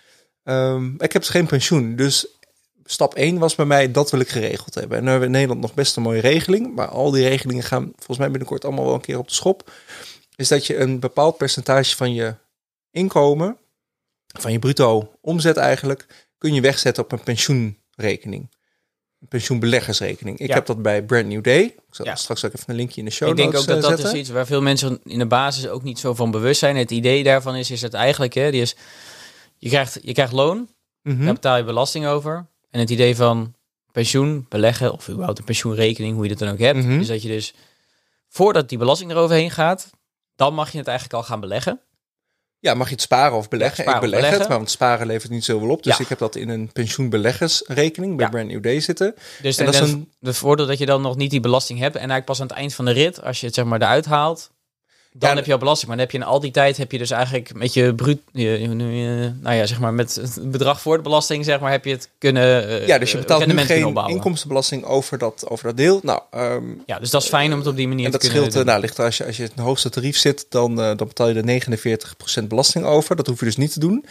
Ehm, 0.43 0.93
ik 0.93 1.13
heb 1.13 1.21
dus 1.21 1.29
geen 1.29 1.45
pensioen, 1.47 1.95
dus 1.95 2.27
stap 2.85 3.13
1 3.15 3.37
was 3.39 3.55
bij 3.55 3.65
mij, 3.65 3.91
dat 3.91 4.11
wil 4.11 4.19
ik 4.19 4.29
geregeld 4.29 4.75
hebben. 4.75 4.97
En 4.97 5.03
nu 5.03 5.09
hebben 5.09 5.19
we 5.29 5.33
in 5.35 5.41
Nederland 5.41 5.61
nog 5.61 5.73
best 5.73 5.95
een 5.95 6.03
mooie 6.03 6.21
regeling, 6.21 6.75
maar 6.75 6.87
al 6.87 7.11
die 7.11 7.27
regelingen 7.27 7.63
gaan 7.63 7.91
volgens 7.95 8.17
mij 8.17 8.29
binnenkort 8.29 8.65
allemaal 8.65 8.85
wel 8.85 8.93
een 8.93 9.01
keer 9.01 9.17
op 9.17 9.27
de 9.27 9.33
schop. 9.33 9.71
Is 10.35 10.47
dat 10.47 10.65
je 10.65 10.77
een 10.77 10.99
bepaald 10.99 11.37
percentage 11.37 11.95
van 11.95 12.13
je 12.13 12.35
inkomen, 12.91 13.57
van 14.39 14.51
je 14.51 14.59
bruto 14.59 15.11
omzet 15.21 15.57
eigenlijk, 15.57 16.27
kun 16.37 16.53
je 16.53 16.61
wegzetten 16.61 17.03
op 17.03 17.11
een 17.11 17.23
pensioenrekening. 17.23 18.51
Een 19.19 19.27
pensioenbeleggersrekening. 19.29 20.39
Ik 20.39 20.47
Ja. 20.47 20.53
heb 20.53 20.65
dat 20.65 20.81
bij 20.81 21.03
Brand 21.03 21.25
New 21.27 21.43
Day. 21.43 21.61
Ik 21.61 21.75
zal 21.91 22.05
Ja. 22.05 22.15
straks 22.15 22.45
ook 22.45 22.53
even 22.53 22.69
een 22.69 22.75
linkje 22.75 22.99
in 22.99 23.05
de 23.05 23.11
show 23.11 23.29
ik 23.29 23.35
denk 23.35 23.55
ook 23.57 23.65
dat 23.65 23.83
eh, 23.83 23.89
dat 23.89 23.99
is 23.99 24.13
iets 24.13 24.29
waar 24.29 24.45
veel 24.45 24.61
mensen 24.61 24.99
in 25.03 25.19
de 25.19 25.25
basis 25.27 25.67
ook 25.67 25.83
niet 25.83 25.99
zo 25.99 26.13
van 26.13 26.31
bewust 26.31 26.59
zijn. 26.59 26.75
Het 26.75 26.91
idee 26.91 27.23
daarvan 27.23 27.55
is, 27.55 27.71
is 27.71 27.79
dat 27.81 27.93
eigenlijk, 27.93 28.33
hè, 28.33 28.51
die 28.51 28.61
is, 28.61 28.75
je, 29.57 29.69
krijgt, 29.69 29.99
je 30.01 30.13
krijgt 30.13 30.31
loon, 30.33 30.69
Mhm. 31.01 31.23
daar 31.25 31.33
betaal 31.33 31.57
je 31.57 31.63
belasting 31.63 32.05
over. 32.05 32.47
En 32.73 32.79
het 32.79 32.89
idee 32.89 33.15
van 33.15 33.53
pensioen, 33.91 34.45
beleggen 34.49 34.91
of 34.93 35.09
überhaupt 35.09 35.39
een 35.39 35.45
pensioenrekening, 35.45 36.13
hoe 36.15 36.23
je 36.23 36.29
dat 36.29 36.39
dan 36.39 36.49
ook 36.49 36.59
hebt, 36.59 36.77
Mhm. 36.79 36.99
is 36.99 37.07
dat 37.07 37.21
je 37.21 37.27
dus 37.27 37.53
voordat 38.29 38.69
die 38.69 38.77
belasting 38.77 39.11
eroverheen 39.11 39.51
gaat, 39.51 39.89
dan 40.35 40.53
mag 40.53 40.71
je 40.71 40.77
het 40.77 40.87
eigenlijk 40.87 41.17
al 41.17 41.23
gaan 41.23 41.39
beleggen. 41.39 41.81
Ja, 42.59 42.73
mag 42.73 42.87
je 42.87 42.93
het 42.93 43.01
sparen 43.01 43.37
of 43.37 43.47
beleggen? 43.47 43.77
Ja, 43.77 43.89
sparen 43.89 44.03
ik 44.03 44.05
beleg 44.05 44.19
beleggen. 44.19 44.39
het, 44.39 44.49
maar 44.49 44.57
want 44.57 44.69
sparen 44.71 45.07
levert 45.07 45.31
niet 45.31 45.43
zoveel 45.43 45.69
op. 45.69 45.83
Dus 45.83 45.97
Ja. 45.97 46.03
ik 46.03 46.09
heb 46.09 46.17
dat 46.19 46.35
in 46.35 46.49
een 46.49 46.71
pensioenbeleggersrekening 46.71 48.15
bij 48.15 48.25
Ja. 48.25 48.31
Brand 48.31 48.47
New 48.47 48.63
Day 48.63 48.79
zitten. 48.79 49.15
Dus 49.41 49.57
En 49.57 49.65
dat 49.65 49.73
is 49.73 49.79
een- 49.79 50.11
de 50.19 50.33
voordeel 50.33 50.65
dat 50.65 50.77
je 50.77 50.85
dan 50.85 51.01
nog 51.01 51.15
niet 51.15 51.31
die 51.31 51.39
belasting 51.39 51.79
hebt 51.79 51.93
en 51.93 51.99
eigenlijk 51.99 52.25
pas 52.25 52.41
aan 52.41 52.47
het 52.47 52.55
eind 52.55 52.73
van 52.73 52.85
de 52.85 52.91
rit, 52.91 53.21
als 53.23 53.39
je 53.39 53.45
het 53.45 53.55
zeg 53.55 53.65
maar 53.65 53.81
eruit 53.81 54.05
haalt, 54.05 54.51
dan 55.13 55.29
Ja, 55.29 55.35
heb 55.35 55.45
je 55.45 55.51
al 55.53 55.57
belasting. 55.57 55.87
Maar 55.87 55.97
dan 55.97 56.05
heb 56.05 56.15
je 56.15 56.21
in 56.21 56.31
al 56.33 56.39
die 56.39 56.51
tijd 56.51 56.77
heb 56.77 56.91
je 56.91 56.97
dus 56.97 57.11
eigenlijk 57.11 57.53
met 57.53 57.73
je 57.73 57.95
bruut, 57.95 58.19
je- 58.31 59.31
nou 59.41 59.55
ja, 59.55 59.65
zeg 59.65 59.79
maar 59.79 59.93
met 59.93 60.15
het 60.15 60.51
bedrag 60.51 60.81
voor 60.81 60.97
de 60.97 61.03
belasting, 61.03 61.45
zeg 61.45 61.59
maar, 61.59 61.71
heb 61.71 61.85
je 61.85 61.91
het 61.91 62.09
kunnen. 62.17 62.67
eh, 62.67 62.87
Ja, 62.87 62.97
dus 62.97 63.11
je 63.11 63.17
eh, 63.17 63.21
betaalt 63.23 63.45
nu 63.45 63.57
geen 63.57 63.95
inkomstenbelasting 64.07 64.83
over 64.83 65.17
dat, 65.17 65.49
over 65.49 65.65
dat 65.67 65.77
deel. 65.77 65.99
Nou, 66.03 66.21
ehm, 66.31 66.63
Ja, 66.85 66.99
dus 66.99 67.09
dat 67.09 67.21
is 67.23 67.27
fijn 67.29 67.51
om 67.53 67.59
het 67.59 67.67
op 67.67 67.75
die 67.75 67.87
manier 67.87 68.05
en 68.05 68.11
te 68.11 68.17
dat 68.17 68.27
kunnen 68.27 68.37
scheelt, 68.51 68.55
eh, 68.55 68.61
doen. 68.61 68.69
nou, 68.69 68.81
ligt 68.81 68.97
er 68.97 69.05
als 69.05 69.17
je, 69.17 69.25
als 69.25 69.37
je 69.37 69.43
het 69.43 69.53
hoogste 69.59 69.89
tarief 69.89 70.17
zit, 70.17 70.45
dan, 70.49 70.71
eh, 70.81 70.85
dan 70.97 71.07
betaal 71.07 71.27
je 71.29 71.35
er 71.35 71.43
49% 71.45 72.47
belasting 72.47 72.85
over. 72.85 73.15
Dat 73.15 73.27
hoef 73.27 73.39
je 73.39 73.45
dus 73.45 73.57
niet 73.57 73.73
te 73.73 73.79
doen. 73.79 74.05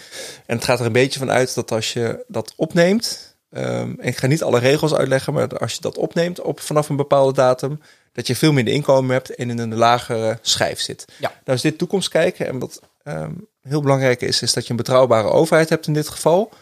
En 0.46 0.56
het 0.56 0.64
gaat 0.64 0.80
er 0.80 0.86
een 0.86 0.92
beetje 0.92 1.18
van 1.18 1.30
uit 1.30 1.54
dat 1.54 1.72
als 1.72 1.92
je 1.92 2.24
dat 2.28 2.52
opneemt, 2.56 3.36
ehm, 3.50 3.64
en 3.98 3.98
ik 4.08 4.16
ga 4.16 4.26
niet 4.26 4.42
alle 4.42 4.58
regels 4.58 4.94
uitleggen, 4.94 5.32
maar 5.32 5.58
als 5.58 5.72
je 5.72 5.80
dat 5.80 5.96
opneemt 5.98 6.40
op, 6.40 6.60
vanaf 6.60 6.88
een 6.88 6.96
bepaalde 6.96 7.32
datum, 7.32 7.80
dat 8.12 8.26
je 8.26 8.36
veel 8.36 8.52
minder 8.52 8.74
inkomen 8.74 9.12
hebt 9.12 9.34
en 9.34 9.50
in 9.50 9.58
een 9.58 9.74
lagere 9.74 10.38
schijf 10.42 10.80
zit. 10.80 11.04
Ja. 11.18 11.32
Nou 11.44 11.56
is 11.56 11.62
dit 11.62 11.78
toekomst 11.78 12.08
kijken. 12.08 12.46
En 12.46 12.58
wat 12.58 12.80
ehm, 13.02 13.32
heel 13.60 13.80
belangrijk 13.80 14.20
is, 14.20 14.42
is 14.42 14.52
dat 14.52 14.64
je 14.64 14.70
een 14.70 14.76
betrouwbare 14.76 15.28
overheid 15.28 15.68
hebt 15.68 15.86
in 15.86 15.92
dit 15.92 16.08
geval. 16.08 16.52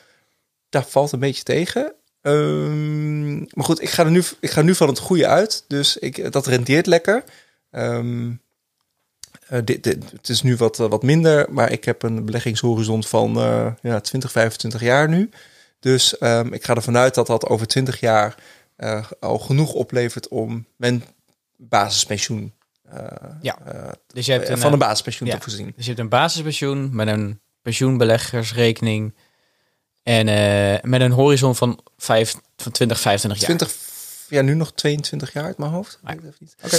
Daar 0.68 0.84
valt 0.86 1.12
een 1.12 1.18
beetje 1.18 1.42
tegen. 1.42 1.94
Ehm, 2.22 3.36
maar 3.38 3.64
goed, 3.64 3.82
ik 3.82 3.90
ga, 3.90 4.04
er 4.04 4.10
nu, 4.10 4.22
ik 4.40 4.50
ga 4.50 4.62
nu 4.62 4.74
van 4.74 4.88
het 4.88 4.98
goede 4.98 5.26
uit. 5.26 5.64
Dus 5.66 5.96
ik, 5.96 6.32
dat 6.32 6.46
rendeert 6.46 6.86
lekker. 6.86 7.24
Ehm, 7.70 8.30
eh, 9.46 9.58
dit, 9.64 9.82
dit, 9.82 10.10
het 10.10 10.28
is 10.28 10.42
nu 10.42 10.56
wat, 10.56 10.76
wat 10.76 11.02
minder, 11.02 11.46
maar 11.52 11.72
ik 11.72 11.84
heb 11.84 12.02
een 12.02 12.24
beleggingshorizon 12.24 13.04
van 13.04 13.36
eh, 13.36 13.72
ja, 13.82 14.00
20, 14.00 14.32
25 14.32 14.80
jaar 14.80 15.08
nu. 15.08 15.30
Dus 15.80 16.12
ik 16.50 16.64
ga 16.64 16.74
ervan 16.74 16.96
uit 16.96 17.14
dat 17.14 17.26
dat 17.26 17.46
over 17.46 17.66
20 17.66 18.00
jaar 18.00 18.34
eh, 18.80 19.04
al 19.20 19.38
genoeg 19.38 19.72
oplevert 19.72 20.28
om 20.28 20.66
mijn 20.76 21.04
basispensioen 21.68 22.54
eh, 22.90 23.02
Ja. 23.42 23.58
eh, 23.64 23.88
Dus 24.06 24.26
je 24.26 24.32
hebt 24.32 24.44
eh, 24.44 24.50
een, 24.50 24.58
van 24.58 24.72
een 24.72 24.78
basispensioen 24.78 25.28
ja. 25.28 25.34
te 25.36 25.42
voorzien. 25.42 25.66
Dus 25.76 25.84
je 25.84 25.90
hebt 25.90 25.98
een 25.98 26.08
basispensioen 26.08 26.94
met 26.94 27.08
een 27.08 27.40
pensioenbeleggersrekening 27.62 29.14
en 30.02 30.24
met 30.90 31.00
een 31.00 31.10
horizon 31.12 31.56
van, 31.56 31.80
vijf, 31.96 32.34
van 32.56 32.72
20, 32.72 33.00
25 33.00 33.40
jaar. 33.40 33.56
20, 33.56 33.76
ja, 34.28 34.42
nu 34.42 34.54
nog 34.54 34.72
22 34.72 35.32
jaar 35.32 35.44
uit 35.44 35.58
mijn 35.58 35.70
hoofd. 35.70 35.98
Ik 36.06 36.20
weet 36.20 36.30
het 36.30 36.40
niet. 36.40 36.54
Oké. 36.64 36.76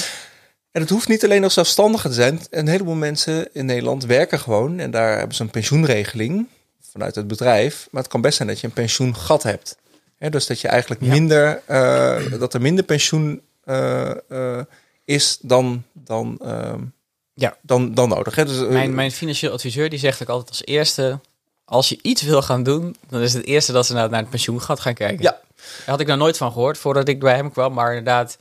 En 0.72 0.82
het 0.82 0.89
hoeft 0.89 1.08
niet 1.08 1.24
alleen 1.24 1.41
nog 1.41 1.52
zelfstandigen 1.52 2.10
te 2.10 2.15
zijn. 2.15 2.39
Een 2.50 2.67
heleboel 2.67 2.96
mensen 2.96 3.54
in 3.54 3.65
Nederland 3.65 4.06
werken 4.06 4.39
gewoon 4.39 4.80
en 4.80 4.91
daar 4.91 5.17
hebben 5.17 5.36
ze 5.36 5.41
een 5.44 5.50
pensioenregeling 5.50 6.48
vanuit 6.91 7.15
het 7.15 7.28
bedrijf. 7.28 7.88
Maar 7.91 8.02
het 8.02 8.12
kan 8.12 8.22
best 8.22 8.36
zijn 8.36 8.48
dat 8.48 8.60
je 8.60 8.67
een 8.67 8.74
pensioengat 8.74 9.44
hebt. 9.44 9.78
Dus 10.30 10.48
dat 10.48 10.62
je 10.62 10.67
eigenlijk 10.67 11.02
Ja. 11.02 11.10
minder, 11.10 11.62
dat 12.39 12.54
er 12.54 12.62
minder 12.62 12.84
pensioen 12.84 13.41
is 15.05 15.38
dan, 15.41 15.84
dan, 15.93 16.38
ehm, 16.43 16.81
Ja. 17.34 17.57
dan, 17.62 17.93
dan 17.93 18.10
nodig. 18.10 18.36
Hè? 18.36 18.45
Dus, 18.45 18.62
eh, 18.62 18.67
Mijn, 18.67 18.95
mijn 18.95 19.12
financieel 19.12 19.51
adviseur 19.53 19.89
die 19.89 19.99
zegt 19.99 20.21
ook 20.21 20.29
altijd 20.29 20.49
als 20.49 20.65
eerste... 20.65 21.19
als 21.65 21.89
je 21.89 21.99
iets 22.01 22.21
wil 22.21 22.41
gaan 22.41 22.63
doen, 22.63 22.95
dan 23.10 23.21
is 23.21 23.34
het 23.34 23.45
eerste 23.45 23.71
dat 23.71 23.86
ze 23.86 23.93
naar, 23.93 24.10
naar 24.10 24.19
het 24.21 24.29
pensioengat 24.29 24.79
gaan 24.79 24.93
kijken. 24.93 25.23
Ja. 25.23 25.39
Daar 25.55 25.86
had 25.86 25.99
ik 25.99 26.07
nog 26.07 26.17
nooit 26.17 26.38
van 26.38 26.51
gehoord 26.51 26.77
voordat 26.77 27.07
ik 27.07 27.19
bij 27.19 27.36
hem 27.36 27.51
kwam. 27.51 27.73
Maar 27.73 27.89
inderdaad, 27.89 28.38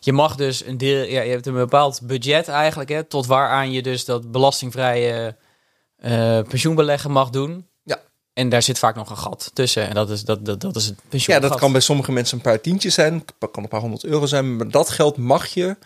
je 0.00 0.12
mag 0.12 0.36
dus 0.36 0.64
een 0.64 0.78
deel... 0.78 1.04
Ja, 1.04 1.20
je 1.22 1.30
hebt 1.30 1.46
een 1.46 1.54
bepaald 1.54 2.00
budget 2.02 2.48
eigenlijk, 2.48 2.90
hè, 2.90 3.02
tot 3.04 3.26
waaraan 3.26 3.72
je 3.72 3.82
dus 3.82 4.04
dat 4.04 4.30
belastingvrije 4.30 5.36
eh, 5.96 6.40
pensioenbeleggen 6.48 7.10
mag 7.10 7.30
doen. 7.30 7.66
Ja. 8.34 8.42
En 8.42 8.48
daar 8.48 8.62
zit 8.62 8.78
vaak 8.78 8.94
nog 8.94 9.10
een 9.10 9.16
gat 9.16 9.50
tussen. 9.52 9.88
En 9.88 9.94
dat 9.94 10.10
is, 10.10 10.24
dat, 10.24 10.44
dat, 10.44 10.60
dat 10.60 10.76
is 10.76 10.84
het 10.86 10.96
Ja, 11.02 11.08
pensioengat. 11.08 11.50
dat 11.50 11.58
kan 11.60 11.72
bij 11.72 11.80
sommige 11.80 12.12
mensen 12.12 12.36
een 12.36 12.42
paar 12.42 12.60
tientjes 12.60 12.94
zijn, 12.94 13.24
kan 13.38 13.62
een 13.62 13.68
paar 13.68 13.80
honderd 13.80 14.04
euro 14.04 14.26
zijn, 14.26 14.56
maar 14.56 14.68
dat 14.68 14.90
geld 14.90 15.16
mag 15.16 15.46
je, 15.46 15.76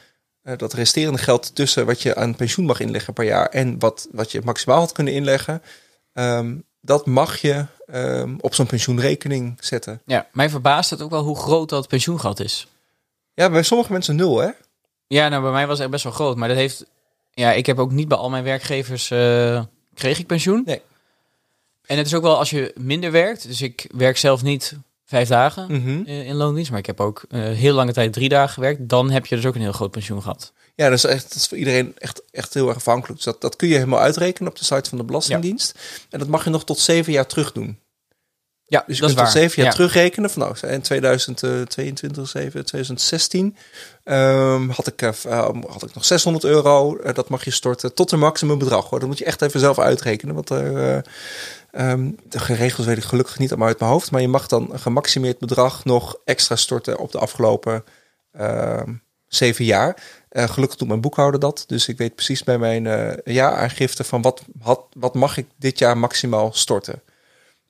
eh, 0.42 0.56
dat 0.56 0.72
resterende 0.72 1.18
geld 1.18 1.54
tussen 1.54 1.86
wat 1.86 2.02
je 2.02 2.14
aan 2.14 2.34
pensioen 2.36 2.66
mag 2.66 2.80
inleggen 2.80 3.12
per 3.12 3.24
jaar 3.24 3.48
en 3.48 3.78
wat, 3.78 4.08
wat 4.12 4.32
je 4.32 4.40
maximaal 4.44 4.78
had 4.78 4.92
kunnen 4.92 5.12
inleggen, 5.14 5.62
ehm, 6.12 6.56
dat 6.80 7.06
mag 7.06 7.36
je 7.40 7.66
ehm, 7.86 8.34
op 8.40 8.54
zo'n 8.54 8.66
pensioenrekening 8.66 9.56
zetten. 9.60 10.00
Ja, 10.06 10.26
mij 10.32 10.50
verbaast 10.50 10.90
het 10.90 11.02
ook 11.02 11.10
wel 11.10 11.22
hoe 11.22 11.36
groot 11.36 11.68
dat 11.68 11.88
pensioengat 11.88 12.40
is. 12.40 12.66
Ja, 13.34 13.50
bij 13.50 13.62
sommige 13.62 13.92
mensen 13.92 14.16
nul, 14.16 14.38
hè? 14.38 14.48
Ja, 15.06 15.28
nou 15.28 15.42
bij 15.42 15.50
mij 15.52 15.62
was 15.66 15.72
het 15.72 15.80
echt 15.82 15.90
best 15.90 16.04
wel 16.04 16.12
groot. 16.12 16.36
Maar 16.36 16.48
dat 16.48 16.56
heeft. 16.56 16.84
Ja, 17.30 17.52
ik 17.52 17.66
heb 17.66 17.78
ook 17.78 17.90
niet 17.92 18.08
bij 18.08 18.18
al 18.18 18.30
mijn 18.30 18.44
werkgevers. 18.44 19.10
eh, 19.10 19.62
kreeg 19.94 20.18
ik 20.18 20.26
pensioen. 20.26 20.62
Nee. 20.66 20.82
En 21.88 21.96
het 21.96 22.06
is 22.06 22.14
ook 22.14 22.22
wel 22.22 22.38
als 22.38 22.50
je 22.50 22.72
minder 22.80 23.10
werkt. 23.12 23.46
Dus 23.48 23.62
ik 23.62 23.86
werk 23.94 24.16
zelf 24.16 24.42
niet 24.42 24.76
vijf 25.04 25.28
dagen 25.28 25.66
Mhm. 25.72 26.02
in 26.04 26.34
loondienst. 26.34 26.70
Maar 26.70 26.78
ik 26.80 26.86
heb 26.86 27.00
ook 27.00 27.24
eh, 27.30 27.40
heel 27.42 27.74
lange 27.74 27.92
tijd 27.92 28.12
drie 28.12 28.28
dagen 28.28 28.54
gewerkt. 28.54 28.88
Dan 28.88 29.10
heb 29.10 29.26
je 29.26 29.36
dus 29.36 29.46
ook 29.46 29.54
een 29.54 29.60
heel 29.60 29.72
groot 29.72 29.90
pensioen 29.90 30.22
gehad. 30.22 30.52
Ja, 30.74 30.88
dat 30.88 30.98
is, 30.98 31.04
echt, 31.04 31.22
dat 31.22 31.34
is 31.34 31.46
voor 31.46 31.58
iedereen 31.58 31.92
echt, 31.98 32.22
echt 32.30 32.54
heel 32.54 32.66
erg 32.68 32.76
afhankelijk. 32.76 33.14
Dus 33.16 33.24
dat, 33.24 33.40
dat 33.40 33.56
kun 33.56 33.68
je 33.68 33.74
helemaal 33.74 34.00
uitrekenen 34.00 34.50
op 34.50 34.58
de 34.58 34.64
site 34.64 34.88
van 34.88 34.98
de 34.98 35.04
Belastingdienst. 35.04 35.74
En 36.10 36.18
dat 36.18 36.28
mag 36.28 36.44
je 36.44 36.50
nog 36.50 36.64
tot 36.64 36.78
zeven 36.78 37.12
jaar 37.12 37.26
terug 37.26 37.52
doen. 37.52 37.78
Ja, 38.70 38.84
Dus 38.86 38.96
je 38.96 39.02
dat 39.02 39.10
kunt 39.14 39.20
is 39.20 39.24
tot 39.26 39.32
waar. 39.34 39.42
zeven 39.42 39.56
jaar 39.62 39.70
Ja. 39.72 39.76
terugrekenen. 39.76 40.30
Van, 40.30 40.42
nou, 40.42 40.72
in 40.72 40.80
2022, 40.82 42.28
7, 42.28 42.64
2016 42.64 43.56
ehm, 44.04 44.68
had, 44.68 44.86
ik, 44.86 45.02
eh, 45.02 45.08
eh, 45.24 45.48
had 45.68 45.82
ik 45.82 45.94
nog 45.94 46.04
600 46.04 46.44
euro. 46.44 46.96
Eh, 46.96 47.14
dat 47.14 47.28
mag 47.28 47.44
je 47.44 47.50
storten 47.50 47.94
tot 47.94 48.12
een 48.12 48.18
maximum 48.18 48.58
bedrag. 48.58 48.88
Hoor. 48.90 48.98
Dat 48.98 49.08
moet 49.08 49.18
je 49.18 49.24
echt 49.24 49.42
even 49.42 49.60
zelf 49.60 49.78
uitrekenen. 49.78 50.34
Want 50.34 50.50
er, 50.50 50.76
eh, 50.76 51.90
ehm, 51.90 52.10
de 52.28 52.38
regels 52.54 52.86
weet 52.86 52.96
ik 52.96 53.02
gelukkig 53.04 53.38
niet 53.38 53.48
allemaal 53.50 53.68
uit 53.68 53.78
mijn 53.78 53.90
hoofd. 53.90 54.10
Maar 54.10 54.20
je 54.20 54.28
mag 54.28 54.46
dan 54.46 54.68
een 54.72 54.80
gemaximeerd 54.80 55.38
bedrag 55.38 55.84
nog 55.84 56.16
extra 56.24 56.56
storten 56.56 56.98
op 56.98 57.12
de 57.12 57.18
afgelopen 57.18 57.84
ehm, 58.32 58.92
zeven 59.26 59.64
jaar. 59.64 59.96
Gelukkig 60.30 60.78
doet 60.78 60.88
mijn 60.88 61.00
boekhouder 61.00 61.40
dat. 61.40 61.64
Dus 61.66 61.88
ik 61.88 61.98
weet 61.98 62.14
precies 62.14 62.44
bij 62.44 62.58
mijn 62.58 62.86
eh 62.86 63.34
jaaraangifte 63.34 64.04
van 64.04 64.22
wat, 64.22 64.42
had, 64.60 64.80
wat 64.92 65.14
mag 65.14 65.36
ik 65.36 65.46
dit 65.56 65.78
jaar 65.78 65.98
maximaal 65.98 66.50
storten. 66.52 67.02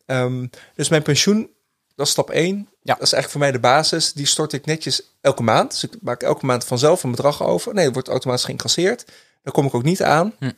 Ehm, 0.08 0.46
dus 0.74 0.88
mijn 0.88 1.02
pensioen, 1.02 1.50
dat 1.94 2.06
is 2.06 2.12
stap 2.12 2.30
1. 2.30 2.68
Ja. 2.82 2.94
Dat 2.94 3.02
is 3.02 3.12
eigenlijk 3.12 3.30
voor 3.30 3.40
mij 3.40 3.52
de 3.52 3.58
basis. 3.58 4.12
Die 4.12 4.26
stort 4.26 4.52
ik 4.52 4.66
netjes 4.66 5.02
elke 5.20 5.42
maand. 5.42 5.70
Dus 5.70 5.84
ik 5.84 5.96
maak 6.00 6.22
elke 6.22 6.46
maand 6.46 6.64
vanzelf 6.64 7.02
een 7.02 7.10
bedrag 7.10 7.42
over. 7.42 7.74
Nee, 7.74 7.84
het 7.84 7.92
wordt 7.92 8.08
automatisch 8.08 8.44
geïncasseerd. 8.44 9.04
Daar 9.42 9.52
kom 9.52 9.66
ik 9.66 9.74
ook 9.74 9.82
niet 9.82 10.02
aan. 10.02 10.34
Hm. 10.38 10.50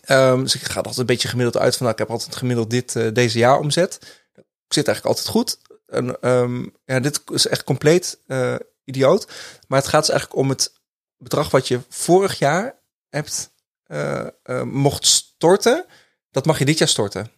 Ehm, 0.00 0.42
dus 0.42 0.54
ik 0.54 0.62
ga 0.62 0.76
altijd 0.76 0.98
een 0.98 1.06
beetje 1.06 1.28
gemiddeld 1.28 1.56
uit 1.56 1.76
van... 1.76 1.86
Nou, 1.86 1.92
ik 1.92 1.98
heb 1.98 2.10
altijd 2.10 2.36
gemiddeld 2.36 2.70
dit 2.70 2.96
eh, 2.96 3.12
deze 3.12 3.38
jaar 3.38 3.58
omzet. 3.58 3.98
Ik 4.34 4.74
zit 4.74 4.86
eigenlijk 4.86 5.06
altijd 5.06 5.28
goed. 5.28 5.58
En, 5.86 6.20
ehm, 6.20 6.66
ja, 6.84 7.00
dit 7.00 7.22
is 7.32 7.46
echt 7.46 7.64
compleet 7.64 8.18
eh, 8.26 8.54
idioot. 8.84 9.26
Maar 9.68 9.78
het 9.78 9.88
gaat 9.88 10.00
dus 10.00 10.10
eigenlijk 10.10 10.40
om 10.40 10.48
het 10.48 10.72
bedrag 11.16 11.50
wat 11.50 11.68
je 11.68 11.80
vorig 11.88 12.38
jaar 12.38 12.74
hebt 13.08 13.50
eh, 13.86 14.26
mocht 14.62 15.06
storten. 15.06 15.86
Dat 16.30 16.46
mag 16.46 16.58
je 16.58 16.64
dit 16.64 16.78
jaar 16.78 16.88
storten. 16.88 17.30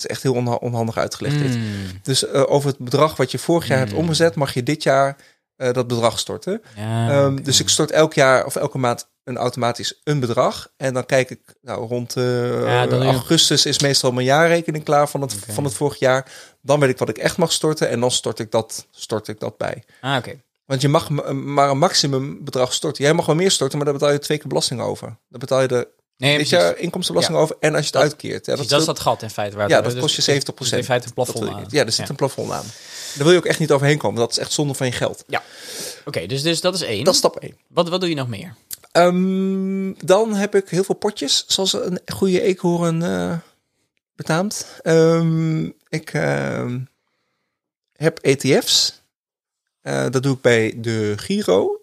Het 0.00 0.06
is 0.10 0.12
echt 0.16 0.22
heel 0.22 0.34
onha- 0.34 0.54
onhandig 0.54 0.96
uitgelegd 0.96 1.38
dit. 1.38 1.56
Mm, 1.56 1.64
Dus 2.02 2.26
eh, 2.26 2.50
over 2.50 2.68
het 2.68 2.78
bedrag 2.78 3.16
wat 3.16 3.30
je 3.30 3.38
vorig 3.38 3.68
jaar 3.68 3.78
hebt 3.78 3.90
Hmm. 3.90 4.00
omgezet, 4.00 4.34
mag 4.34 4.54
je 4.54 4.62
dit 4.62 4.82
jaar 4.82 5.16
eh, 5.56 5.72
dat 5.72 5.86
bedrag 5.86 6.18
storten. 6.18 6.62
ja, 6.76 7.10
Ehm. 7.10 7.42
Dus 7.42 7.60
ik 7.60 7.68
stort 7.68 7.90
elk 7.90 8.14
jaar 8.14 8.44
of 8.44 8.56
elke 8.56 8.78
maand 8.78 9.08
een 9.24 9.36
automatisch 9.36 10.00
een 10.04 10.20
bedrag. 10.20 10.68
En 10.76 10.94
dan 10.94 11.06
kijk 11.06 11.30
ik, 11.30 11.40
nou 11.62 11.86
rond 11.88 12.16
eh, 12.16 12.62
Ja, 12.64 12.86
dan 12.86 13.02
augustus 13.02 13.66
is 13.66 13.78
meestal 13.80 14.12
mijn 14.12 14.26
jaarrekening 14.26 14.84
klaar 14.84 15.08
van 15.08 15.20
het, 15.20 15.34
van 15.48 15.64
het 15.64 15.74
vorig 15.74 15.98
jaar. 15.98 16.32
Dan 16.62 16.80
weet 16.80 16.90
ik 16.90 16.98
wat 16.98 17.08
ik 17.08 17.18
echt 17.18 17.36
mag 17.36 17.52
storten 17.52 17.88
en 17.88 18.00
dan 18.00 18.10
stort 18.10 18.38
ik 18.38 18.50
dat, 18.50 18.86
stort 18.90 19.28
ik 19.28 19.40
dat 19.40 19.56
bij. 19.56 19.82
Ah, 20.00 20.16
oké. 20.16 20.40
Want 20.64 20.80
je 20.80 20.88
mag 20.88 21.08
maar 21.32 21.70
een 21.70 21.78
maximum 21.78 22.44
bedrag 22.44 22.72
storten. 22.72 23.04
Jij 23.04 23.12
mag 23.12 23.26
wel 23.26 23.34
meer 23.34 23.50
storten, 23.50 23.76
maar 23.76 23.86
daar 23.86 23.96
betaal 23.96 24.12
je 24.12 24.18
twee 24.18 24.38
keer 24.38 24.48
belasting 24.48 24.80
over. 24.80 25.06
Daar 25.28 25.38
betaal 25.40 25.60
je 25.60 25.68
de 25.68 25.88
Nee, 26.18 26.34
precies. 26.34 26.50
jaar 26.50 26.78
inkomstenbelasting 26.78 27.38
Ja. 27.38 27.44
over 27.44 27.56
en 27.60 27.70
als 27.74 27.78
je 27.80 27.84
het 27.84 27.92
Dat- 27.92 28.02
uitkeert. 28.02 28.46
Ja, 28.46 28.56
dat, 28.56 28.80
is 28.80 28.84
dat 28.86 29.00
gat 29.00 29.22
in 29.22 29.30
feite. 29.30 29.56
Waar 29.56 29.68
ja, 29.68 29.80
dat 29.80 29.98
kost 29.98 30.16
je 30.16 30.22
dus- 30.22 30.24
70% 30.24 30.58
dus 30.70 30.78
in 30.78 30.84
feite 30.84 31.06
een 31.06 31.14
plafond 31.14 31.48
aan. 31.48 31.64
Ja, 31.68 31.84
er 31.84 31.92
zit 31.92 32.08
een 32.08 32.16
plafond 32.16 32.50
aan. 32.50 32.64
Daar 33.14 33.24
wil 33.24 33.30
je 33.32 33.38
ook 33.38 33.46
echt 33.46 33.58
niet 33.58 33.70
overheen 33.72 33.98
komen. 33.98 34.18
Dat 34.18 34.30
is 34.30 34.38
echt 34.38 34.52
zonde 34.52 34.74
van 34.74 34.86
je 34.86 34.92
geld. 34.92 35.24
Oké, 36.04 36.26
dus, 36.26 36.42
dus 36.42 36.60
dat 36.60 36.74
is 36.74 36.80
één. 36.82 37.04
Dat 37.04 37.12
is 37.12 37.18
stap 37.18 37.36
1. 37.36 37.56
Wat, 37.68 37.88
wat 37.88 38.00
doe 38.00 38.08
je 38.08 38.14
nog 38.14 38.28
meer? 38.28 38.54
Ehm, 38.92 39.92
dan 40.04 40.34
heb 40.34 40.54
ik 40.54 40.68
heel 40.68 40.84
veel 40.84 40.94
potjes, 40.94 41.44
zoals 41.46 41.72
een 41.72 42.00
goede 42.12 42.42
eekhoorn 42.42 43.02
eh 43.02 43.36
betaamt. 44.16 44.66
Ehm, 44.82 45.64
ik 45.88 46.10
ehm, 46.12 46.78
heb 47.92 48.18
ETF's. 48.22 49.02
Eh, 49.80 50.06
dat 50.10 50.22
doe 50.22 50.34
ik 50.34 50.40
bij 50.40 50.74
de 50.76 51.12
Giro. 51.16 51.80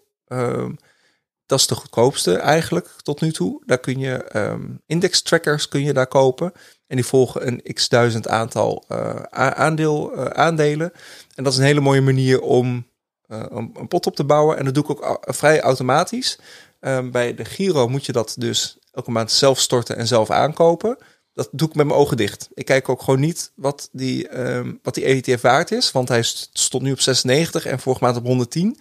Dat 1.46 1.58
is 1.58 1.66
de 1.66 1.74
goedkoopste 1.74 2.36
eigenlijk 2.36 2.88
tot 3.02 3.20
nu 3.20 3.32
toe. 3.32 3.62
Daar 3.66 3.78
kun 3.78 3.98
je 3.98 4.14
ehm, 4.14 4.64
index 4.86 5.22
trackers 5.22 5.68
kun 5.68 5.82
je 5.82 5.92
daar 5.92 6.06
kopen. 6.06 6.52
En 6.86 6.96
die 6.96 7.04
volgen 7.06 7.46
een 7.46 7.62
x 7.74 7.88
duizend 7.88 8.28
aantal 8.28 8.84
eh, 8.88 9.22
aandeel, 9.30 10.12
eh, 10.12 10.24
aandelen. 10.24 10.92
En 11.34 11.44
dat 11.44 11.52
is 11.52 11.58
een 11.58 11.64
hele 11.64 11.80
mooie 11.80 12.00
manier 12.00 12.40
om 12.40 12.86
eh, 13.26 13.44
een, 13.48 13.70
een 13.74 13.88
pot 13.88 14.06
op 14.06 14.16
te 14.16 14.24
bouwen. 14.24 14.58
En 14.58 14.64
dat 14.64 14.74
doe 14.74 14.84
ik 14.84 14.90
ook 14.90 15.18
vrij 15.20 15.60
automatisch. 15.60 16.38
Ehm, 16.80 17.10
bij 17.10 17.34
de 17.34 17.44
Giro 17.44 17.88
moet 17.88 18.06
je 18.06 18.12
dat 18.12 18.34
dus 18.38 18.78
elke 18.92 19.10
maand 19.10 19.32
zelf 19.32 19.60
storten 19.60 19.96
en 19.96 20.06
zelf 20.06 20.30
aankopen. 20.30 20.98
Dat 21.32 21.48
doe 21.52 21.68
ik 21.68 21.74
met 21.74 21.86
mijn 21.86 21.98
ogen 21.98 22.16
dicht. 22.16 22.48
Ik 22.54 22.64
kijk 22.64 22.88
ook 22.88 23.02
gewoon 23.02 23.20
niet 23.20 23.52
wat 23.54 23.88
die, 23.92 24.28
ehm, 24.28 24.72
wat 24.82 24.94
die 24.94 25.04
ETF 25.04 25.40
waard 25.40 25.70
is. 25.72 25.92
Want 25.92 26.08
hij 26.08 26.22
st- 26.22 26.50
stond 26.52 26.82
nu 26.82 26.92
op 26.92 27.00
96 27.00 27.66
en 27.66 27.78
vorige 27.78 28.04
maand 28.04 28.16
op 28.16 28.24
110. 28.24 28.78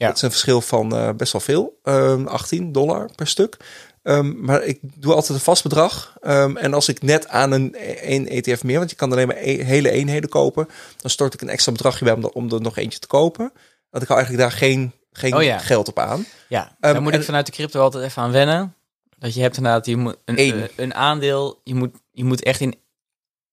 Ja. 0.00 0.06
Dat 0.06 0.16
is 0.16 0.22
een 0.22 0.30
verschil 0.30 0.60
van 0.60 0.94
eh, 0.96 1.10
best 1.16 1.32
wel 1.32 1.40
veel. 1.40 1.78
Ehm 1.82 2.26
18 2.26 2.72
dollar 2.72 3.10
per 3.16 3.26
stuk. 3.26 3.56
Ehm, 4.02 4.44
maar 4.44 4.62
ik 4.62 4.78
doe 4.82 5.14
altijd 5.14 5.38
een 5.38 5.44
vast 5.44 5.62
bedrag. 5.62 6.16
Ehm, 6.20 6.56
en 6.56 6.74
als 6.74 6.88
ik 6.88 7.02
net 7.02 7.28
aan 7.28 7.52
een, 7.52 7.76
een 8.12 8.28
ETF 8.28 8.62
meer, 8.64 8.78
want 8.78 8.90
je 8.90 8.96
kan 8.96 9.12
alleen 9.12 9.26
maar 9.26 9.36
e- 9.36 9.62
hele 9.64 9.90
eenheden 9.90 10.28
kopen, 10.30 10.68
dan 10.96 11.10
stort 11.10 11.34
ik 11.34 11.40
een 11.40 11.48
extra 11.48 11.72
bedragje 11.72 12.04
bij 12.04 12.14
om, 12.14 12.22
er- 12.24 12.30
om 12.30 12.52
er 12.52 12.60
nog 12.60 12.76
eentje 12.76 12.98
te 12.98 13.06
kopen. 13.06 13.52
Want 13.90 14.02
ik 14.02 14.08
hou 14.08 14.20
eigenlijk 14.20 14.48
daar 14.50 14.58
geen, 14.58 14.92
geen 15.12 15.34
Oh 15.34 15.42
ja. 15.42 15.58
geld 15.58 15.88
op 15.88 15.98
aan. 15.98 16.26
Ja, 16.48 16.76
daar 16.80 17.02
moet 17.02 17.14
ik 17.14 17.22
vanuit 17.22 17.46
de 17.46 17.52
crypto 17.52 17.80
altijd 17.80 18.04
even 18.04 18.22
aan 18.22 18.32
wennen. 18.32 18.74
Dat 19.18 19.34
je 19.34 19.40
hebt 19.40 19.56
inderdaad 19.56 19.86
je 19.86 19.96
moet 19.96 20.16
een, 20.24 20.38
Eén. 20.40 20.62
eh, 20.62 20.68
een 20.76 20.94
aandeel, 20.94 21.60
je 21.64 21.74
moet, 21.74 21.90
je 22.10 22.24
moet 22.24 22.42
echt 22.42 22.60
in 22.60 22.74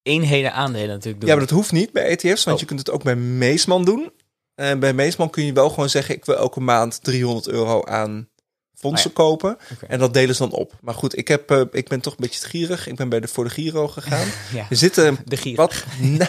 eenheden 0.02 0.54
aandelen 0.54 0.88
natuurlijk 0.88 1.20
doen. 1.20 1.30
Ja, 1.30 1.36
maar 1.36 1.46
dat 1.46 1.56
hoeft 1.56 1.72
niet 1.72 1.92
bij 1.92 2.04
ETF's, 2.06 2.44
want 2.44 2.56
Oh. 2.56 2.60
je 2.60 2.66
kunt 2.66 2.80
het 2.80 2.90
ook 2.92 3.04
bij 3.04 3.16
Meesman 3.16 3.86
doen. 3.86 4.12
En 4.58 4.80
bij 4.80 4.94
Meesman 4.94 5.30
kun 5.30 5.46
je 5.46 5.54
wel 5.54 5.70
gewoon 5.70 5.90
zeggen, 5.90 6.16
ik 6.16 6.26
wil 6.26 6.36
elke 6.36 6.60
maand 6.60 7.04
300 7.04 7.48
euro 7.48 7.84
aan 7.86 8.28
fondsen 8.76 9.10
Ah 9.12 9.16
ja. 9.18 9.24
kopen. 9.24 9.58
En 9.88 10.00
dat 10.00 10.14
delen 10.14 10.36
ze 10.36 10.42
dan 10.42 10.52
op. 10.60 10.74
Maar 10.82 10.94
goed, 10.94 11.18
ik, 11.18 11.28
heb, 11.28 11.52
eh, 11.52 11.62
ik 11.72 11.88
ben 11.88 12.00
toch 12.02 12.14
een 12.14 12.20
beetje 12.22 12.40
te 12.40 12.48
gierig. 12.48 12.88
Ik 12.88 12.96
ben 12.96 13.10
bij 13.10 13.20
de, 13.20 13.28
voor 13.28 13.44
de 13.44 13.50
Giro 13.50 13.88
gegaan. 13.88 14.28
Ja, 14.54 14.66
Er 14.70 14.76
zitten 14.78 15.18
de 15.26 15.38
gier. 15.38 15.56
wat... 15.56 15.74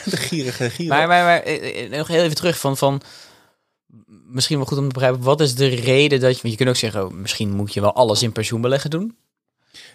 De 0.04 0.16
gierige 0.16 0.70
Giro. 0.70 0.94
Maar, 0.94 1.08
maar, 1.08 1.24
maar 1.24 1.40
eh, 1.42 1.84
eh, 1.84 1.90
nog 1.90 2.08
heel 2.08 2.22
even 2.22 2.36
terug 2.36 2.58
van, 2.58 2.76
van 2.76 3.00
misschien 4.26 4.56
wel 4.56 4.66
goed 4.66 4.78
om 4.78 4.86
te 4.88 4.92
begrijpen. 4.94 5.22
Wat 5.22 5.40
is 5.40 5.54
de 5.54 5.66
reden 5.66 6.20
dat 6.20 6.34
je, 6.36 6.42
want 6.42 6.52
je 6.52 6.56
kunt 6.56 6.68
ook 6.68 6.76
zeggen, 6.76 7.04
oh, 7.06 7.12
misschien 7.12 7.50
moet 7.50 7.74
je 7.74 7.80
wel 7.80 7.94
alles 7.94 8.22
in 8.22 8.32
pensioenbeleggen 8.32 8.90
doen. 8.90 9.16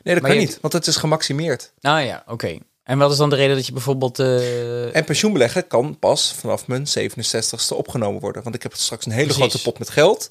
nee, 0.03 0.13
dat 0.13 0.21
maar 0.23 0.31
kan 0.31 0.39
je- 0.39 0.45
niet, 0.47 0.57
want 0.61 0.73
het 0.73 0.87
is 0.87 0.95
gemaximeerd. 0.95 1.73
Nou 1.79 1.99
ja, 2.01 2.23
oké. 2.27 2.57
En 2.83 2.97
wat 2.97 3.11
is 3.11 3.17
dan 3.17 3.29
de 3.29 3.35
reden 3.35 3.55
dat 3.55 3.65
je 3.65 3.71
bijvoorbeeld... 3.73 4.19
eh, 4.19 4.95
En 4.95 5.03
pensioenbeleggen 5.03 5.67
kan 5.67 5.99
pas 5.99 6.33
vanaf 6.39 6.67
mijn 6.67 6.85
67ste 6.99 7.75
opgenomen 7.75 8.21
worden. 8.21 8.43
Want 8.43 8.55
ik 8.55 8.63
heb 8.63 8.73
straks 8.73 9.05
een 9.05 9.11
hele 9.11 9.23
Precies. 9.27 9.43
grote 9.43 9.61
pot 9.61 9.79
met 9.79 9.89
geld. 9.89 10.29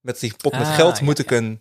Met 0.00 0.20
die 0.20 0.34
pot 0.36 0.52
met 0.52 0.60
Ah, 0.66 0.74
geld 0.74 1.00
moet 1.00 1.16
ja. 1.18 1.24
ik 1.24 1.30
een, 1.30 1.60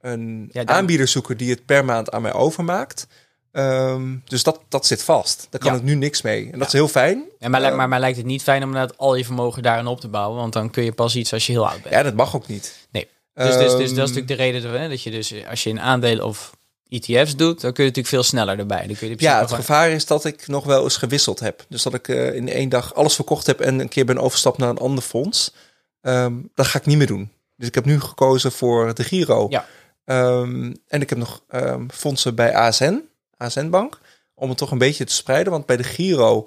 een 0.00 0.48
Ja, 0.52 0.64
dan- 0.64 0.74
aanbieder 0.76 1.08
zoeken 1.08 1.36
die 1.36 1.50
het 1.50 1.64
per 1.66 1.84
maand 1.84 2.10
aan 2.10 2.22
mij 2.22 2.32
overmaakt. 2.32 3.06
Ehm, 3.52 4.16
dus 4.24 4.42
dat, 4.42 4.60
dat 4.68 4.86
zit 4.86 5.02
vast. 5.02 5.46
Daar 5.50 5.60
kan 5.60 5.74
ik 5.76 5.82
nu 5.82 5.94
niks 5.94 6.22
mee. 6.22 6.50
En 6.52 6.58
dat 6.58 6.66
is 6.66 6.72
heel 6.72 6.88
fijn. 6.88 7.24
ja, 7.38 7.48
maar, 7.48 7.60
lijkt- 7.60 7.72
Eh, 7.74 7.78
maar, 7.80 7.88
maar 7.88 8.00
lijkt 8.00 8.16
het 8.16 8.26
niet 8.26 8.42
fijn 8.42 8.62
om 8.62 8.68
inderdaad 8.68 8.98
al 8.98 9.14
je 9.14 9.24
vermogen 9.24 9.62
daarin 9.62 9.86
op 9.86 10.00
te 10.00 10.08
bouwen? 10.08 10.38
Want 10.38 10.52
dan 10.52 10.70
kun 10.70 10.84
je 10.84 10.92
pas 10.92 11.16
iets 11.16 11.32
als 11.32 11.46
je 11.46 11.52
heel 11.52 11.68
oud 11.68 11.82
bent. 11.82 11.94
Ja, 11.94 12.02
dat 12.02 12.14
mag 12.14 12.36
ook 12.36 12.46
niet. 12.46 12.86
Nee. 12.90 13.08
Dus, 13.34 13.44
dus, 13.46 13.56
dus 13.56 13.68
dat 13.70 13.80
is 13.80 13.88
Ehm, 13.90 13.96
natuurlijk 13.98 14.28
de 14.28 14.34
reden 14.34 14.62
dat, 14.62 14.72
hè, 14.72 14.88
dat 14.88 15.02
je 15.02 15.10
dus 15.10 15.32
eh, 15.32 15.48
als 15.48 15.62
je 15.62 15.70
in 15.70 15.80
aandelen 15.80 16.24
of 16.24 16.50
ETF's 16.92 17.36
doet, 17.36 17.60
dan 17.60 17.72
kun 17.72 17.84
je 17.84 17.88
natuurlijk 17.88 18.06
veel 18.06 18.22
sneller 18.22 18.58
erbij. 18.58 18.86
Dan 18.86 18.96
kun 18.96 19.08
je 19.08 19.14
Ja, 19.18 19.40
het 19.40 19.52
gevaar 19.52 19.90
is 19.90 20.06
dat 20.06 20.24
ik 20.24 20.48
nog 20.48 20.64
wel 20.64 20.82
eens 20.82 20.96
gewisseld 20.96 21.40
heb. 21.40 21.64
Dus 21.68 21.82
dat 21.82 21.94
ik 21.94 22.08
eh, 22.08 22.34
in 22.34 22.48
één 22.48 22.68
dag 22.68 22.94
alles 22.94 23.14
verkocht 23.14 23.46
heb 23.46 23.60
en 23.60 23.80
een 23.80 23.88
keer 23.88 24.04
ben 24.04 24.18
overgestapt 24.18 24.58
naar 24.58 24.68
een 24.68 24.78
ander 24.78 25.04
fonds. 25.04 25.54
Ehm, 26.00 26.34
dat 26.54 26.66
ga 26.66 26.78
ik 26.78 26.86
niet 26.86 26.96
meer 26.96 27.06
doen. 27.06 27.30
Dus 27.56 27.68
ik 27.68 27.74
heb 27.74 27.84
nu 27.84 28.00
gekozen 28.00 28.52
voor 28.52 28.94
de 28.94 29.04
Giro. 29.04 29.46
Ja. 29.50 29.66
Ehm, 30.04 30.74
en 30.88 31.00
ik 31.00 31.08
heb 31.08 31.18
nog 31.18 31.42
ehm, 31.48 31.88
fondsen 31.88 32.34
bij 32.34 32.54
ASN, 32.54 33.02
ASN 33.36 33.68
Bank, 33.68 33.98
om 34.34 34.48
het 34.48 34.58
toch 34.58 34.70
een 34.70 34.78
beetje 34.78 35.04
te 35.04 35.14
spreiden. 35.14 35.52
Want 35.52 35.66
bij 35.66 35.76
de 35.76 35.84
Giro, 35.84 36.46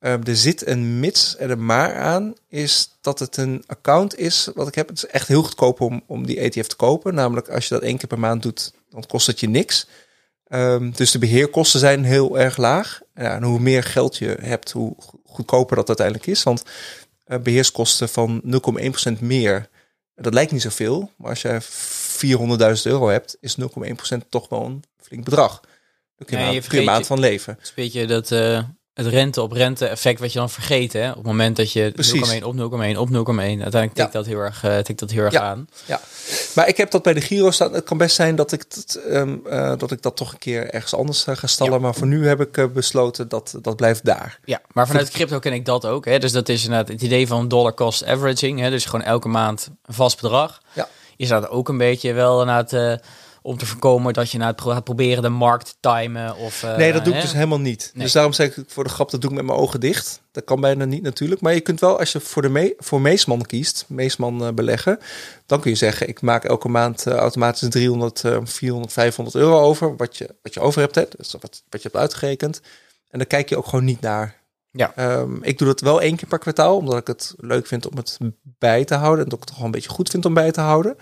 er 0.00 0.36
zit 0.36 0.66
een 0.66 1.00
mits 1.00 1.36
en 1.36 1.50
een 1.50 1.66
maar 1.66 1.96
aan, 1.96 2.34
is 2.48 2.96
dat 3.00 3.18
het 3.18 3.36
een 3.36 3.64
account 3.66 4.18
is 4.18 4.48
wat 4.54 4.68
ik 4.68 4.74
heb. 4.74 4.88
Het 4.88 4.96
is 4.96 5.06
echt 5.06 5.28
heel 5.28 5.42
goedkoop 5.42 5.80
om, 5.80 6.02
om 6.06 6.26
die 6.26 6.38
ETF 6.38 6.66
te 6.66 6.76
kopen. 6.76 7.14
Namelijk 7.14 7.48
als 7.48 7.68
je 7.68 7.74
dat 7.74 7.82
één 7.82 7.96
keer 7.96 8.08
per 8.08 8.18
maand 8.18 8.42
doet, 8.42 8.72
dan 8.94 9.06
kost 9.06 9.26
het 9.26 9.40
je 9.40 9.48
niks. 9.48 9.86
Ehm, 10.44 10.90
dus 10.90 11.10
de 11.10 11.18
beheerkosten 11.18 11.80
zijn 11.80 12.04
heel 12.04 12.38
erg 12.38 12.56
laag. 12.56 13.00
Ja, 13.14 13.34
en 13.34 13.42
hoe 13.42 13.60
meer 13.60 13.82
geld 13.82 14.16
je 14.16 14.36
hebt, 14.40 14.70
hoe 14.70 14.94
go- 14.98 15.20
goedkoper 15.24 15.76
dat 15.76 15.88
uiteindelijk 15.88 16.26
is. 16.26 16.42
Want 16.42 16.62
eh, 17.24 17.38
beheerskosten 17.38 18.08
van 18.08 18.40
0,1% 18.44 19.20
meer, 19.20 19.68
dat 20.14 20.34
lijkt 20.34 20.52
niet 20.52 20.62
zoveel. 20.62 21.10
Maar 21.16 21.30
als 21.30 21.42
je 21.42 21.58
400.000 21.60 22.82
euro 22.86 23.08
hebt, 23.08 23.36
is 23.40 23.56
0,1% 23.56 24.28
toch 24.28 24.48
wel 24.48 24.64
een 24.64 24.82
flink 25.02 25.24
bedrag. 25.24 25.60
Daar 26.16 26.26
kun 26.28 26.36
je, 26.38 26.42
Nee, 26.44 26.46
je 26.48 26.54
je 26.54 26.62
vergeet 26.62 26.84
maand 26.84 27.00
je- 27.00 27.06
van 27.06 27.20
leven. 27.20 27.52
Het 27.52 27.62
is 27.62 27.68
een 27.68 27.74
beetje 27.76 28.06
dat, 28.06 28.30
eh, 28.30 28.62
het 28.94 29.06
rente 29.06 29.42
op 29.42 29.52
rente 29.52 29.86
effect 29.86 30.20
wat 30.20 30.32
je 30.32 30.38
dan 30.38 30.50
vergeet. 30.50 30.92
Hè? 30.92 31.08
Op 31.10 31.14
het 31.16 31.24
moment 31.26 31.56
dat 31.56 31.72
je 31.72 31.90
Precies. 31.94 32.34
0,1 32.40 32.42
op 32.44 32.54
0,1 32.54 32.96
op 32.98 33.08
0,1. 33.08 33.16
Uiteindelijk 33.36 33.72
tikt 33.94 33.96
Ja. 33.96 34.10
dat 34.10 34.26
heel 34.26 34.38
erg, 34.38 34.64
eh, 34.64 34.78
tikt 34.78 34.98
dat 34.98 35.10
heel 35.10 35.22
erg 35.22 35.32
Ja. 35.32 35.40
aan. 35.40 35.68
Maar 36.54 36.68
ik 36.68 36.76
heb 36.76 36.90
dat 36.90 37.02
bij 37.02 37.12
de 37.14 37.20
Giro 37.20 37.50
staan. 37.50 37.72
Het 37.72 37.84
kan 37.84 37.98
best 37.98 38.14
zijn 38.16 38.36
dat 38.36 38.52
ik, 38.52 38.64
dat, 38.74 38.94
ehm, 39.08 39.36
eh, 39.46 39.72
dat, 39.78 39.90
ik 39.90 40.02
dat 40.02 40.16
toch 40.16 40.32
een 40.32 40.38
keer 40.38 40.70
ergens 40.70 40.94
anders 40.94 41.26
eh, 41.26 41.36
ga 41.36 41.46
stallen. 41.46 41.72
Ja. 41.72 41.78
Maar 41.78 41.94
voor 41.94 42.06
nu 42.06 42.28
heb 42.28 42.40
ik 42.40 42.72
besloten 42.72 43.28
dat 43.28 43.54
dat 43.62 43.76
blijft 43.76 44.04
daar. 44.04 44.38
Ja, 44.44 44.60
maar 44.72 44.86
vanuit 44.86 45.10
crypto 45.10 45.38
ken 45.38 45.52
ik 45.52 45.64
dat 45.64 45.86
ook. 45.86 46.04
Hè? 46.04 46.18
Dus 46.18 46.32
dat 46.32 46.48
is 46.48 46.64
inderdaad 46.64 46.88
het 46.88 47.02
idee 47.02 47.26
van 47.26 47.48
dollar 47.48 47.74
cost 47.74 48.04
averaging. 48.04 48.60
Hè? 48.60 48.70
Dus 48.70 48.84
gewoon 48.84 49.04
elke 49.06 49.28
maand 49.28 49.68
een 49.84 49.94
vast 49.94 50.20
bedrag. 50.20 50.60
Ja. 50.72 50.88
Is 51.16 51.28
dat 51.28 51.48
ook 51.48 51.68
een 51.68 51.78
beetje 51.78 52.12
wel 52.12 52.40
inderdaad 52.40 53.00
om 53.46 53.58
te 53.58 53.66
voorkomen 53.66 54.12
dat 54.12 54.30
je 54.30 54.38
nou 54.38 54.54
gaat 54.56 54.84
proberen 54.84 55.22
de 55.22 55.28
markt 55.28 55.66
te 55.66 55.74
timen? 55.80 56.36
Of, 56.36 56.62
eh, 56.62 56.76
Nee, 56.76 56.92
dat 56.92 57.04
doe 57.04 57.12
ik 57.12 57.18
hè? 57.18 57.24
dus 57.24 57.34
helemaal 57.34 57.60
niet. 57.60 57.90
Nee. 57.94 58.04
Dus 58.04 58.12
daarom 58.12 58.32
zeg 58.32 58.56
ik 58.56 58.64
voor 58.66 58.84
de 58.84 58.90
grap, 58.90 59.10
dat 59.10 59.20
doe 59.20 59.30
ik 59.30 59.36
met 59.36 59.46
mijn 59.46 59.58
ogen 59.58 59.80
dicht. 59.80 60.22
Dat 60.34 60.44
kan 60.44 60.60
bijna 60.60 60.84
niet 60.84 61.02
natuurlijk. 61.02 61.40
Maar 61.40 61.54
je 61.54 61.60
kunt 61.60 61.80
wel, 61.80 61.98
als 61.98 62.12
je 62.12 62.20
voor, 62.20 62.42
de 62.42 62.48
me 62.48 62.74
voor 62.78 63.00
Meesman 63.00 63.42
kiest, 63.42 63.84
Meesman 63.88 64.44
eh, 64.44 64.52
beleggen, 64.52 64.98
dan 65.46 65.60
kun 65.60 65.70
je 65.70 65.76
zeggen, 65.76 66.08
ik 66.08 66.20
maak 66.20 66.44
elke 66.44 66.68
maand 66.68 67.06
eh, 67.06 67.14
automatisch 67.14 67.68
300, 67.68 68.24
eh, 68.24 68.38
400, 68.44 68.92
500 68.92 69.36
euro 69.36 69.60
over, 69.60 69.96
wat 69.96 70.16
je, 70.16 70.34
wat 70.42 70.54
je 70.54 70.60
over 70.60 70.80
hebt. 70.80 70.94
Hè. 70.94 71.04
Dus 71.16 71.32
wat, 71.32 71.62
wat 71.68 71.82
je 71.82 71.88
hebt 71.88 71.96
uitgerekend. 72.00 72.60
En 73.10 73.18
dan 73.18 73.26
kijk 73.26 73.48
je 73.48 73.56
ook 73.56 73.66
gewoon 73.66 73.84
niet 73.84 74.00
naar. 74.00 74.40
Ja. 74.70 74.92
Ehm, 74.96 75.42
ik 75.42 75.58
doe 75.58 75.68
dat 75.68 75.80
wel 75.80 76.00
één 76.00 76.16
keer 76.16 76.28
per 76.28 76.38
kwartaal, 76.38 76.76
omdat 76.76 76.96
ik 76.96 77.06
het 77.06 77.34
leuk 77.36 77.66
vind 77.66 77.88
om 77.88 77.96
het 77.96 78.18
bij 78.42 78.84
te 78.84 78.94
houden. 78.94 79.24
En 79.24 79.30
dat 79.30 79.38
ik 79.38 79.44
het 79.44 79.48
toch 79.48 79.56
wel 79.56 79.66
een 79.66 79.72
beetje 79.72 79.88
goed 79.88 80.10
vind 80.10 80.24
om 80.24 80.34
bij 80.34 80.50
te 80.50 80.60
houden. 80.60 80.96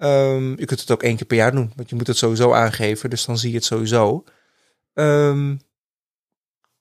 Ehm, 0.00 0.48
je 0.50 0.64
kunt 0.64 0.80
het 0.80 0.90
ook 0.90 1.02
één 1.02 1.16
keer 1.16 1.26
per 1.26 1.36
jaar 1.36 1.52
doen, 1.52 1.72
want 1.76 1.90
je 1.90 1.96
moet 1.96 2.06
het 2.06 2.16
sowieso 2.16 2.52
aangeven. 2.52 3.10
Dus 3.10 3.24
dan 3.24 3.38
zie 3.38 3.50
je 3.50 3.56
het 3.56 3.64
sowieso. 3.64 4.24
Ehm, 4.94 5.56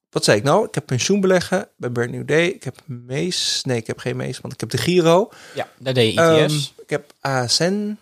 wat 0.10 0.24
zei 0.24 0.38
ik 0.38 0.44
nou? 0.44 0.68
Ik 0.68 0.76
heb 0.76 0.86
pensioenbeleggen 0.86 1.68
bij 1.78 1.90
Brand 1.90 2.12
New 2.12 2.28
Day. 2.28 2.46
Ik 2.48 2.64
heb 2.64 2.76
Mees. 2.86 3.62
Nee, 3.66 3.78
ik 3.78 3.88
heb 3.88 3.98
geen 4.00 4.16
Mees, 4.18 4.40
want 4.40 4.54
ik 4.54 4.60
heb 4.60 4.70
de 4.70 4.78
Giro. 4.78 5.30
Ja, 5.56 5.68
daar 5.78 5.94
deed 5.94 6.14
je 6.14 6.20
Ehm, 6.20 6.44
ETF's. 6.44 6.74
ik 6.78 6.90
heb 6.90 7.14
ASN 7.20 7.98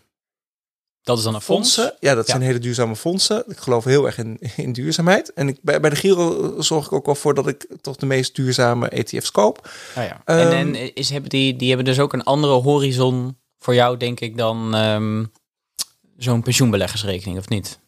dat 1.03 1.17
is 1.17 1.23
dan 1.23 1.35
een 1.35 1.41
fonds. 1.41 1.73
fondsen. 1.75 1.97
Ja, 1.99 2.15
dat 2.15 2.25
Ja. 2.25 2.31
zijn 2.31 2.43
hele 2.45 2.59
duurzame 2.59 2.95
fondsen. 2.95 3.43
Ik 3.47 3.57
geloof 3.57 3.83
heel 3.83 4.05
erg 4.05 4.17
in, 4.17 4.39
in 4.55 4.73
duurzaamheid. 4.73 5.33
En 5.33 5.47
ik, 5.47 5.57
bij, 5.61 5.79
bij 5.79 5.89
de 5.89 5.95
Giro 5.95 6.55
zorg 6.61 6.85
ik 6.85 6.91
ook 6.93 7.05
wel 7.05 7.15
voor 7.15 7.33
dat 7.33 7.47
ik 7.47 7.67
toch 7.81 7.95
de 7.95 8.05
meest 8.05 8.35
duurzame 8.35 8.89
ETF's 8.89 9.31
koop. 9.31 9.69
Ah, 9.95 10.03
ja. 10.03 10.21
En 10.25 10.51
en 10.51 10.95
is, 10.95 11.09
hebben 11.09 11.29
die, 11.29 11.55
die 11.55 11.67
hebben 11.67 11.85
dus 11.85 11.99
ook 11.99 12.13
een 12.13 12.23
andere 12.23 12.53
horizon 12.53 13.37
voor 13.59 13.73
jou, 13.75 13.97
denk 13.97 14.19
ik, 14.19 14.37
dan 14.37 14.75
ehm, 14.75 15.23
zo'n 16.17 16.41
pensioenbeleggersrekening, 16.41 17.37
of 17.37 17.49
niet? 17.49 17.79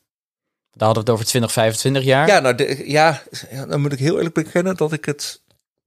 Daar 0.73 0.87
hadden 0.87 1.05
we 1.05 1.09
het 1.11 1.19
over 1.19 1.25
20, 1.25 1.51
25 1.51 2.03
jaar. 2.03 2.27
Ja, 2.27 2.39
nou, 2.39 2.55
de, 2.55 2.83
ja, 2.89 3.23
ja, 3.51 3.65
dan 3.65 3.81
moet 3.81 3.93
ik 3.93 3.99
heel 3.99 4.17
eerlijk 4.17 4.35
bekennen 4.35 4.77
dat 4.77 4.93
ik 4.93 5.05
het 5.05 5.41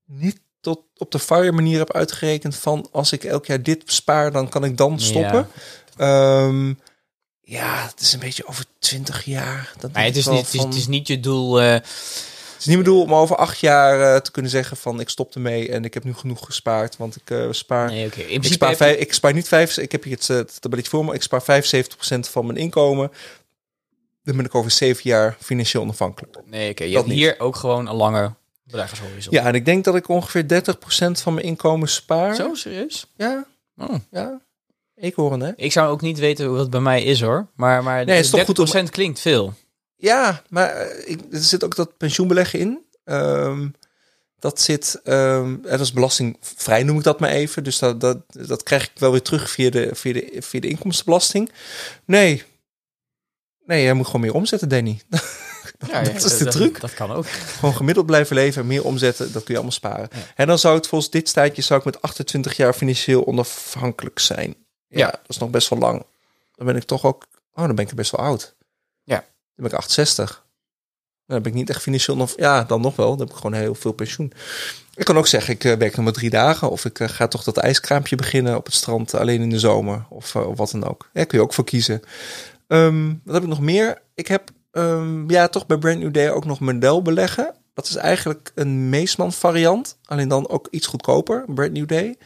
niet 0.06 0.40
tot 0.60 0.80
op 0.96 1.10
de 1.10 1.18
fire 1.18 1.52
manier 1.52 1.78
heb 1.78 1.92
uitgerekend 1.92 2.56
van 2.56 2.88
als 2.92 3.12
ik 3.12 3.24
elk 3.24 3.46
jaar 3.46 3.62
dit 3.62 3.82
spaar, 3.86 4.32
dan 4.32 4.48
kan 4.48 4.64
ik 4.64 4.76
dan 4.76 5.00
stoppen. 5.00 5.48
Ehm, 5.96 6.72
ja, 7.40 7.86
het 7.86 8.00
is 8.00 8.12
een 8.12 8.20
beetje 8.20 8.46
over 8.46 8.64
20 8.78 9.24
jaar. 9.24 9.72
Dat 9.78 9.92
Maar 9.92 10.04
het 10.04 10.16
is, 10.16 10.26
niet, 10.26 10.44
het, 10.44 10.54
is, 10.54 10.62
het 10.62 10.74
is 10.74 10.86
niet 10.86 11.06
je 11.06 11.20
doel. 11.20 11.60
eh, 11.60 11.80
is 12.62 12.66
niet 12.74 12.76
mijn 12.76 12.88
doel 12.88 13.02
om 13.02 13.14
over 13.14 13.36
acht 13.36 13.58
jaar 13.58 14.14
eh, 14.14 14.20
te 14.20 14.30
kunnen 14.30 14.50
zeggen 14.50 14.76
van 14.76 15.00
ik 15.00 15.08
stop 15.08 15.34
ermee 15.34 15.68
en 15.68 15.84
ik 15.84 15.94
heb 15.94 16.04
nu 16.04 16.14
genoeg 16.14 16.44
gespaard, 16.44 16.96
want 16.96 17.16
ik 17.16 17.30
eh, 17.30 17.46
spaar. 17.50 17.88
nee, 17.90 18.06
oké. 18.06 18.20
In 18.20 18.42
Ik 18.42 18.52
spaar, 18.52 18.76
vijf, 18.76 18.96
ik 18.98 19.12
spaar 19.12 19.32
niet 19.34 19.48
vijf. 19.48 19.76
Ik 19.76 19.92
heb 19.92 20.02
hier 20.02 20.14
het, 20.16 20.30
eh, 20.30 20.36
het 20.36 20.60
tabelletje 20.60 20.90
voor 20.90 21.04
me. 21.04 21.14
Ik 21.14 21.22
spaar 21.22 21.42
75% 21.42 22.28
van 22.30 22.46
mijn 22.46 22.58
inkomen. 22.58 23.10
Dan 24.24 24.36
ben 24.36 24.44
ik 24.44 24.54
over 24.54 24.70
zeven 24.70 25.02
jaar 25.04 25.36
financieel 25.40 25.82
onafhankelijk. 25.82 26.36
Nee, 26.44 26.70
oké. 26.70 26.82
Je 26.84 26.88
dat 26.88 26.98
hebt 26.98 27.14
niet. 27.14 27.16
hier 27.24 27.40
ook 27.40 27.56
gewoon 27.56 27.86
een 27.88 27.94
lange 27.94 28.32
beleggershorizon. 28.64 29.32
Ja, 29.34 29.44
en 29.44 29.54
ik 29.54 29.64
denk 29.64 29.84
dat 29.84 29.94
ik 29.94 30.08
ongeveer 30.08 30.46
30% 30.48 31.20
van 31.22 31.34
mijn 31.34 31.46
inkomen 31.46 31.88
spaar. 31.88 32.34
Zo 32.34 32.54
serieus? 32.54 33.06
Ja, 33.16 33.44
Oh. 33.76 33.94
ja. 34.10 34.40
Ik 34.96 35.14
hoor 35.14 35.38
hè? 35.40 35.52
Ik 35.56 35.72
zou 35.72 35.90
ook 35.90 36.00
niet 36.00 36.18
weten 36.18 36.46
hoe 36.46 36.58
het 36.58 36.70
bij 36.70 36.80
mij 36.80 37.02
is 37.02 37.20
hoor. 37.20 37.46
Maar, 37.54 37.82
maar 37.82 38.04
Nee, 38.04 38.16
het 38.16 38.24
is 38.24 38.30
toch 38.30 38.40
30% 38.40 38.44
goed 38.46 38.58
om- 38.58 38.90
klinkt 38.90 39.20
veel. 39.20 39.54
Ja, 40.02 40.42
maar 40.48 40.70
eh, 40.70 41.10
ik, 41.10 41.20
er 41.32 41.38
zit 41.38 41.64
ook 41.64 41.76
dat 41.76 41.96
pensioenbeleggen 41.96 42.58
in. 42.58 42.84
Ehm, 43.04 43.68
dat 44.38 44.60
zit, 44.60 45.00
ehm, 45.04 45.44
en 45.54 45.60
dat 45.62 45.80
is 45.80 45.92
belastingvrij, 45.92 46.82
noem 46.82 46.96
ik 46.98 47.04
dat 47.04 47.20
maar 47.20 47.30
even. 47.30 47.64
Dus 47.64 47.78
dat, 47.78 48.00
dat, 48.00 48.18
dat 48.26 48.62
krijg 48.62 48.84
ik 48.84 48.90
wel 48.94 49.10
weer 49.10 49.22
terug 49.22 49.50
via 49.50 49.70
de, 49.70 49.90
via 49.94 50.12
de, 50.12 50.36
via 50.40 50.60
de 50.60 50.68
inkomstenbelasting. 50.68 51.50
Nee. 52.04 52.44
Nee, 53.64 53.82
jij 53.82 53.92
moet 53.94 54.06
gewoon 54.06 54.20
meer 54.20 54.34
omzetten, 54.34 54.68
Danny. 54.68 55.00
Ja, 55.88 56.02
dat 56.02 56.24
is 56.24 56.38
de 56.38 56.46
truc. 56.46 56.80
Dat, 56.80 56.94
kan 56.94 57.10
ook. 57.10 57.26
Gewoon 57.26 57.74
gemiddeld 57.74 58.06
blijven 58.06 58.36
leven 58.36 58.60
en 58.62 58.66
meer 58.68 58.84
omzetten, 58.84 59.24
dat 59.32 59.42
kun 59.42 59.54
je 59.54 59.60
allemaal 59.60 59.72
sparen. 59.72 60.08
Ja. 60.12 60.18
En 60.34 60.46
dan 60.46 60.58
zou 60.58 60.76
het 60.76 60.86
volgens 60.86 61.10
dit 61.10 61.32
tijdje 61.32 61.62
zou 61.62 61.78
ik 61.78 61.84
met 61.84 62.02
28 62.02 62.56
jaar 62.56 62.72
financieel 62.72 63.26
onafhankelijk 63.26 64.18
zijn. 64.18 64.54
Ja, 64.88 64.98
Ja. 64.98 65.10
dat 65.10 65.20
is 65.28 65.38
nog 65.38 65.50
best 65.50 65.68
wel 65.68 65.78
lang. 65.78 66.06
Dan 66.54 66.66
ben 66.66 66.76
ik 66.76 66.82
toch 66.82 67.04
ook, 67.04 67.26
oh, 67.54 67.66
dan 67.66 67.74
ben 67.74 67.86
ik 67.86 67.94
best 67.94 68.10
wel 68.10 68.26
oud. 68.26 68.54
Ja. 69.04 69.24
Dan 69.54 69.64
ben 69.64 69.66
ik 69.66 69.74
68. 69.74 70.44
Dan 71.26 71.42
ben 71.42 71.52
ik 71.52 71.58
niet 71.58 71.70
echt 71.70 71.82
financieel 71.82 72.16
nog, 72.16 72.32
ja, 72.36 72.64
dan 72.64 72.80
nog 72.80 72.96
wel. 72.96 73.10
Dan 73.10 73.18
heb 73.18 73.28
ik 73.28 73.42
gewoon 73.42 73.60
heel 73.60 73.74
veel 73.74 73.92
pensioen. 73.92 74.32
Ik 74.94 75.04
kan 75.04 75.16
ook 75.16 75.26
zeggen, 75.26 75.54
ik 75.54 75.64
eh, 75.64 75.76
werk 75.76 75.96
nog 75.96 76.04
maar 76.04 76.14
drie 76.14 76.30
dagen. 76.30 76.70
Of 76.70 76.84
ik 76.84 77.00
eh, 77.00 77.08
ga 77.08 77.28
toch 77.28 77.42
dat 77.44 77.56
ijskraampje 77.56 78.16
beginnen 78.16 78.56
op 78.56 78.64
het 78.64 78.74
strand 78.74 79.14
alleen 79.14 79.40
in 79.40 79.50
de 79.50 79.58
zomer. 79.58 80.06
Of, 80.08 80.34
eh, 80.34 80.48
of 80.48 80.56
wat 80.56 80.70
dan 80.70 80.84
ook. 80.84 81.10
Ja, 81.12 81.24
kun 81.24 81.38
je 81.38 81.44
ook 81.44 81.52
voor 81.52 81.64
kiezen. 81.64 82.00
Ehm, 82.66 83.06
wat 83.24 83.34
heb 83.34 83.42
ik 83.42 83.48
nog 83.48 83.60
meer? 83.60 84.02
Ik 84.14 84.26
heb 84.26 84.50
ehm, 84.70 85.30
ja, 85.30 85.48
toch 85.48 85.66
bij 85.66 85.78
Brand 85.78 85.98
New 85.98 86.12
Day 86.12 86.30
ook 86.30 86.44
nog 86.44 86.60
model 86.60 87.02
beleggen. 87.02 87.54
Dat 87.74 87.88
is 87.88 87.96
eigenlijk 87.96 88.52
een 88.54 88.88
Meesman 88.88 89.32
variant. 89.32 89.98
Alleen 90.04 90.28
dan 90.28 90.48
ook 90.48 90.68
iets 90.70 90.86
goedkoper. 90.86 91.44
Brand 91.46 91.72
New 91.72 91.88
Day. 91.88 92.16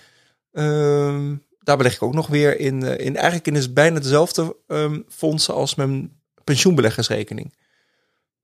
Ehm, 0.53 1.35
daar 1.59 1.77
beleg 1.77 1.95
ik 1.95 2.03
ook 2.03 2.15
nog 2.15 2.27
weer 2.27 2.61
in. 2.61 2.83
in 2.83 3.17
eigenlijk 3.17 3.47
in 3.47 3.57
is 3.57 3.73
bijna 3.73 4.01
dezelfde 4.01 4.57
fondsen 5.09 5.55
als 5.55 5.75
mijn 5.75 6.21
pensioenbeleggersrekening. 6.47 7.53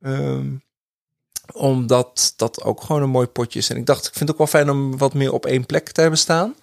Ehm, 0.01 0.55
omdat 1.53 2.33
dat 2.37 2.63
ook 2.63 2.83
gewoon 2.83 3.03
een 3.03 3.09
mooi 3.11 3.27
potje 3.27 3.59
is. 3.59 3.71
En 3.71 3.77
ik 3.77 3.87
dacht, 3.87 4.07
ik 4.07 4.13
vind 4.15 4.21
het 4.21 4.31
ook 4.31 4.39
wel 4.39 4.47
fijn 4.47 4.71
om 4.71 4.99
wat 4.99 5.15
meer 5.15 5.33
op 5.33 5.47
één 5.47 5.67
plek 5.67 5.91
te 5.91 6.01
hebben 6.01 6.19
staan. 6.19 6.55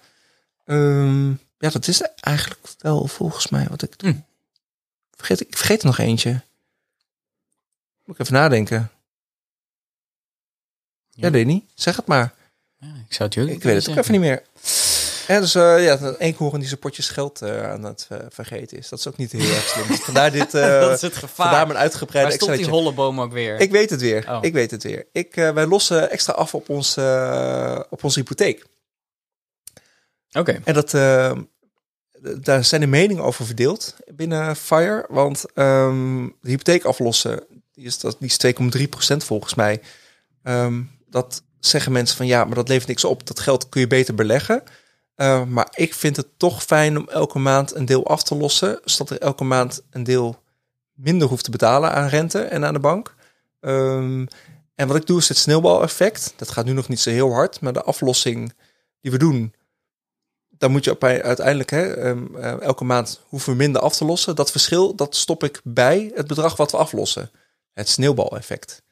Ehm, 0.64 1.28
ja, 1.58 1.70
dat 1.70 1.88
is 1.88 2.00
eigenlijk 2.20 2.60
wel 2.78 3.06
volgens 3.06 3.48
mij 3.48 3.66
wat 3.68 3.82
ik 3.82 3.98
doe. 3.98 4.10
Hm. 4.10 4.18
Vergeet, 5.16 5.40
ik 5.40 5.56
vergeet 5.56 5.80
er 5.80 5.86
nog 5.86 5.98
eentje. 5.98 6.42
Moet 8.04 8.14
ik 8.14 8.20
even 8.20 8.34
nadenken. 8.34 8.90
Ja, 11.10 11.26
Ja. 11.26 11.30
Danny, 11.30 11.64
zeg 11.74 11.96
het 11.96 12.06
maar. 12.06 12.34
Ja, 12.78 12.94
ik 13.08 13.14
zou 13.14 13.28
het 13.28 13.38
ook 13.38 13.48
Ik 13.48 13.62
weet 13.62 13.76
het 13.76 13.88
ook 13.88 13.96
even 13.96 14.12
niet 14.12 14.20
meer. 14.20 14.42
Ja, 15.30 15.40
dus 15.40 15.54
eh, 15.54 15.84
ja, 15.84 16.00
een 16.00 16.16
eekhoorn 16.16 16.58
die 16.58 16.68
zijn 16.68 16.80
potjes 16.80 17.08
geld 17.08 17.42
eh, 17.42 17.70
aan 17.70 17.84
het 17.84 18.06
eh, 18.08 18.18
vergeten 18.28 18.78
is. 18.78 18.88
Dat 18.88 18.98
is 18.98 19.08
ook 19.08 19.16
niet 19.16 19.32
heel 19.32 19.54
erg 19.54 19.68
slim. 19.68 19.86
Dus 19.86 20.00
vandaar 20.00 20.30
dit, 20.30 20.50
dat 20.80 20.92
is 20.92 21.02
het 21.02 21.16
gevaar. 21.16 21.46
vandaar 21.46 21.66
mijn 21.66 21.68
Waar 21.68 21.76
uitgebreide 21.76 22.32
stond 22.32 22.50
die 22.50 22.60
Excelletje. 22.60 22.82
holle 22.82 22.96
boom 22.96 23.20
ook 23.20 23.32
weer? 23.32 23.60
Ik 23.60 23.70
weet 23.70 23.90
het 23.90 24.00
weer. 24.00 24.30
Oh. 24.30 24.38
Ik 24.40 24.52
weet 24.52 24.70
het 24.70 24.82
weer. 24.82 25.06
Ik, 25.12 25.34
wij 25.34 25.66
lossen 25.66 26.10
extra 26.10 26.32
af 26.32 26.54
op, 26.54 26.68
ons, 26.68 26.96
op 27.90 28.04
onze 28.04 28.18
hypotheek. 28.18 28.66
Oké. 30.32 30.60
En 30.64 30.74
dat, 30.74 30.90
daar 32.42 32.64
zijn 32.64 32.80
de 32.80 32.86
meningen 32.86 33.24
over 33.24 33.46
verdeeld 33.46 33.96
binnen 34.06 34.56
FIRE. 34.56 35.06
Want 35.08 35.44
ehm, 35.54 36.26
de 36.40 36.50
hypotheek 36.50 36.84
aflossen, 36.84 37.44
die 37.72 37.84
is, 37.84 37.98
dat, 37.98 38.16
die 38.18 38.28
is 38.28 39.12
2,3% 39.12 39.16
volgens 39.16 39.54
mij. 39.54 39.80
Ehm, 40.42 40.82
dat 41.06 41.42
zeggen 41.60 41.92
mensen 41.92 42.16
van 42.16 42.26
ja, 42.26 42.44
maar 42.44 42.54
dat 42.54 42.68
levert 42.68 42.88
niks 42.88 43.04
op. 43.04 43.26
Dat 43.26 43.40
geld 43.40 43.68
kun 43.68 43.80
je 43.80 43.86
beter 43.86 44.14
beleggen. 44.14 44.62
Eh, 45.20 45.44
maar 45.44 45.68
ik 45.74 45.94
vind 45.94 46.16
het 46.16 46.26
toch 46.36 46.62
fijn 46.62 46.98
om 46.98 47.08
elke 47.08 47.38
maand 47.38 47.74
een 47.74 47.84
deel 47.84 48.06
af 48.06 48.22
te 48.22 48.34
lossen. 48.36 48.80
Zodat 48.84 49.10
er 49.10 49.20
elke 49.20 49.44
maand 49.44 49.82
een 49.90 50.02
deel 50.04 50.42
minder 50.92 51.28
hoeft 51.28 51.44
te 51.44 51.50
betalen 51.50 51.92
aan 51.92 52.08
rente 52.08 52.40
en 52.42 52.64
aan 52.64 52.72
de 52.72 52.78
bank. 52.80 53.14
Ehm, 53.60 54.26
en 54.74 54.86
wat 54.88 54.96
ik 54.96 55.06
doe 55.06 55.18
is 55.18 55.28
het 55.28 55.36
sneeuwbaleffect. 55.36 56.32
Dat 56.36 56.50
gaat 56.50 56.64
nu 56.64 56.72
nog 56.72 56.88
niet 56.88 57.00
zo 57.00 57.10
heel 57.10 57.32
hard. 57.32 57.60
Maar 57.60 57.72
de 57.72 57.82
aflossing 57.82 58.54
die 59.00 59.10
we 59.10 59.18
doen, 59.18 59.54
dan 60.48 60.70
moet 60.70 60.84
je 60.84 61.00
uiteindelijk 61.00 61.70
hè, 61.70 61.92
ehm, 61.94 62.36
eh, 62.36 62.60
elke 62.60 62.84
maand 62.84 63.20
hoeven 63.28 63.50
we 63.52 63.58
minder 63.58 63.80
af 63.82 63.96
te 63.96 64.04
lossen. 64.04 64.36
Dat 64.36 64.50
verschil, 64.50 64.94
dat 64.94 65.16
stop 65.16 65.44
ik 65.44 65.60
bij 65.64 66.10
het 66.14 66.26
bedrag 66.26 66.56
wat 66.56 66.70
we 66.70 66.76
aflossen. 66.76 67.30
Het 67.72 67.88
sneeuwbaleffect. 67.88 68.82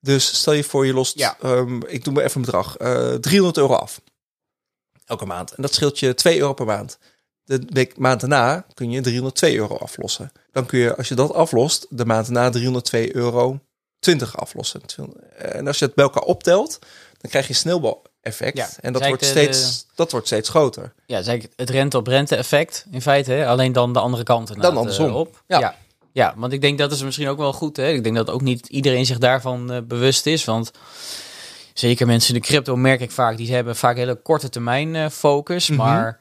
Dus 0.00 0.34
stel 0.38 0.52
je 0.52 0.64
voor, 0.64 0.86
je 0.86 0.92
lost, 0.94 1.18
Ja. 1.18 1.36
ehm, 1.40 1.80
ik 1.86 2.04
doe 2.04 2.12
maar 2.14 2.24
even 2.24 2.36
een 2.36 2.44
bedrag, 2.46 2.76
eh 2.76 3.14
300 3.14 3.56
euro 3.56 3.74
af. 3.74 4.00
Elke 5.10 5.26
maand. 5.26 5.52
En 5.54 5.62
dat 5.62 5.74
scheelt 5.74 5.98
je 5.98 6.14
2 6.14 6.38
euro 6.38 6.52
per 6.54 6.66
maand. 6.66 6.98
De 7.44 7.62
week, 7.66 7.98
maand 7.98 8.20
daarna 8.20 8.64
kun 8.74 8.90
je 8.90 9.00
302 9.00 9.56
euro 9.56 9.76
aflossen. 9.76 10.32
Dan 10.52 10.66
kun 10.66 10.78
je, 10.78 10.96
als 10.96 11.08
je 11.08 11.14
dat 11.14 11.32
aflost, 11.34 11.86
de 11.88 12.04
maand 12.04 12.26
daarna 12.26 12.50
302 12.50 13.16
euro 13.16 13.60
20 13.98 14.36
aflossen. 14.38 14.80
En 15.38 15.66
als 15.66 15.78
je 15.78 15.84
het 15.84 15.94
bij 15.94 16.04
elkaar 16.04 16.22
optelt, 16.22 16.78
dan 17.18 17.30
krijg 17.30 17.48
je 17.48 17.54
sneeuwbaleffect. 17.54 18.56
Ja, 18.56 18.68
en 18.80 18.92
dat 18.92 19.06
wordt, 19.06 19.22
de- 19.22 19.28
steeds, 19.28 19.86
dat 19.94 20.10
wordt 20.10 20.26
steeds 20.26 20.48
groter. 20.48 20.82
Ja, 20.82 20.90
dat 21.14 21.20
is 21.20 21.26
eigenlijk 21.26 21.60
het 21.60 21.70
rente-op-rente 21.70 22.36
effect 22.36 22.86
in 22.90 23.02
feite. 23.02 23.32
Hè? 23.32 23.46
Alleen 23.46 23.72
dan 23.72 23.92
de 23.92 23.98
andere 24.00 24.22
kant 24.22 24.60
Dan 24.60 24.76
andersom. 24.76 25.08
eh, 25.08 25.16
op. 25.16 25.42
Ja. 25.46 25.58
ja. 25.58 25.76
Ja, 26.12 26.34
want 26.36 26.52
ik 26.52 26.60
denk 26.60 26.78
dat 26.78 26.92
is 26.92 27.02
misschien 27.02 27.28
ook 27.28 27.38
wel 27.38 27.52
goed. 27.52 27.76
Hè? 27.76 27.88
Ik 27.88 28.02
denk 28.02 28.16
dat 28.16 28.30
ook 28.30 28.40
niet 28.40 28.66
iedereen 28.66 29.06
zich 29.06 29.18
daarvan 29.18 29.72
eh, 29.72 29.78
bewust 29.84 30.26
is. 30.26 30.44
Want 30.44 30.70
zeker 31.74 32.06
mensen 32.06 32.34
in 32.34 32.40
de 32.40 32.46
crypto 32.46 32.76
merk 32.76 33.00
ik 33.00 33.10
vaak, 33.10 33.36
die 33.36 33.54
hebben 33.54 33.76
vaak 33.76 33.96
hele 33.96 34.14
korte 34.14 34.48
termijn 34.48 34.94
eh, 34.94 35.08
focus. 35.08 35.68
Mhm. 35.68 35.78
Maar 35.78 36.18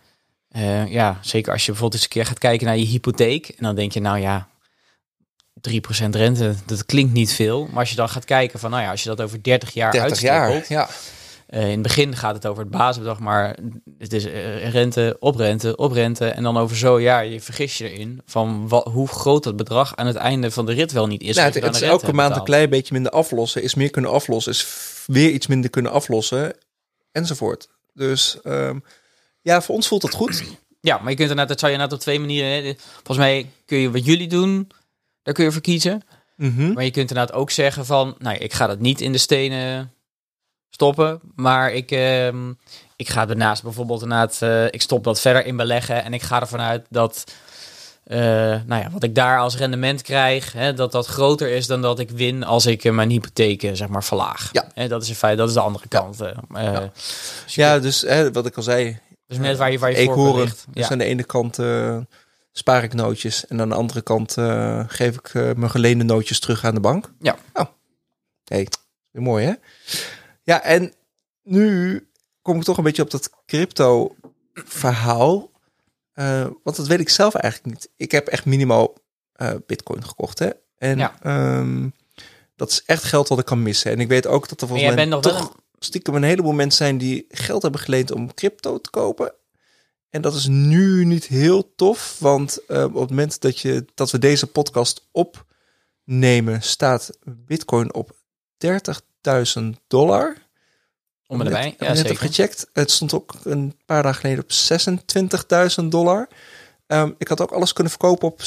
eh, 0.50 0.88
ja, 0.88 1.18
zeker 1.22 1.52
als 1.52 1.66
je 1.66 1.72
bijvoorbeeld 1.72 2.02
eens 2.02 2.04
een 2.10 2.16
keer 2.16 2.26
gaat 2.26 2.40
kijken 2.40 2.68
naar 2.68 2.78
je 2.78 2.86
hypotheek. 2.86 3.48
En 3.48 3.64
dan 3.64 3.76
denk 3.76 3.92
je, 3.92 4.02
nou 4.02 4.20
ja, 4.20 4.48
3% 5.70 6.10
rente, 6.10 6.56
dat 6.66 6.86
klinkt 6.86 7.14
niet 7.14 7.34
veel. 7.34 7.68
Maar 7.68 7.80
als 7.80 7.90
je 7.90 7.96
dan 7.96 8.10
gaat 8.10 8.26
kijken 8.26 8.60
van, 8.60 8.70
nou 8.70 8.84
ja, 8.84 8.92
als 8.92 9.04
je 9.04 9.10
dat 9.10 9.22
over 9.22 9.44
30 9.44 9.74
jaar 9.74 9.92
30 9.92 10.20
jaar. 10.20 10.42
uitstippelt, 10.42 10.68
Ja. 10.68 10.90
Eh, 11.50 11.64
in 11.64 11.70
het 11.70 11.82
begin 11.82 12.16
gaat 12.16 12.36
het 12.36 12.48
over 12.48 12.64
het 12.64 12.72
basisbedrag, 12.72 13.20
maar 13.20 13.58
het 13.98 14.14
is 14.14 14.26
eh, 14.26 14.70
rente 14.72 15.16
op 15.20 15.36
rente 15.36 15.76
op 15.76 15.92
rente. 15.92 16.28
En 16.28 16.44
dan 16.44 16.58
over 16.58 16.78
zo'n 16.78 17.02
jaar, 17.02 17.26
je 17.26 17.42
vergis 17.42 17.78
je 17.78 17.90
erin 17.90 18.22
van 18.26 18.68
wat, 18.68 18.86
hoe 18.86 19.08
groot 19.08 19.44
dat 19.44 19.56
bedrag 19.56 19.96
aan 19.96 20.08
het 20.08 20.16
einde 20.16 20.52
van 20.52 20.66
de 20.66 20.74
rit 20.74 20.92
wel 20.92 21.08
niet 21.08 21.22
is. 21.22 21.36
Nou, 21.36 21.60
het, 21.60 21.76
is 21.76 21.82
elke 21.82 22.14
maand 22.14 22.36
een 22.36 22.44
klein 22.44 22.70
beetje 22.70 22.94
minder 22.94 23.12
aflossen. 23.12 23.64
Is 23.64 23.76
meer 23.76 23.90
kunnen 23.90 24.12
aflossen. 24.12 24.52
Is 24.52 24.68
weer 25.06 25.30
iets 25.30 25.48
minder 25.48 25.70
kunnen 25.70 25.92
aflossen. 25.92 26.56
Enzovoort. 27.12 27.70
Dus 27.94 28.38
ehm, 28.44 28.80
ja, 29.42 29.62
voor 29.62 29.76
ons 29.76 29.88
voelt 29.88 30.02
het 30.02 30.14
goed. 30.14 30.44
Ja, 30.82 30.98
maar 30.98 31.10
je 31.10 31.16
kunt 31.16 31.30
inderdaad, 31.30 31.48
dat 31.48 31.60
zou 31.60 31.72
je 31.72 31.78
inderdaad 31.78 32.00
op 32.00 32.04
twee 32.06 32.20
manieren. 32.20 32.78
Volgens 32.94 33.18
mij 33.18 33.50
kun 33.66 33.78
je 33.78 33.92
wat 33.92 34.06
jullie 34.06 34.28
doen, 34.28 34.72
daar 35.24 35.34
kun 35.34 35.44
je 35.44 35.52
voor 35.52 35.62
kiezen. 35.62 36.02
Mhm. 36.36 36.74
Maar 36.74 36.84
je 36.84 36.92
kunt 36.92 37.10
inderdaad 37.10 37.34
ook 37.36 37.52
zeggen 37.52 37.86
van, 37.86 38.16
nou, 38.20 38.38
ik 38.38 38.54
ga 38.54 38.68
dat 38.68 38.80
niet 38.80 39.02
in 39.02 39.12
de 39.12 39.18
stenen 39.18 39.94
stoppen, 40.70 41.20
maar 41.36 41.72
ik, 41.74 41.92
ehm, 41.92 42.50
ik 42.96 43.10
ga 43.10 43.26
daarnaast 43.26 43.64
bijvoorbeeld 43.64 44.02
inderdaad, 44.02 44.42
eh, 44.42 44.66
ik 44.66 44.82
stop 44.82 45.04
dat 45.04 45.22
verder 45.22 45.46
in 45.46 45.58
beleggen 45.58 46.04
en 46.04 46.14
ik 46.14 46.22
ga 46.22 46.40
ervan 46.42 46.60
uit 46.60 46.86
dat, 46.90 47.24
eh, 48.04 48.18
nou 48.66 48.82
ja, 48.82 48.90
wat 48.92 49.04
ik 49.04 49.16
daar 49.16 49.40
als 49.40 49.58
rendement 49.58 50.02
krijg, 50.02 50.54
hè, 50.54 50.74
dat 50.74 50.92
dat 50.92 51.06
groter 51.06 51.50
is 51.50 51.68
dan 51.68 51.82
dat 51.82 52.00
ik 52.00 52.10
win 52.10 52.44
als 52.44 52.66
ik 52.66 52.84
eh, 52.84 52.92
mijn 52.92 53.10
hypotheek, 53.10 53.70
zeg 53.74 53.88
maar, 53.88 54.04
verlaag. 54.04 54.50
Ja. 54.52 54.68
Hè, 54.74 54.88
dat 54.88 55.02
is 55.02 55.10
in 55.10 55.16
feite, 55.16 55.38
dat 55.40 55.48
is 55.48 55.54
de 55.54 55.60
andere 55.60 55.88
kant. 55.88 56.18
Ja. 56.54 56.92
dus 57.46 57.56
Ja, 57.56 57.80
dus 57.80 58.02
hè, 58.02 58.32
wat 58.32 58.46
ik 58.46 58.58
al 58.58 58.64
zei. 58.64 59.00
dus 59.28 59.38
net 59.38 59.58
waar 59.58 59.72
je, 59.72 59.80
waar 59.80 59.90
je 59.90 59.96
voor 59.96 60.06
Eekhoorn. 60.06 60.40
ligt. 60.42 60.66
Dus 60.70 60.86
Ja. 60.86 60.92
aan 60.92 60.98
de 60.98 61.04
ene 61.06 61.24
kant 61.24 61.58
spaar 62.52 62.84
ik 62.84 62.94
nootjes. 62.94 63.48
En 63.48 63.62
aan 63.62 63.70
de 63.70 63.76
andere 63.76 64.02
kant 64.02 64.34
geef 64.88 65.16
ik 65.16 65.34
mijn 65.34 65.70
geleende 65.70 66.04
nootjes 66.04 66.40
terug 66.40 66.66
aan 66.66 66.74
de 66.74 66.80
bank. 66.80 67.12
Ja. 67.20 67.36
Oh. 67.54 67.66
Hey, 68.44 68.68
mooi 69.12 69.46
hè? 69.46 69.54
Ja, 70.50 70.64
en 70.64 70.94
nu 71.44 72.08
kom 72.42 72.58
ik 72.58 72.64
toch 72.64 72.78
een 72.78 72.84
beetje 72.84 73.02
op 73.02 73.12
dat 73.12 73.30
crypto 73.46 74.16
verhaal. 74.54 75.50
Eh, 76.14 76.48
want 76.64 76.76
dat 76.78 76.88
weet 76.88 77.00
ik 77.00 77.10
zelf 77.10 77.34
eigenlijk 77.36 77.74
niet. 77.76 77.90
Ik 77.96 78.12
heb 78.12 78.28
echt 78.28 78.46
minimaal 78.46 78.94
eh, 79.34 79.54
bitcoin 79.66 80.06
gekocht 80.06 80.40
hè. 80.40 80.50
En 80.78 80.98
Ja. 80.98 81.16
ehm, 81.22 81.90
dat 82.56 82.70
is 82.72 82.84
echt 82.86 83.04
geld 83.04 83.28
wat 83.28 83.40
ik 83.40 83.46
kan 83.46 83.64
missen. 83.64 83.92
En 83.92 84.00
ik 84.00 84.08
weet 84.08 84.28
ook 84.28 84.50
dat 84.50 84.62
er 84.62 84.68
volgens 84.68 84.88
mij 84.88 84.98
bent 84.98 85.10
nog 85.10 85.22
toch 85.22 85.50
een- 85.50 85.56
stiekem 85.80 86.16
een 86.16 86.24
heleboel 86.24 86.52
mensen 86.52 86.86
zijn 86.86 86.98
die 86.98 87.26
geld 87.30 87.62
hebben 87.62 87.82
geleend 87.82 88.12
om 88.12 88.34
crypto 88.34 88.82
te 88.82 88.90
kopen. 88.90 89.34
En 90.10 90.22
dat 90.22 90.36
is 90.36 90.48
nu 90.48 91.06
niet 91.06 91.26
heel 91.26 91.76
tof, 91.76 92.16
want 92.20 92.66
eh, 92.66 92.84
op 92.84 92.94
het 92.94 93.10
moment 93.10 93.42
dat, 93.42 93.60
je, 93.60 93.86
dat 93.96 94.12
we 94.12 94.20
deze 94.20 94.48
podcast 94.48 95.08
opnemen, 95.12 96.62
staat 96.62 97.10
Bitcoin 97.26 97.94
op 97.94 98.18
30.000 98.66 99.64
dollar. 99.88 100.38
om 101.28 101.42
erbij. 101.42 101.76
heb 101.78 101.96
Ja, 101.96 102.04
even 102.04 102.16
gecheckt. 102.18 102.70
Het 102.74 102.92
stond 102.92 103.14
ook 103.14 103.34
een 103.44 103.76
paar 103.86 104.04
dagen 104.04 104.20
geleden 104.22 104.44
op 104.44 104.52
26.000 105.82 105.86
dollar. 105.90 106.28
Ehm, 106.88 107.12
ik 107.18 107.28
had 107.28 107.42
ook 107.42 107.52
alles 107.52 107.74
kunnen 107.74 107.92
verkopen 107.92 108.28
op 108.28 108.42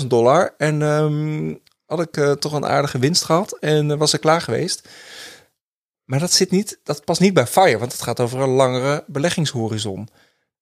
66.000 0.00 0.06
dollar. 0.06 0.54
En 0.56 0.82
ehm, 0.82 1.54
had 1.86 2.00
ik 2.00 2.16
eh, 2.16 2.32
toch 2.32 2.52
een 2.52 2.64
aardige 2.66 2.98
winst 2.98 3.24
gehad. 3.24 3.56
En 3.58 3.90
eh, 3.90 3.96
was 3.98 4.14
ik 4.14 4.20
klaar 4.20 4.40
geweest. 4.40 4.88
Maar 6.04 6.18
dat 6.18 6.32
zit 6.32 6.50
niet, 6.50 6.78
dat 6.82 7.04
past 7.04 7.20
niet 7.20 7.34
bij 7.34 7.46
FIRE, 7.46 7.78
want 7.78 7.92
het 7.92 8.02
gaat 8.02 8.20
over 8.20 8.40
een 8.40 8.48
langere 8.48 9.04
beleggingshorizon. 9.06 10.08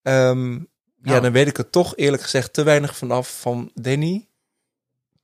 Ehm, 0.02 0.52
Ja, 0.52 1.10
Nou. 1.10 1.22
dan 1.22 1.32
weet 1.32 1.46
ik 1.46 1.58
er 1.58 1.70
toch 1.70 1.96
eerlijk 1.96 2.22
gezegd 2.22 2.52
te 2.52 2.62
weinig 2.62 2.96
vanaf 2.96 3.40
van 3.40 3.70
Danny. 3.74 4.28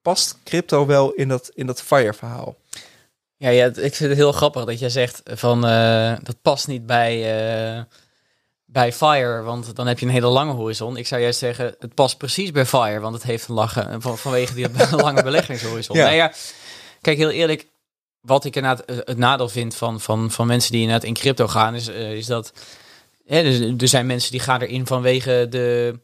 Past 0.03 0.37
crypto 0.45 0.87
wel 0.87 1.13
in 1.13 1.29
dat, 1.29 1.51
in 1.55 1.67
dat 1.67 1.83
FIRE 1.83 2.15
verhaal? 2.15 2.57
Ja, 3.41 3.49
ja, 3.49 3.67
ik 3.67 3.95
vind 3.95 4.11
het 4.11 4.19
heel 4.19 4.33
grappig 4.33 4.65
dat 4.65 4.79
jij 4.79 4.89
zegt 4.89 5.23
van 5.25 5.67
eh, 5.67 6.13
dat 6.23 6.43
past 6.43 6.67
niet 6.67 6.87
bij, 6.87 7.15
eh, 7.77 7.83
bij 8.65 8.93
Fire, 8.93 9.43
want 9.43 9.77
dan 9.77 9.87
heb 9.87 9.99
je 9.99 10.07
een 10.07 10.13
hele 10.13 10.27
lange 10.27 10.53
horizon. 10.53 10.97
Ik 10.97 11.07
zou 11.07 11.21
juist 11.21 11.39
zeggen, 11.39 11.75
het 11.79 11.95
past 11.95 12.19
precies 12.19 12.51
bij 12.51 12.67
Fire, 12.67 13.01
want 13.01 13.15
het 13.15 13.23
heeft 13.23 13.49
een 13.49 13.55
lachen 13.55 14.03
van, 14.03 14.19
vanwege 14.19 14.55
die 14.55 14.67
lange 14.97 15.23
beleggingshorizon. 15.23 15.97
Ja. 15.97 16.05
Nou 16.05 16.17
ja, 16.17 16.33
kijk 17.01 17.17
heel 17.17 17.31
eerlijk, 17.31 17.67
wat 18.21 18.45
ik 18.45 18.57
inderdaad 18.57 18.85
eh, 18.85 18.97
het 18.97 19.19
nadeel 19.19 19.49
vind 19.49 19.75
van, 19.75 20.01
van, 20.01 20.31
van 20.31 20.47
mensen 20.47 20.73
die 20.73 20.81
inderdaad 20.81 21.07
in 21.07 21.15
crypto 21.15 21.49
gaan, 21.49 21.75
is, 21.75 21.89
eh, 21.89 22.13
is 22.13 22.27
dat 22.27 22.53
hè, 23.27 23.43
dus, 23.43 23.83
er 23.83 23.89
zijn 23.89 24.07
mensen 24.07 24.31
die 24.31 24.41
gaan 24.41 24.61
erin 24.61 24.87
vanwege 24.87 25.47
de, 25.51 25.99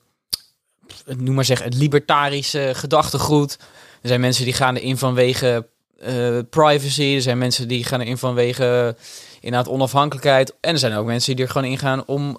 noem 1.16 1.34
maar 1.34 1.44
zeg, 1.44 1.62
het 1.62 1.74
libertarische 1.74 2.70
gedachtegoed. 2.74 3.56
Er 4.02 4.08
zijn 4.08 4.20
mensen 4.20 4.44
die 4.44 4.54
gaan 4.54 4.76
erin 4.76 4.98
vanwege 4.98 5.68
eh, 5.98 6.38
privacy. 6.50 7.14
Er 7.14 7.22
zijn 7.22 7.38
mensen 7.38 7.68
die 7.68 7.84
gaan 7.84 8.00
erin 8.00 8.18
vanwege 8.18 8.96
inderdaad 9.40 9.72
onafhankelijkheid. 9.72 10.54
En 10.60 10.72
er 10.72 10.78
zijn 10.78 10.94
ook 10.94 11.06
mensen 11.06 11.36
die 11.36 11.44
er 11.44 11.50
gewoon 11.50 11.70
ingaan 11.70 12.06
om 12.06 12.36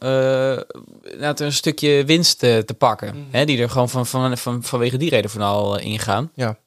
inderdaad 1.03 1.39
een 1.39 1.53
stukje 1.53 2.05
winst 2.05 2.43
eh, 2.43 2.57
te 2.57 2.73
pakken. 2.73 3.07
Mhm. 3.07 3.23
Hè, 3.31 3.45
die 3.45 3.61
er 3.61 3.69
gewoon 3.69 3.89
van, 3.89 4.07
van, 4.07 4.37
van, 4.37 4.63
vanwege 4.63 4.97
die 4.97 5.09
reden 5.09 5.29
vooral 5.29 5.77
eh, 5.77 5.85
ingaan. 5.85 6.31
Ja. 6.33 6.57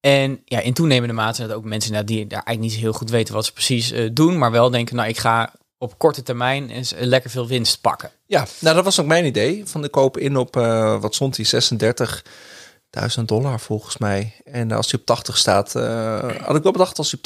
En 0.00 0.40
ja, 0.44 0.60
in 0.60 0.74
toenemende 0.74 1.14
mate 1.14 1.36
zijn 1.36 1.48
het 1.48 1.56
ook 1.56 1.64
mensen 1.64 2.06
die 2.06 2.26
daar 2.26 2.42
eigenlijk 2.42 2.74
niet 2.74 2.82
heel 2.82 2.92
goed 2.92 3.10
weten 3.10 3.34
wat 3.34 3.44
ze 3.44 3.52
precies 3.52 3.92
doen. 4.12 4.38
Maar 4.38 4.50
wel 4.50 4.70
denken, 4.70 4.96
nou 4.96 5.08
ik 5.08 5.18
ga 5.18 5.52
op 5.78 5.98
korte 5.98 6.22
termijn 6.22 6.70
eens 6.70 6.94
lekker 6.98 7.30
veel 7.30 7.46
winst 7.46 7.80
pakken. 7.80 8.10
Ja, 8.26 8.46
nou 8.58 8.74
dat 8.74 8.84
was 8.84 9.00
ook 9.00 9.06
mijn 9.06 9.24
idee. 9.24 9.62
Van 9.66 9.82
de 9.82 9.88
koop 9.88 10.18
in 10.18 10.36
op, 10.36 10.54
wat 11.00 11.14
stond 11.14 11.36
die, 11.36 11.46
36.000 13.18 13.24
dollar 13.24 13.60
volgens 13.60 13.96
mij. 13.98 14.34
En 14.44 14.72
als 14.72 14.88
die 14.88 15.00
op 15.00 15.06
80 15.06 15.36
staat, 15.36 15.74
eh, 15.74 16.18
had 16.42 16.56
ik 16.56 16.62
wel 16.62 16.72
bedacht, 16.72 16.98
als 16.98 17.10
die 17.10 17.18
op 17.18 17.22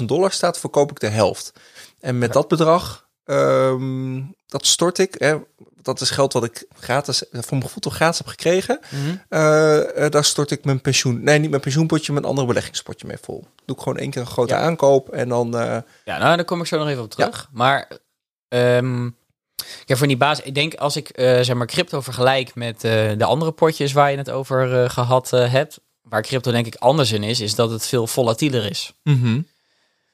80.000 0.00 0.04
dollar 0.08 0.32
staat, 0.32 0.58
verkoop 0.58 0.90
ik 0.90 1.00
de 1.00 1.08
helft. 1.08 1.52
En 2.00 2.18
met 2.18 2.32
dat 2.32 2.48
bedrag, 2.48 3.08
ehm, 3.24 4.22
dat 4.46 4.66
stort 4.66 4.98
ik. 4.98 5.14
Hè, 5.18 5.36
dat 5.82 6.00
is 6.00 6.10
geld 6.10 6.32
wat 6.32 6.44
ik 6.44 6.66
gratis, 6.80 7.18
voor 7.30 7.42
mijn 7.50 7.62
gevoel 7.62 7.80
toch 7.80 7.94
gratis 7.94 8.18
heb 8.18 8.26
gekregen. 8.26 8.80
Eh, 9.28 10.04
eh, 10.04 10.10
daar 10.10 10.24
stort 10.24 10.50
ik 10.50 10.64
mijn 10.64 10.80
pensioen, 10.80 11.22
nee 11.22 11.38
niet 11.38 11.50
mijn 11.50 11.62
pensioenpotje, 11.62 12.12
mijn 12.12 12.24
andere 12.24 12.46
beleggingspotje 12.46 13.06
mee 13.06 13.16
vol. 13.20 13.46
Doe 13.64 13.76
ik 13.76 13.82
gewoon 13.82 13.98
één 13.98 14.10
keer 14.10 14.20
een 14.20 14.26
grote 14.26 14.54
Ja. 14.54 14.60
aankoop 14.60 15.08
en 15.08 15.28
dan... 15.28 15.56
eh, 15.58 15.76
Ja, 16.04 16.18
nou, 16.18 16.36
daar 16.36 16.44
kom 16.44 16.60
ik 16.60 16.66
zo 16.66 16.78
nog 16.78 16.88
even 16.88 17.02
op 17.02 17.10
terug. 17.10 17.48
Maar 17.52 17.90
ehm 18.48 19.08
ja, 19.84 19.96
voor 19.96 20.06
die 20.06 20.16
basis, 20.16 20.44
ik 20.44 20.54
denk 20.54 20.74
als 20.74 20.96
ik 20.96 21.08
eh, 21.08 21.40
zeg 21.40 21.54
maar 21.54 21.66
crypto 21.66 22.00
vergelijk 22.00 22.54
met 22.54 22.84
eh, 22.84 23.10
de 23.16 23.24
andere 23.24 23.50
potjes 23.50 23.92
waar 23.92 24.10
je 24.10 24.16
het 24.16 24.30
over 24.30 24.82
eh, 24.82 24.90
gehad 24.90 25.32
eh, 25.32 25.52
hebt, 25.52 25.80
waar 26.02 26.22
crypto 26.22 26.50
denk 26.50 26.66
ik 26.66 26.74
anders 26.74 27.12
in 27.12 27.22
is, 27.22 27.40
is 27.40 27.54
dat 27.54 27.70
het 27.70 27.86
veel 27.86 28.06
volatieler 28.06 28.70
is. 28.70 28.92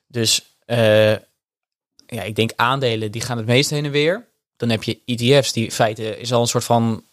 Dus 0.07 0.57
eh, 0.67 1.13
ja, 2.07 2.23
ik 2.25 2.35
denk 2.37 2.53
aandelen 2.57 3.13
die 3.13 3.21
gaan 3.21 3.37
het 3.37 3.47
meest 3.47 3.71
heen 3.71 3.85
en 3.85 3.91
weer. 3.91 4.27
Dan 4.57 4.69
heb 4.69 4.83
je 4.83 5.01
ETF's 5.05 5.53
die 5.53 5.65
in 5.65 5.73
feite 5.73 6.19
is 6.19 6.33
al 6.33 6.41
een 6.41 6.47
soort 6.47 6.65
van 6.65 7.05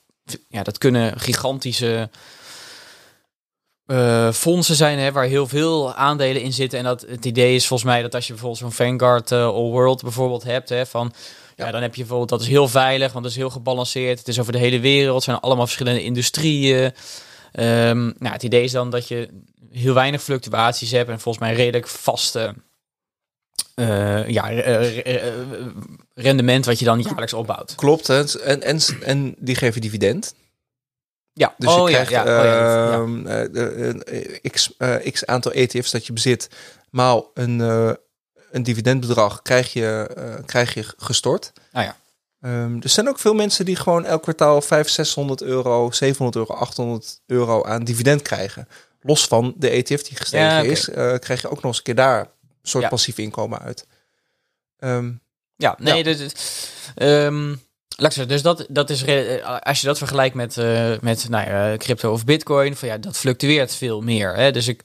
ja, 0.47 0.63
dat 0.63 0.77
kunnen 0.77 1.19
gigantische 1.19 2.09
fondsen 4.33 4.75
zijn 4.75 4.99
hè, 4.99 5.11
waar 5.11 5.25
heel 5.25 5.47
veel 5.47 5.93
aandelen 5.93 6.41
in 6.41 6.53
zitten. 6.53 6.79
En 6.79 6.85
dat 6.85 7.01
het 7.01 7.25
idee 7.25 7.55
is 7.55 7.67
volgens 7.67 7.89
mij 7.89 8.01
dat 8.01 8.15
als 8.15 8.27
je 8.27 8.33
bijvoorbeeld 8.33 8.61
zo'n 8.61 8.87
Vanguard 8.87 9.31
All 9.31 9.69
World 9.69 10.01
bijvoorbeeld 10.01 10.43
hebt, 10.43 10.69
hè, 10.69 10.85
van 10.85 11.13
ja. 11.61 11.65
Ja. 11.65 11.71
dan 11.71 11.81
heb 11.81 11.95
je 11.95 12.01
bijvoorbeeld 12.01 12.29
dat 12.29 12.41
is 12.41 12.47
heel 12.47 12.67
veilig, 12.67 13.11
want 13.11 13.25
het 13.25 13.33
is 13.33 13.39
heel 13.39 13.49
gebalanceerd. 13.49 14.19
Het 14.19 14.27
is 14.27 14.39
over 14.39 14.51
de 14.51 14.57
hele 14.57 14.79
wereld, 14.79 15.15
het 15.15 15.23
zijn 15.23 15.39
allemaal 15.39 15.65
verschillende 15.65 16.03
industrieën. 16.03 16.91
Ehm, 17.51 18.03
nou, 18.03 18.33
het 18.33 18.43
idee 18.43 18.63
is 18.63 18.71
dan 18.71 18.89
dat 18.89 19.07
je 19.07 19.29
heel 19.71 19.93
weinig 19.93 20.23
fluctuaties 20.23 20.91
hebt 20.91 21.09
en 21.09 21.19
volgens 21.19 21.43
mij 21.43 21.53
redelijk 21.55 21.87
vaste 21.87 22.55
eh, 23.75 24.27
ja, 24.27 24.51
eh, 24.51 25.25
eh, 25.27 25.33
rendement 26.13 26.65
wat 26.65 26.79
je 26.79 26.85
dan 26.85 27.01
jaarlijks 27.01 27.33
opbouwt. 27.33 27.75
Klopt, 27.75 28.07
hè. 28.07 28.39
En, 28.39 28.61
en, 28.61 28.79
en 29.03 29.35
die 29.37 29.55
geven 29.55 29.81
dividend. 29.81 30.33
Ja, 31.33 31.53
Dus 31.57 31.69
oh 31.69 31.89
je 31.89 31.95
ja, 31.95 32.03
krijgt 32.03 32.27
ja, 32.27 32.39
oh 32.39 32.45
ja, 32.45 32.55
ja. 32.55 32.91
ehm, 32.91 33.27
eh, 33.27 34.23
eh, 34.23 34.51
x, 34.51 34.73
x 35.11 35.25
aantal 35.25 35.51
ETF's 35.51 35.91
dat 35.91 36.05
je 36.05 36.13
bezit, 36.13 36.49
maal 36.89 37.31
een, 37.33 37.57
een 38.51 38.63
dividendbedrag 38.63 39.41
krijg 39.41 39.73
je, 39.73 40.09
eh, 40.15 40.45
krijg 40.45 40.73
je 40.73 40.85
gestort. 40.97 41.51
Nou 41.71 41.85
ja. 41.85 41.95
Ehm, 42.41 42.79
er 42.81 42.89
zijn 42.89 43.09
ook 43.09 43.19
veel 43.19 43.33
mensen 43.33 43.65
die 43.65 43.75
gewoon 43.75 44.05
elk 44.05 44.21
kwartaal 44.21 44.61
500, 44.61 44.89
600 44.95 45.41
euro, 45.41 45.91
700 45.91 46.35
euro, 46.35 46.53
800 46.61 47.21
euro 47.27 47.63
aan 47.63 47.83
dividend 47.83 48.21
krijgen. 48.21 48.67
Los 49.01 49.27
van 49.27 49.53
de 49.57 49.69
ETF 49.69 50.01
die 50.01 50.17
gestegen 50.17 50.47
Ja, 50.47 50.61
is, 50.61 50.89
eh, 50.89 51.17
krijg 51.19 51.41
je 51.41 51.47
ook 51.49 51.55
nog 51.55 51.63
eens 51.63 51.77
een 51.77 51.83
keer 51.83 51.95
daar 51.95 52.19
een 52.19 52.27
soort 52.61 52.83
Ja. 52.83 52.89
passief 52.89 53.17
inkomen 53.17 53.59
uit. 53.59 53.87
Ehm, 54.77 55.11
Ja, 55.55 55.75
nee, 55.79 55.97
Ja. 55.97 56.03
dus, 56.03 56.19
ik 56.19 58.11
zeggen, 58.11 58.27
dus 58.27 58.41
dat, 58.41 58.65
dat 58.69 58.89
is, 58.89 59.03
eh, 59.03 59.59
als 59.63 59.81
je 59.81 59.87
dat 59.87 59.97
vergelijkt 59.97 60.35
met, 60.35 60.55
met 61.01 61.29
nou 61.29 61.49
ja, 61.49 61.77
crypto 61.77 62.11
of 62.11 62.25
bitcoin, 62.25 62.75
van 62.75 62.87
ja, 62.87 62.97
dat 62.97 63.17
fluctueert 63.17 63.75
veel 63.75 64.01
meer. 64.01 64.35
Hè? 64.35 64.51
Dus 64.51 64.67
ik, 64.67 64.81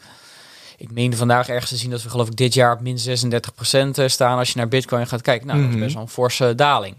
ik 0.76 0.90
meende 0.92 1.16
vandaag 1.16 1.48
ergens 1.48 1.70
te 1.70 1.76
zien 1.76 1.90
dat 1.90 2.02
we 2.02 2.10
geloof 2.10 2.26
ik 2.28 2.36
dit 2.36 2.54
jaar 2.54 2.72
op 2.72 2.80
min 2.80 2.98
36% 2.98 3.98
eh, 3.98 4.08
staan 4.08 4.38
als 4.38 4.48
je 4.50 4.56
naar 4.58 4.68
bitcoin 4.68 5.06
gaat 5.06 5.22
kijken. 5.22 5.46
Nou, 5.46 5.58
dat 5.60 5.68
Mhm. 5.68 5.76
is 5.78 5.82
best 5.82 5.94
wel 5.94 6.02
een 6.02 6.08
forse 6.08 6.54
daling. 6.54 6.94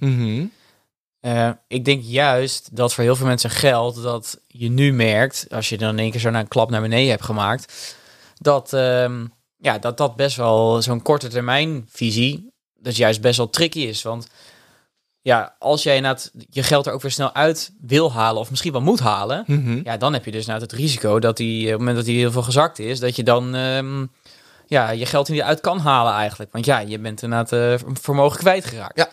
Eh, 1.19 1.49
ik 1.67 1.85
denk 1.85 2.01
juist 2.03 2.75
dat 2.75 2.93
voor 2.93 3.03
heel 3.03 3.15
veel 3.15 3.25
mensen 3.25 3.49
geldt 3.49 4.01
dat 4.03 4.39
je 4.47 4.69
nu 4.69 4.93
merkt, 4.93 5.45
als 5.49 5.69
je 5.69 5.77
dan 5.77 5.89
in 5.89 5.99
één 5.99 6.11
keer 6.11 6.19
zo 6.19 6.29
naar 6.29 6.41
een 6.41 6.47
klap 6.47 6.69
naar 6.69 6.81
beneden 6.81 7.09
hebt 7.09 7.23
gemaakt, 7.23 7.95
dat 8.37 8.73
ehm, 8.73 9.25
ja, 9.57 9.77
dat, 9.77 9.97
dat 9.97 10.15
best 10.15 10.35
wel 10.37 10.81
zo'n 10.81 11.01
korte 11.01 11.27
termijn 11.27 11.85
visie, 11.89 12.51
dat 12.79 12.95
juist 12.95 13.21
best 13.21 13.37
wel 13.37 13.49
tricky 13.49 13.79
is. 13.79 14.01
Want 14.01 14.27
ja, 15.21 15.55
als 15.59 15.83
jij 15.83 15.95
inderdaad 15.95 16.31
je 16.49 16.63
geld 16.63 16.85
er 16.85 16.93
ook 16.93 17.01
weer 17.01 17.11
snel 17.11 17.33
uit 17.33 17.71
wil 17.81 18.11
halen, 18.13 18.41
of 18.41 18.49
misschien 18.49 18.71
wel 18.71 18.81
moet 18.81 18.99
halen, 18.99 19.43
Mhm. 19.47 19.79
ja, 19.83 19.97
dan 19.97 20.13
heb 20.13 20.25
je 20.25 20.31
dus 20.31 20.45
inderdaad 20.45 20.71
het 20.71 20.79
risico 20.79 21.19
dat 21.19 21.37
die, 21.37 21.63
op 21.65 21.69
het 21.69 21.79
moment 21.79 21.97
dat 21.97 22.05
die 22.05 22.17
heel 22.17 22.31
veel 22.31 22.41
gezakt 22.41 22.79
is, 22.79 22.99
dat 22.99 23.15
je 23.15 23.23
dan 23.23 23.55
ehm, 23.55 24.05
ja, 24.67 24.89
je 24.89 25.05
geld 25.05 25.27
er 25.27 25.33
niet 25.33 25.41
uit 25.41 25.61
kan 25.61 25.79
halen 25.79 26.13
eigenlijk. 26.13 26.51
Want 26.51 26.65
ja, 26.65 26.79
je 26.79 26.99
bent 26.99 27.21
inderdaad 27.21 27.51
eh, 27.51 27.89
vermogen 27.93 28.39
kwijtgeraakt. 28.39 28.97
Ja. 28.97 29.09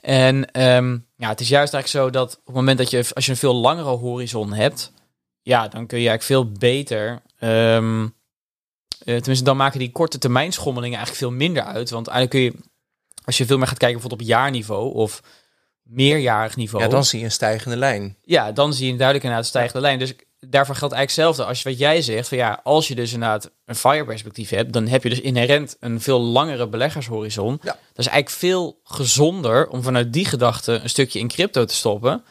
En 0.00 0.50
ehm, 0.52 0.98
ja, 1.16 1.28
het 1.28 1.40
is 1.40 1.48
juist 1.48 1.74
eigenlijk 1.74 2.04
zo 2.04 2.10
dat 2.18 2.32
op 2.38 2.46
het 2.46 2.54
moment 2.54 2.78
dat 2.78 2.90
je, 2.90 3.04
als 3.14 3.24
je 3.24 3.30
een 3.30 3.36
veel 3.36 3.54
langere 3.54 3.88
horizon 3.88 4.52
hebt, 4.52 4.92
ja, 5.42 5.68
dan 5.68 5.86
kun 5.86 6.00
je 6.00 6.08
eigenlijk 6.08 6.22
veel 6.22 6.58
beter, 6.58 7.22
ehm, 7.38 8.02
eh, 9.04 9.16
tenminste 9.16 9.44
dan 9.44 9.56
maken 9.56 9.78
die 9.78 9.92
korte 9.92 10.18
termijn 10.18 10.52
schommelingen 10.52 10.96
eigenlijk 10.98 11.26
veel 11.26 11.36
minder 11.38 11.62
uit. 11.62 11.90
Want 11.90 12.08
eigenlijk 12.08 12.52
kun 12.52 12.60
je, 12.60 12.68
als 13.30 13.38
je 13.38 13.46
veel 13.46 13.58
meer 13.58 13.66
gaat 13.66 13.78
kijken 13.78 14.00
bijvoorbeeld 14.00 14.28
op 14.30 14.36
jaarniveau 14.36 14.94
of 14.94 15.22
meerjarig 15.82 16.56
niveau, 16.56 16.84
Ja, 16.84 16.90
dan 16.90 17.04
zie 17.04 17.18
je 17.18 17.24
een 17.24 17.30
stijgende 17.30 17.76
lijn. 17.76 18.16
ja, 18.22 18.52
dan 18.52 18.72
zie 18.74 18.86
je 18.86 18.96
duidelijk 18.96 19.24
inderdaad 19.24 19.44
een 19.44 19.50
stijgende 19.50 19.80
lijn. 19.80 19.98
Dus 19.98 20.14
daarvoor 20.38 20.74
geldt 20.74 20.94
eigenlijk 20.94 21.28
hetzelfde. 21.28 21.44
Als 21.44 21.62
je 21.62 21.68
wat 21.68 21.78
jij 21.78 22.02
zegt, 22.02 22.28
van 22.28 22.38
ja, 22.38 22.60
als 22.62 22.88
je 22.88 22.94
dus 22.94 23.12
inderdaad 23.12 23.50
een 23.64 23.74
fire 23.74 24.04
perspectief 24.04 24.50
hebt, 24.50 24.72
dan 24.72 24.86
heb 24.86 25.02
je 25.02 25.08
dus 25.08 25.20
inherent 25.20 25.76
een 25.80 26.00
veel 26.00 26.20
langere 26.20 26.68
beleggershorizon. 26.68 27.58
Ja. 27.62 27.72
Dat 27.72 27.78
is 28.06 28.06
eigenlijk 28.06 28.30
veel 28.30 28.80
gezonder 28.84 29.68
om 29.68 29.82
vanuit 29.82 30.12
die 30.12 30.24
gedachte 30.24 30.72
een 30.72 30.88
stukje 30.90 31.18
in 31.18 31.28
crypto 31.28 31.64
te 31.64 31.74
stoppen. 31.74 32.24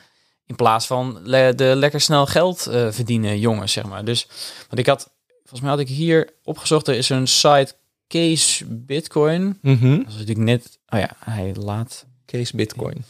In 0.45 0.55
plaats 0.55 0.85
van 0.87 1.19
le- 1.23 1.55
de 1.55 1.63
lekker 1.75 2.01
snel 2.01 2.25
geld 2.25 2.67
eh, 2.67 2.87
verdienen 2.91 3.39
jongens, 3.39 3.71
zeg 3.71 3.83
maar. 3.85 4.05
Dus, 4.05 4.27
want 4.67 4.79
ik 4.79 4.85
had, 4.85 5.09
volgens 5.39 5.61
mij 5.61 5.69
had 5.69 5.79
ik 5.79 5.87
hier 5.87 6.29
opgezocht, 6.43 6.87
er 6.87 6.95
is 6.95 7.09
een 7.09 7.27
site 7.27 7.73
Case 8.10 8.66
Bitcoin. 8.68 9.57
Dat 9.62 10.07
is 10.07 10.14
natuurlijk 10.14 10.38
net, 10.38 10.80
oh 10.89 10.99
ja, 10.99 11.10
hij 11.26 11.53
laat 11.55 12.05
Case 12.26 12.55
Bitcoin. 12.55 13.03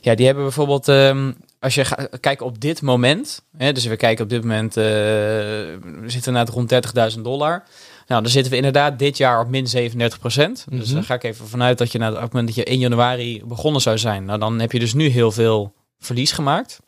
ja, 0.00 0.14
die 0.14 0.26
hebben 0.26 0.44
bijvoorbeeld, 0.44 0.88
ehm, 0.88 1.32
als 1.60 1.74
je 1.74 1.84
gaat 1.84 2.20
kijken 2.20 2.46
op 2.46 2.60
dit 2.60 2.82
moment, 2.82 3.42
hè, 3.56 3.72
dus 3.72 3.84
we 3.84 3.96
kijken 3.96 4.24
op 4.24 4.30
dit 4.30 4.42
moment, 4.42 4.76
eh, 4.76 4.84
we 4.84 6.04
zitten 6.06 6.32
naar 6.32 6.48
rond 6.48 6.68
30.000 6.68 7.24
dollar. 7.24 7.64
Nou, 8.06 8.22
dan 8.22 8.30
zitten 8.30 8.50
we 8.50 8.56
inderdaad 8.56 8.98
dit 8.98 9.16
jaar 9.16 9.40
op 9.40 9.48
min 9.48 9.66
37 9.68 10.18
procent. 10.18 10.64
Dus 10.70 10.84
Mhm. 10.86 10.94
dan 10.94 11.04
ga 11.04 11.14
ik 11.14 11.22
even 11.22 11.48
vanuit 11.48 11.78
dat 11.78 11.92
je 11.92 11.98
na 11.98 12.08
op 12.08 12.20
het 12.20 12.32
moment 12.32 12.46
dat 12.54 12.64
je 12.66 12.72
1 12.72 12.78
januari 12.78 13.42
begonnen 13.44 13.80
zou 13.80 13.98
zijn, 13.98 14.24
nou 14.24 14.38
dan 14.38 14.58
heb 14.60 14.72
je 14.72 14.78
dus 14.78 14.94
nu 14.94 15.06
heel 15.06 15.32
veel 15.32 15.72
verlies 15.98 16.32
gemaakt. 16.32 16.78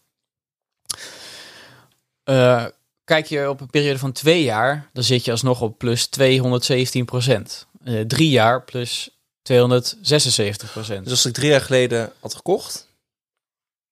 Eh, 2.25 2.65
kijk 3.11 3.27
je 3.27 3.49
op 3.49 3.61
een 3.61 3.71
periode 3.71 3.99
van 3.99 4.13
twee 4.13 4.43
jaar, 4.43 4.89
dan 4.93 5.03
zit 5.05 5.25
je 5.25 5.31
alsnog 5.31 5.61
op 5.61 5.79
plus 5.79 6.07
217 6.07 7.05
procent. 7.05 7.67
Eh, 7.85 8.01
drie 8.01 8.31
jaar 8.31 8.63
plus 8.65 9.11
276 9.43 10.73
procent. 10.73 11.03
Dus 11.05 11.13
als 11.13 11.27
ik 11.27 11.33
drie 11.33 11.49
jaar 11.51 11.61
geleden 11.61 12.13
had 12.21 12.35
gekocht, 12.35 12.87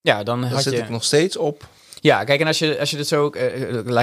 ja, 0.00 0.22
dan 0.22 0.40
dan 0.40 0.50
had 0.50 0.62
zit 0.62 0.72
je... 0.72 0.78
ik 0.78 0.88
nog 0.88 1.04
steeds 1.04 1.36
op. 1.36 1.68
Ja, 2.00 2.24
kijk, 2.24 2.40
en 2.40 2.46
als 2.46 2.58
je, 2.58 2.78
als 2.78 2.90
je 2.90 2.96
dit 2.96 3.08
zo 3.08 3.24
ook, 3.24 3.36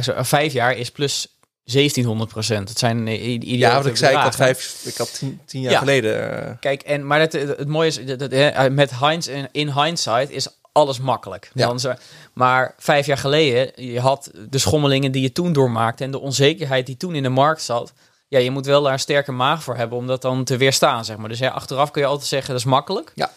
zo, 0.03 0.13
vijf 0.23 0.53
jaar 0.53 0.77
is 0.77 0.91
plus 0.91 1.27
1700 1.63 2.29
procent. 2.29 2.69
Het 2.69 2.79
zijn 2.79 3.07
i- 3.07 3.13
idiote 3.33 3.57
Ja, 3.57 3.75
wat 3.75 3.85
ik 3.85 3.95
zei, 3.97 4.15
ik 4.15 4.21
had, 4.21 4.35
vijf, 4.35 4.81
ik 4.85 4.95
had 4.97 5.17
tien, 5.17 5.39
tien 5.45 5.61
jaar 5.61 5.71
Ja. 5.71 5.79
geleden. 5.79 6.57
Kijk, 6.59 6.81
en, 6.81 7.07
maar 7.07 7.19
het, 7.19 7.31
het 7.33 7.67
mooie 7.67 7.87
is, 7.87 8.05
dat, 8.17 8.71
met 8.71 8.99
Heinz, 8.99 9.27
in, 9.27 9.47
in 9.51 9.71
hindsight 9.71 10.29
is 10.29 10.47
alles 10.75 10.99
makkelijk. 10.99 11.51
Ja. 11.53 11.67
Dan 11.67 11.79
zo, 11.79 11.93
maar 12.33 12.73
vijf 12.77 13.05
jaar 13.05 13.17
geleden, 13.17 13.71
je 13.91 13.99
had 13.99 14.31
de 14.49 14.57
schommelingen 14.57 15.11
die 15.11 15.21
je 15.21 15.31
toen 15.31 15.53
doormaakte 15.53 16.03
en 16.03 16.11
de 16.11 16.19
onzekerheid 16.19 16.85
die 16.85 16.97
toen 16.97 17.15
in 17.15 17.23
de 17.23 17.29
markt 17.29 17.61
zat. 17.61 17.93
Ja, 18.27 18.39
je 18.39 18.51
moet 18.51 18.65
wel 18.65 18.81
daar 18.81 18.93
een 18.93 18.99
sterke 18.99 19.31
maag 19.31 19.63
voor 19.63 19.75
hebben 19.75 19.97
om 19.97 20.07
dat 20.07 20.21
dan 20.21 20.43
te 20.43 20.57
weerstaan, 20.57 21.05
zeg 21.05 21.17
maar. 21.17 21.29
Dus 21.29 21.39
ja, 21.39 21.49
achteraf 21.49 21.91
kun 21.91 22.01
je 22.01 22.07
altijd 22.07 22.27
zeggen, 22.27 22.49
dat 22.49 22.59
is 22.59 22.65
makkelijk. 22.65 23.11
Ja. 23.15 23.31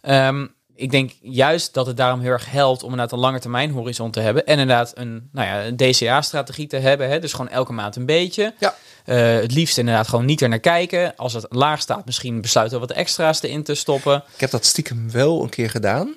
Ehm, 0.00 0.46
ik 0.74 0.90
denk 0.90 1.12
juist 1.20 1.74
dat 1.74 1.86
het 1.86 1.96
daarom 1.96 2.20
heel 2.20 2.30
erg 2.30 2.50
helpt 2.50 2.82
om 2.82 2.90
inderdaad 2.90 3.12
een 3.12 3.24
lange 3.24 3.40
termijn 3.40 3.70
horizon 3.70 4.10
te 4.10 4.20
hebben. 4.20 4.46
En 4.46 4.58
inderdaad 4.58 4.92
een, 4.94 5.28
nou 5.32 5.46
ja, 5.46 5.64
een 5.64 5.76
DCA-strategie 5.76 6.66
te 6.66 6.76
hebben. 6.76 7.08
Hè? 7.08 7.18
Dus 7.18 7.32
gewoon 7.32 7.48
elke 7.50 7.72
maand 7.72 7.96
een 7.96 8.06
beetje. 8.06 8.54
Ja. 8.58 8.74
Eh, 9.04 9.34
het 9.34 9.52
liefst 9.52 9.78
inderdaad 9.78 10.08
gewoon 10.08 10.24
niet 10.24 10.40
er 10.40 10.48
naar 10.48 10.58
kijken. 10.58 11.16
Als 11.16 11.32
het 11.32 11.46
laag 11.48 11.80
staat, 11.80 12.04
misschien 12.04 12.40
besluiten 12.40 12.80
we 12.80 12.86
wat 12.86 12.96
extra's 12.96 13.42
erin 13.42 13.62
te 13.62 13.74
stoppen. 13.74 14.24
ik 14.34 14.40
heb 14.40 14.50
dat 14.50 14.64
stiekem 14.64 15.10
wel 15.10 15.42
een 15.42 15.48
keer 15.48 15.70
gedaan. 15.70 16.14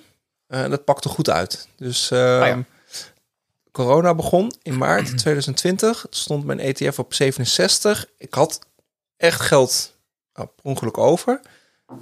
Eh, 0.54 0.64
en 0.64 0.70
dat 0.70 0.84
pakte 0.84 1.10
goed 1.10 1.30
uit. 1.30 1.68
Dus 1.78 2.12
eh, 2.12 2.20
ja. 2.20 2.64
corona 3.72 4.16
begon 4.16 4.52
in 4.62 4.78
maart 4.78 5.18
2020. 5.18 6.02
Het 6.02 6.16
stond 6.16 6.46
mijn 6.46 6.60
ETF 6.60 7.00
op 7.00 7.14
67. 7.14 8.06
Ik 8.18 8.34
had 8.34 8.60
echt 9.18 9.42
geld 9.42 9.94
per 10.32 10.50
ongeluk 10.62 10.98
over. 10.98 11.42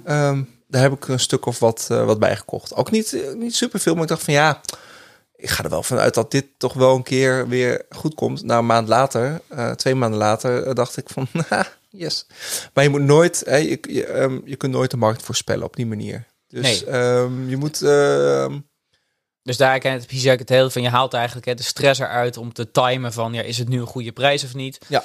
Ehm, 0.04 0.42
daar 0.68 0.82
heb 0.82 0.92
ik 0.92 1.08
een 1.08 1.20
stuk 1.20 1.46
of 1.46 1.58
wat, 1.58 1.88
uh, 1.92 2.04
wat 2.04 2.18
bij 2.18 2.36
gekocht. 2.36 2.74
Ook 2.74 2.90
niet, 2.90 3.12
uh, 3.12 3.34
niet 3.34 3.54
superveel, 3.54 3.94
maar 3.94 4.02
ik 4.02 4.08
dacht 4.08 4.22
van 4.22 4.34
ja, 4.34 4.60
ik 5.36 5.50
ga 5.50 5.64
er 5.64 5.70
wel 5.70 5.82
vanuit 5.82 6.14
dat 6.14 6.30
dit 6.30 6.46
toch 6.56 6.72
wel 6.72 6.94
een 6.94 7.02
keer 7.02 7.48
weer 7.48 7.84
goed 7.90 8.14
komt. 8.14 8.42
Nou, 8.42 8.60
een 8.60 8.66
maand 8.66 8.88
later, 8.88 9.40
uh, 9.50 9.70
twee 9.70 9.94
maanden 9.94 10.18
later, 10.18 10.74
dacht 10.74 10.96
ik 10.96 11.08
van 11.08 11.28
yes. 11.90 12.26
Maar 12.74 12.84
je 12.84 12.90
moet 12.90 13.02
nooit, 13.02 13.42
hè, 13.46 13.56
je, 13.56 13.78
je, 13.82 14.20
um, 14.20 14.42
je 14.44 14.56
kunt 14.56 14.72
nooit 14.72 14.90
de 14.90 14.96
markt 14.96 15.22
voorspellen 15.22 15.64
op 15.64 15.76
die 15.76 15.86
manier. 15.86 16.26
Dus 16.52 16.84
Nee. 16.84 16.94
um, 17.18 17.48
je 17.48 17.56
moet. 17.56 17.82
ehm, 17.82 18.58
Dus 19.42 19.56
daar 19.56 19.78
ken 19.78 19.92
het 19.92 20.06
precies 20.06 20.24
het 20.24 20.48
hele 20.48 20.70
van 20.70 20.82
je 20.82 20.88
haalt 20.88 21.14
eigenlijk 21.14 21.46
hè, 21.46 21.54
de 21.54 21.62
stress 21.62 22.00
eruit 22.00 22.36
om 22.36 22.52
te 22.52 22.70
timen 22.70 23.12
van 23.12 23.32
ja, 23.32 23.42
is 23.42 23.58
het 23.58 23.68
nu 23.68 23.80
een 23.80 23.86
goede 23.86 24.12
prijs 24.12 24.44
of 24.44 24.54
niet? 24.54 24.78
Ja. 24.88 25.04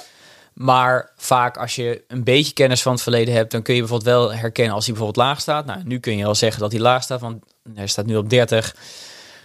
Maar 0.54 1.12
vaak 1.16 1.56
als 1.56 1.74
je 1.74 2.04
een 2.08 2.24
beetje 2.24 2.52
kennis 2.52 2.82
van 2.82 2.92
het 2.92 3.02
verleden 3.02 3.34
hebt, 3.34 3.50
dan 3.50 3.62
kun 3.62 3.74
je 3.74 3.80
bijvoorbeeld 3.80 4.10
wel 4.16 4.34
herkennen 4.34 4.74
als 4.74 4.84
hij 4.86 4.94
bijvoorbeeld 4.94 5.26
laag 5.26 5.40
staat. 5.40 5.66
Nou, 5.66 5.80
nu 5.84 5.98
kun 6.00 6.16
je 6.16 6.22
wel 6.24 6.34
zeggen 6.34 6.60
dat 6.60 6.72
hij 6.72 6.80
laag 6.80 7.02
staat, 7.02 7.20
want 7.20 7.44
hij 7.74 7.86
staat 7.86 8.06
nu 8.06 8.16
op 8.16 8.30
30. 8.30 8.74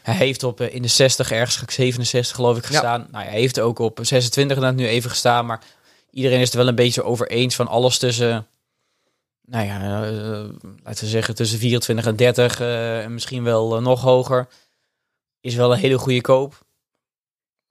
Hij 0.02 0.16
heeft 0.16 0.44
op 0.44 0.62
eh, 0.62 0.76
in 0.76 0.82
de 0.82 0.88
60 0.88 1.32
ergens 1.32 1.62
67 1.74 2.36
geloof 2.36 2.58
ik 2.58 2.64
Ja. 2.64 2.70
gestaan. 2.70 3.08
Nou, 3.12 3.24
hij 3.26 3.34
heeft 3.34 3.60
ook 3.60 3.80
op 3.80 4.00
26 4.02 4.56
inderdaad 4.58 4.80
nu 4.80 4.88
even 4.88 5.10
gestaan, 5.10 5.46
maar 5.46 5.62
iedereen 6.12 6.40
is 6.40 6.52
er 6.52 6.58
wel 6.58 6.68
een 6.68 6.76
beetje 6.76 7.04
over 7.04 7.28
eens 7.30 7.56
van 7.56 7.68
alles 7.68 7.98
tussen 7.98 8.48
nou 9.46 9.66
ja, 9.66 10.04
eh, 10.04 10.50
laten 10.84 11.04
we 11.04 11.10
zeggen 11.10 11.36
tussen 11.36 11.60
24 11.60 12.06
en 12.06 12.16
30 12.16 12.60
eh, 12.60 13.04
en 13.04 13.14
misschien 13.14 13.44
wel 13.44 13.76
eh, 13.76 13.82
nog 13.82 14.02
hoger 14.02 14.48
is 15.42 15.56
wel 15.56 15.72
een 15.74 15.80
hele 15.80 15.98
goede 15.98 16.22
koop. 16.22 16.62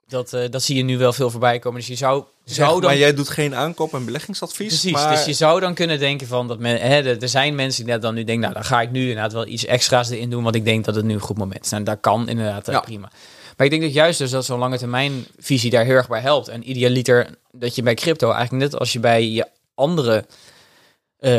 Dat, 0.07 0.33
eh, 0.33 0.49
dat 0.49 0.63
zie 0.63 0.75
je 0.75 0.83
nu 0.83 0.97
wel 0.97 1.13
veel 1.13 1.29
voorbij 1.29 1.59
komen. 1.59 1.79
Dus 1.79 1.87
je 1.89 1.95
zou, 1.95 2.23
zou 2.43 2.71
dan 2.81 2.89
Maar 2.89 2.99
jij 2.99 3.13
doet 3.13 3.29
geen 3.29 3.55
aankoop- 3.55 3.93
en 3.93 4.05
beleggingsadvies. 4.05 4.67
Precies, 4.67 4.91
maar 4.91 5.15
dus 5.15 5.25
je 5.25 5.33
zou 5.33 5.59
dan 5.59 5.73
kunnen 5.73 5.99
denken 5.99 6.27
van 6.27 6.47
dat 6.47 6.59
men, 6.59 6.81
hè, 6.81 7.19
er 7.19 7.29
zijn 7.29 7.55
mensen 7.55 7.85
die 7.85 7.97
dan 7.97 8.13
nu 8.13 8.23
denken, 8.23 8.41
nou 8.41 8.53
dan 8.53 8.63
ga 8.63 8.81
ik 8.81 8.91
nu 8.91 9.01
inderdaad 9.01 9.33
wel 9.33 9.47
iets 9.47 9.65
extra's 9.65 10.09
erin 10.09 10.29
doen, 10.29 10.43
want 10.43 10.55
ik 10.55 10.65
denk 10.65 10.85
dat 10.85 10.95
het 10.95 11.05
nu 11.05 11.13
een 11.13 11.19
goed 11.19 11.37
moment 11.37 11.65
is. 11.65 11.71
En 11.71 11.83
dat 11.83 11.97
kan 12.01 12.29
inderdaad 12.29 12.67
eh, 12.67 12.73
Ja. 12.73 12.79
prima. 12.79 13.11
Maar 13.57 13.65
ik 13.65 13.71
denk 13.71 13.81
dat 13.83 13.93
juist 13.93 14.19
dus 14.19 14.31
dat 14.31 14.45
zo'n 14.45 14.59
lange 14.59 14.77
termijn 14.77 15.25
visie 15.39 15.69
daar 15.69 15.85
heel 15.85 15.95
erg 15.95 16.07
bij 16.07 16.21
helpt. 16.21 16.47
En 16.47 16.69
idealiter 16.69 17.37
dat 17.51 17.75
je 17.75 17.83
bij 17.83 17.93
crypto 17.93 18.31
eigenlijk 18.31 18.63
net 18.71 18.79
als 18.79 18.93
je 18.93 18.99
bij 18.99 19.29
je 19.29 19.47
andere 19.75 20.15
eh, 20.17 20.23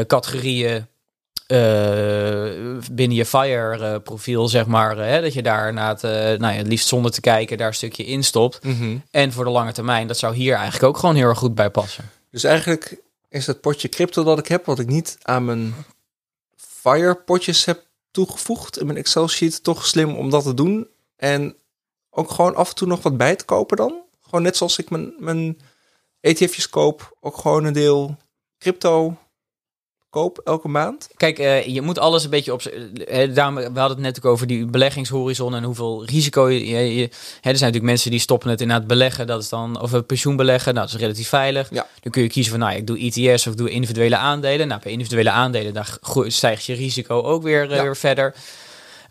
categorieën 0.07 0.87
eh, 1.47 2.77
binnen 2.93 3.17
je 3.17 3.27
FIRE 3.27 3.77
eh, 3.77 4.03
profiel, 4.03 4.49
zeg 4.49 4.67
maar, 4.67 4.99
eh, 4.99 5.07
hè, 5.07 5.21
dat 5.21 5.33
je 5.33 5.43
daar 5.43 5.73
na 5.73 5.89
het, 5.89 6.05
eh, 6.05 6.11
nou 6.11 6.39
ja, 6.39 6.53
het 6.53 6.67
liefst 6.67 6.89
zonder 6.89 7.11
te 7.11 7.21
kijken 7.21 7.59
daar 7.59 7.69
een 7.69 7.75
stukje 7.75 8.05
in 8.05 8.25
stopt. 8.25 8.65
Mhm. 8.65 8.97
En 9.11 9.33
voor 9.33 9.45
de 9.45 9.51
lange 9.51 9.73
termijn, 9.73 10.07
dat 10.07 10.19
zou 10.19 10.35
hier 10.35 10.55
eigenlijk 10.55 10.85
ook 10.85 10.99
gewoon 10.99 11.15
heel 11.15 11.29
erg 11.29 11.39
goed 11.39 11.55
bij 11.55 11.71
passen. 11.71 12.11
Dus 12.31 12.45
eigenlijk 12.45 12.97
is 13.29 13.47
het 13.47 13.61
potje 13.61 13.89
crypto 13.89 14.25
dat 14.25 14.39
ik 14.39 14.49
heb, 14.49 14.65
wat 14.65 14.79
ik 14.79 14.87
niet 14.87 15.19
aan 15.23 15.45
mijn 15.45 15.75
Fire 16.57 17.15
potjes 17.15 17.65
heb 17.65 17.83
toegevoegd 18.11 18.79
in 18.79 18.87
mijn 18.87 18.99
Excel 18.99 19.29
sheet, 19.29 19.63
toch 19.63 19.87
slim 19.87 20.17
om 20.17 20.31
dat 20.31 20.43
te 20.43 20.55
doen. 20.55 20.89
En 21.17 21.57
ook 22.11 22.31
gewoon 22.31 22.55
af 22.55 22.69
en 22.69 22.75
toe 22.75 22.89
nog 22.89 23.03
wat 23.03 23.17
bij 23.17 23.37
te 23.37 23.45
kopen 23.45 23.77
dan. 23.77 24.03
Gewoon 24.23 24.43
net 24.43 24.57
zoals 24.57 24.79
ik 24.79 24.91
mijn, 24.91 25.15
mijn 25.19 25.61
ETF'jes 26.21 26.71
koop, 26.71 27.17
ook 27.21 27.37
gewoon 27.37 27.65
een 27.65 27.73
deel 27.73 28.17
crypto 28.59 29.17
koop 30.15 30.41
elke 30.45 30.69
maand. 30.69 31.09
Kijk, 31.17 31.39
eh, 31.39 31.67
je 31.67 31.81
moet 31.83 31.99
alles 31.99 32.25
een 32.25 32.31
beetje 32.31 32.53
op. 32.53 32.63
eh, 32.63 33.35
daarom, 33.35 33.55
we 33.55 33.63
hadden 33.63 33.85
het 33.89 33.99
net 33.99 34.17
ook 34.19 34.25
over 34.33 34.47
die 34.47 34.67
beleggingshorizon 34.67 35.55
en 35.55 35.63
hoeveel 35.65 36.05
risico 36.05 36.49
je. 36.49 36.67
je, 36.67 36.95
je- 36.97 37.01
hè, 37.01 37.07
er 37.07 37.11
zijn 37.41 37.53
natuurlijk 37.53 37.83
mensen 37.85 38.11
die 38.11 38.21
stoppen 38.21 38.51
het 38.51 38.61
in 38.61 38.71
het 38.71 38.87
beleggen. 38.87 39.27
Dat 39.27 39.43
is 39.43 39.49
dan 39.49 39.81
of 39.81 39.93
een 39.93 40.07
pensioen 40.07 40.37
beleggen. 40.37 40.75
Nou, 40.75 40.87
dat 40.87 40.95
is 40.95 41.01
relatief 41.01 41.29
veilig. 41.29 41.71
Ja. 41.71 41.87
Dan 42.01 42.13
kun 42.13 42.23
je 42.23 42.29
kiezen 42.29 42.51
van, 42.53 42.61
nou, 42.61 42.75
ik 42.77 42.87
doe 42.87 42.99
ETS 42.99 43.47
of 43.47 43.53
ik 43.53 43.59
doe 43.59 43.71
individuele 43.71 44.17
aandelen. 44.17 44.69
Nou, 44.69 44.81
bij 44.83 44.93
individuele 44.93 45.31
aandelen 45.31 45.75
dan 45.75 45.85
gro- 45.85 46.29
stijgt 46.29 46.65
je 46.65 46.75
risico 46.75 47.23
ook 47.23 47.43
weer, 47.43 47.71
eh, 47.71 47.77
Ja. 47.77 47.83
weer 47.83 47.97
verder. 47.97 48.35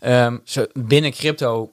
Ehm, 0.00 0.36
zo, 0.44 0.64
binnen 0.72 1.12
crypto 1.12 1.72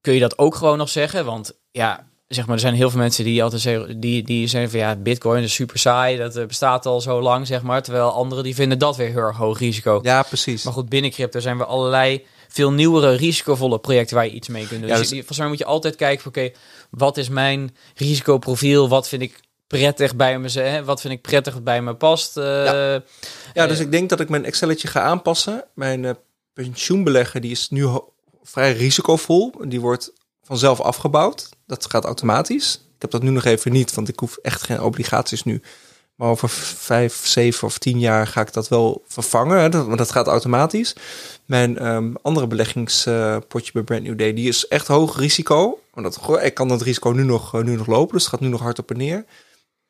kun 0.00 0.14
je 0.14 0.20
dat 0.20 0.38
ook 0.38 0.54
gewoon 0.54 0.78
nog 0.78 0.88
zeggen, 0.88 1.24
want 1.24 1.52
ja. 1.70 2.06
Zeg 2.34 2.44
maar, 2.46 2.54
er 2.54 2.60
zijn 2.60 2.74
heel 2.74 2.90
veel 2.90 3.00
mensen 3.00 3.24
die 3.24 3.42
altijd 3.42 3.62
zeggen, 3.62 4.00
die, 4.00 4.22
die 4.22 4.46
zeggen 4.46 4.70
van 4.70 4.78
ja, 4.78 4.96
Bitcoin 4.96 5.42
is 5.42 5.54
super 5.54 5.78
saai, 5.78 6.16
dat 6.16 6.36
eh, 6.36 6.46
bestaat 6.46 6.86
al 6.86 7.00
zo 7.00 7.20
lang, 7.22 7.46
zeg 7.46 7.62
maar. 7.62 7.82
Terwijl 7.82 8.10
anderen 8.12 8.44
die 8.44 8.54
vinden 8.54 8.78
dat 8.78 8.96
weer 8.96 9.08
heel 9.08 9.16
erg 9.22 9.36
hoog 9.36 9.58
risico. 9.58 10.00
Ja, 10.02 10.22
precies. 10.22 10.62
Maar 10.64 10.72
goed, 10.72 10.88
binnen 10.88 11.10
crypto 11.10 11.40
zijn 11.40 11.58
we 11.58 11.64
allerlei 11.64 12.24
veel 12.48 12.72
nieuwere, 12.72 13.14
risicovolle 13.14 13.78
projecten 13.78 14.16
waar 14.16 14.24
je 14.24 14.30
iets 14.32 14.48
mee 14.48 14.66
kunt 14.66 14.80
doen. 14.80 14.88
Ja, 14.88 14.96
dus 14.96 15.02
dus- 15.08 15.10
je- 15.10 15.16
volgens 15.16 15.38
mij 15.38 15.48
moet 15.48 15.58
je 15.58 15.64
altijd 15.64 15.96
kijken 15.96 16.22
van, 16.22 16.30
oké, 16.42 16.50
wat 16.90 17.16
is 17.16 17.28
mijn 17.28 17.76
risicoprofiel? 17.94 18.88
Wat 18.88 19.08
vind 19.08 19.22
ik 19.22 19.40
prettig 19.66 20.16
bij 20.16 20.38
me? 20.38 20.50
Hè? 20.50 20.84
Wat 20.84 21.00
vind 21.00 21.14
ik 21.14 21.22
prettig 21.22 21.62
bij 21.62 21.82
me 21.82 21.94
past? 21.94 22.36
Eh, 22.36 22.44
Ja, 23.54 23.66
dus 23.66 23.78
Eh, 23.78 23.84
ik 23.84 23.90
denk 23.90 24.08
dat 24.08 24.20
ik 24.20 24.28
mijn 24.28 24.44
Excelletje 24.44 24.88
ga 24.88 25.00
aanpassen. 25.02 25.64
Mijn 25.74 26.04
eh, 26.04 26.10
pensioenbeleggen 26.52 27.40
die 27.40 27.50
is 27.50 27.68
nu 27.70 27.86
vrij 28.42 28.72
risicovol. 28.72 29.52
Die 29.68 29.80
wordt 29.80 30.12
vanzelf 30.44 30.80
afgebouwd. 30.80 31.48
Dat 31.66 31.90
gaat 31.90 32.04
automatisch. 32.04 32.74
Ik 32.74 33.02
heb 33.02 33.10
dat 33.10 33.22
nu 33.22 33.30
nog 33.30 33.44
even 33.44 33.72
niet, 33.72 33.94
want 33.94 34.08
ik 34.08 34.18
hoef 34.18 34.36
echt 34.36 34.62
geen 34.62 34.82
obligaties 34.82 35.42
nu. 35.42 35.62
Maar 36.14 36.28
over 36.28 36.48
vijf, 36.48 37.26
zeven 37.26 37.66
of 37.66 37.78
tien 37.78 37.98
jaar 37.98 38.26
ga 38.26 38.40
ik 38.40 38.52
dat 38.52 38.68
wel 38.68 39.02
vervangen. 39.06 39.60
Hè, 39.60 39.68
dat, 39.68 39.86
want 39.86 39.98
dat 39.98 40.10
gaat 40.10 40.26
automatisch. 40.26 40.96
Mijn 41.44 41.78
ehm, 41.78 42.14
andere 42.22 42.46
beleggingspotje 42.46 43.72
bij 43.72 43.82
Brand 43.82 44.02
New 44.02 44.18
Day, 44.18 44.34
die 44.34 44.48
is 44.48 44.68
echt 44.68 44.86
hoog 44.86 45.18
risico. 45.18 45.78
Want 45.92 46.06
dat, 46.06 46.16
goh, 46.16 46.42
ik 46.42 46.54
kan 46.54 46.68
dat 46.68 46.82
risico 46.82 47.10
nu 47.10 47.24
nog, 47.24 47.54
eh, 47.54 47.62
nu 47.62 47.76
nog 47.76 47.86
lopen, 47.86 48.12
dus 48.12 48.22
het 48.22 48.30
gaat 48.30 48.40
nu 48.40 48.48
nog 48.48 48.60
hard 48.60 48.78
op 48.78 48.90
en 48.90 48.96
neer 48.96 49.24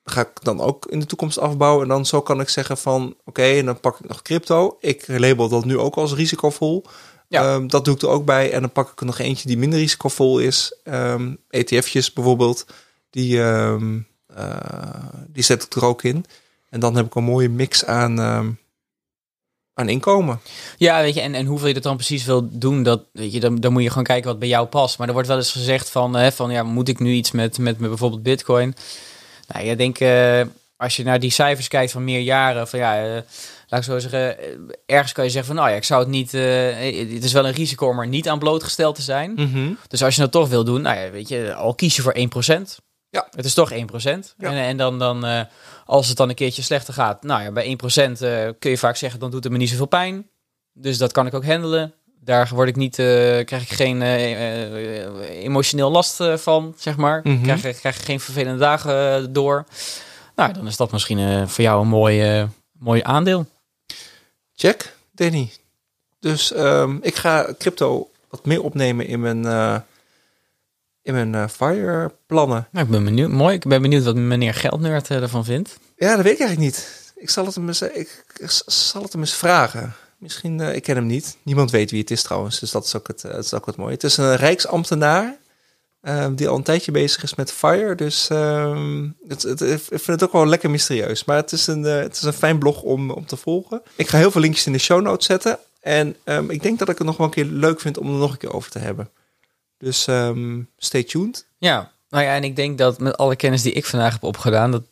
ga 0.05 0.21
ik 0.21 0.43
dan 0.43 0.61
ook 0.61 0.87
in 0.87 1.01
de 1.01 1.07
toekomst 1.07 1.39
afbouwen. 1.39 1.83
En 1.83 1.89
dan 1.89 2.07
zo 2.07 2.23
kan 2.23 2.41
ik 2.41 2.49
zeggen 2.49 2.79
van, 2.79 3.17
oké, 3.25 3.43
en 3.43 3.65
dan 3.65 3.81
pak 3.81 3.99
ik 3.99 4.09
nog 4.09 4.23
crypto. 4.23 4.77
Ik 4.81 5.05
label 5.07 5.49
dat 5.49 5.65
nu 5.65 5.79
ook 5.79 5.97
als 5.97 6.15
risicovol. 6.15 6.85
Ja. 7.35 7.55
Ehm, 7.55 7.67
dat 7.67 7.85
doe 7.85 7.95
ik 7.95 8.03
er 8.03 8.09
ook 8.09 8.25
bij. 8.25 8.53
En 8.53 8.61
dan 8.61 8.73
pak 8.73 8.91
ik 8.91 9.01
er 9.01 9.07
nog 9.07 9.19
eentje 9.19 9.49
die 9.49 9.59
minder 9.59 9.79
risicovol 9.79 10.39
is. 10.39 10.77
Ehm 10.85 11.35
ETF'jes 11.51 12.13
bijvoorbeeld. 12.13 12.67
Die, 13.11 13.43
ehm, 13.43 13.99
eh, 14.27 14.57
die 15.29 15.43
zet 15.43 15.63
ik 15.63 15.75
er 15.75 15.85
ook 15.85 16.03
in. 16.03 16.25
En 16.71 16.81
dan 16.81 16.97
heb 16.97 17.07
ik 17.07 17.15
een 17.15 17.25
mooie 17.25 17.49
mix 17.49 17.85
aan, 17.85 18.21
aan 19.75 19.89
inkomen. 19.89 20.41
Ja, 20.77 21.01
weet 21.01 21.15
je, 21.15 21.21
en, 21.21 21.35
en 21.35 21.47
hoeveel 21.47 21.69
je 21.69 21.75
dat 21.75 21.83
dan 21.83 21.97
precies 21.97 22.25
wil 22.25 22.49
doen, 22.51 22.83
dat, 22.83 23.03
weet 23.13 23.33
je, 23.33 23.41
dan, 23.41 23.61
dan 23.61 23.73
moet 23.73 23.83
je 23.83 23.89
gewoon 23.89 24.05
kijken 24.05 24.31
wat 24.31 24.39
bij 24.39 24.49
jou 24.49 24.67
past. 24.67 24.99
Maar 24.99 25.07
er 25.07 25.13
wordt 25.13 25.29
wel 25.29 25.37
eens 25.37 25.53
gezegd 25.53 25.91
van, 25.91 26.17
hè, 26.17 26.33
van 26.33 26.51
ja, 26.51 26.63
moet 26.63 26.89
ik 26.89 26.99
nu 26.99 27.13
iets 27.13 27.31
met, 27.31 27.59
met, 27.59 27.79
met 27.79 27.89
bijvoorbeeld 27.89 28.23
bitcoin? 28.23 28.75
Nou, 29.49 29.67
ik 29.67 29.79
denk, 29.79 29.99
eh, 29.99 30.41
als 30.77 30.97
je 30.97 31.05
naar 31.05 31.21
die 31.21 31.31
cijfers 31.31 31.69
kijkt 31.69 31.93
van 31.93 32.05
meer 32.05 32.21
jaren, 32.21 32.69
van 32.69 32.79
ja, 32.79 33.05
eh, 33.05 33.23
laat 33.75 33.85
ik 33.87 33.91
zo 33.93 33.99
zeggen, 34.09 34.39
eh, 34.39 34.47
ergens 34.87 35.13
kan 35.13 35.25
je 35.25 35.31
zeggen 35.31 35.47
van, 35.55 35.57
nou 35.63 35.71
ja, 35.71 35.77
ik 35.77 35.85
zou 35.85 36.01
het 36.01 36.09
niet, 36.11 36.35
eh, 36.35 36.43
het 37.15 37.25
is 37.25 37.33
wel 37.33 37.47
een 37.47 37.53
risico 37.53 37.89
om 37.89 37.99
er 38.01 38.07
niet 38.07 38.29
aan 38.29 38.39
blootgesteld 38.39 38.95
te 38.95 39.03
zijn. 39.03 39.35
Dus 39.89 40.03
als 40.03 40.15
je 40.15 40.21
dat 40.21 40.31
toch 40.33 40.49
wil 40.49 40.65
doen, 40.65 40.83
nou 40.83 40.99
ja, 40.99 41.11
weet 41.11 41.29
je, 41.29 41.55
al 41.55 41.75
kies 41.75 41.97
je 41.97 42.03
voor 42.03 42.15
1%. 42.17 42.79
Ja. 43.11 43.27
Het 43.37 43.45
is 43.45 43.55
toch 43.55 43.73
1%. 43.73 44.35
Ja. 44.39 44.51
En, 44.51 44.57
en 44.57 44.77
dan, 44.77 44.99
dan 44.99 45.25
eh, 45.27 45.41
als 45.85 46.09
het 46.09 46.17
dan 46.17 46.29
een 46.29 46.35
keertje 46.35 46.63
slechter 46.63 46.95
gaat, 46.95 47.23
nou 47.23 47.43
ja, 47.43 47.51
bij 47.53 47.65
1% 47.65 48.23
eh, 48.23 48.49
kun 48.59 48.71
je 48.71 48.79
vaak 48.79 48.97
zeggen, 48.97 49.21
dan 49.21 49.31
doet 49.31 49.45
het 49.45 49.53
me 49.53 49.59
niet 49.59 49.69
zoveel 49.71 49.87
pijn. 49.87 50.29
Dus 50.73 50.99
dat 50.99 51.13
kan 51.13 51.27
ik 51.27 51.35
ook 51.35 51.45
handelen. 51.47 51.95
Daar 52.21 52.51
word 52.55 52.69
ik 52.69 52.77
niet, 52.77 52.95
krijg 52.95 53.63
ik 53.63 53.73
geen 53.73 54.03
emotioneel 55.31 55.91
last 55.91 56.21
van, 56.35 56.75
zeg 56.79 56.97
maar. 56.97 57.21
Mhm. 57.25 57.43
Krijg, 57.43 57.65
ik- 57.65 57.77
krijg 57.77 57.97
ik 57.99 58.05
geen 58.05 58.21
vervelende 58.21 58.59
dagen 58.59 59.33
door. 59.33 59.65
Nou, 60.37 60.53
dan 60.53 60.67
is 60.67 60.77
dat 60.77 60.93
misschien 60.93 61.49
voor 61.49 61.65
jou 61.65 61.81
een 61.83 61.89
mooi, 61.89 62.47
mooi 62.79 63.01
aandeel. 63.05 63.47
Check, 64.57 64.97
Danny. 65.11 65.53
Dus 66.21 66.53
ehm, 66.53 66.97
ik 67.01 67.15
ga 67.15 67.55
crypto 67.59 68.11
wat 68.29 68.47
meer 68.47 68.63
opnemen 68.63 69.07
in 69.07 69.21
mijn, 69.21 69.45
eh, 69.45 69.77
in 71.03 71.13
mijn 71.13 71.35
eh, 71.35 71.49
Fire 71.49 72.13
plannen. 72.27 72.69
Nou, 72.71 72.85
ik 72.85 72.91
ben 72.91 73.05
benieuwd. 73.05 73.31
Mooi. 73.31 73.55
Ik 73.55 73.65
ben 73.65 73.83
benieuwd 73.83 74.05
wat 74.05 74.17
meneer 74.17 74.55
Geldnerd 74.55 75.11
eh, 75.11 75.23
ervan 75.23 75.45
vindt. 75.45 75.79
Ja, 75.97 76.17
dat 76.17 76.25
weet 76.25 76.33
ik 76.33 76.41
eigenlijk 76.41 76.71
niet. 76.71 77.13
Ik 77.17 77.31
zal 77.31 77.45
het 77.47 77.55
hem 77.55 77.69
eens, 77.69 77.83
ik, 77.83 78.25
ik 78.37 78.51
zal 78.67 79.03
het 79.03 79.13
hem 79.13 79.21
eens 79.21 79.35
vragen. 79.35 79.95
Misschien, 80.19 80.61
eh, 80.61 80.75
ik 80.75 80.83
ken 80.83 80.97
hem 80.97 81.07
niet. 81.07 81.37
Niemand 81.43 81.71
weet 81.71 81.91
wie 81.91 82.01
het 82.01 82.11
is 82.11 82.23
trouwens, 82.23 82.61
dus 82.61 82.71
dat 82.71 82.85
is 82.85 82.97
ook 82.97 83.09
het, 83.09 83.21
dat 83.21 83.45
is 83.45 83.55
ook 83.55 83.67
het 83.67 83.77
mooie. 83.77 83.93
Het 83.93 84.05
is 84.05 84.17
een 84.17 84.37
rijksambtenaar 84.37 85.37
ehm, 86.05 86.35
die 86.35 86.49
al 86.49 86.57
een 86.57 86.63
tijdje 86.63 86.93
bezig 86.93 87.23
is 87.23 87.35
met 87.35 87.53
Fire. 87.53 87.95
Dus 87.95 88.29
ehm, 88.29 89.09
het, 89.29 89.43
het, 89.43 89.61
ik 89.61 89.81
vind 89.89 90.07
het 90.07 90.23
ook 90.23 90.33
wel 90.33 90.47
lekker 90.47 90.71
mysterieus. 90.71 91.25
Maar 91.25 91.37
het 91.37 91.53
is 91.53 91.67
een, 91.67 91.85
eh, 91.85 91.97
het 91.97 92.17
is 92.17 92.23
een 92.23 92.33
fijn 92.33 92.59
blog 92.59 92.83
om, 92.83 93.11
om 93.11 93.27
te 93.27 93.37
volgen. 93.37 93.83
Ik 93.97 94.09
ga 94.09 94.19
heel 94.19 94.31
veel 94.31 94.41
linkjes 94.41 94.67
in 94.67 94.73
de 94.73 94.79
show 94.79 95.03
notes 95.03 95.27
zetten. 95.27 95.59
En 95.81 96.17
ehm, 96.25 96.51
ik 96.51 96.63
denk 96.63 96.79
dat 96.79 96.89
ik 96.89 96.99
het 96.99 97.07
nog 97.07 97.17
wel 97.17 97.27
een 97.27 97.33
keer 97.33 97.45
leuk 97.45 97.81
vind 97.81 97.99
om 97.99 98.07
er 98.07 98.19
nog 98.19 98.33
een 98.33 98.39
keer 98.39 98.53
over 98.55 98.71
te 98.71 98.79
hebben. 98.79 99.11
Dus 99.79 100.09
stay 100.79 101.03
tuned. 101.03 101.47
Ja, 101.59 101.93
nou 102.11 102.25
ja, 102.25 102.35
en 102.35 102.45
ik 102.45 102.57
denk 102.57 102.79
dat 102.79 103.01
met 103.01 103.17
alle 103.17 103.37
kennis 103.37 103.63
die 103.63 103.73
ik 103.73 103.85
vandaag 103.85 104.13
heb 104.13 104.23
opgedaan, 104.23 104.71
dat, 104.71 104.83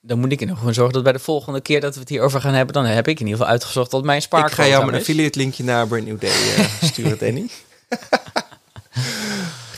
dan 0.00 0.18
moet 0.18 0.32
ik 0.32 0.40
er 0.40 0.46
nog 0.46 0.58
gewoon 0.58 0.74
zorgen 0.74 0.94
dat 0.94 1.02
bij 1.02 1.12
de 1.12 1.18
volgende 1.18 1.60
keer 1.60 1.80
dat 1.80 1.94
we 1.94 2.00
het 2.00 2.08
hierover 2.08 2.40
gaan 2.40 2.54
hebben, 2.54 2.74
dan 2.74 2.84
heb 2.84 3.08
ik 3.08 3.20
in 3.20 3.26
ieder 3.26 3.38
geval 3.38 3.52
uitgezocht 3.52 3.92
wat 3.92 4.04
mijn 4.04 4.18
Ik 4.18 4.24
spaarquote 4.24 4.54
ga 4.62 4.68
jou 4.68 4.84
mijn 4.84 4.94
is. 4.96 5.00
affiliate 5.00 5.38
linkje 5.38 5.64
naar 5.64 5.86
Brand 5.86 6.06
New 6.06 6.20
Day 6.20 6.30
eh, 6.30 6.82
sturen, 6.82 7.18
Danny. 7.24 7.48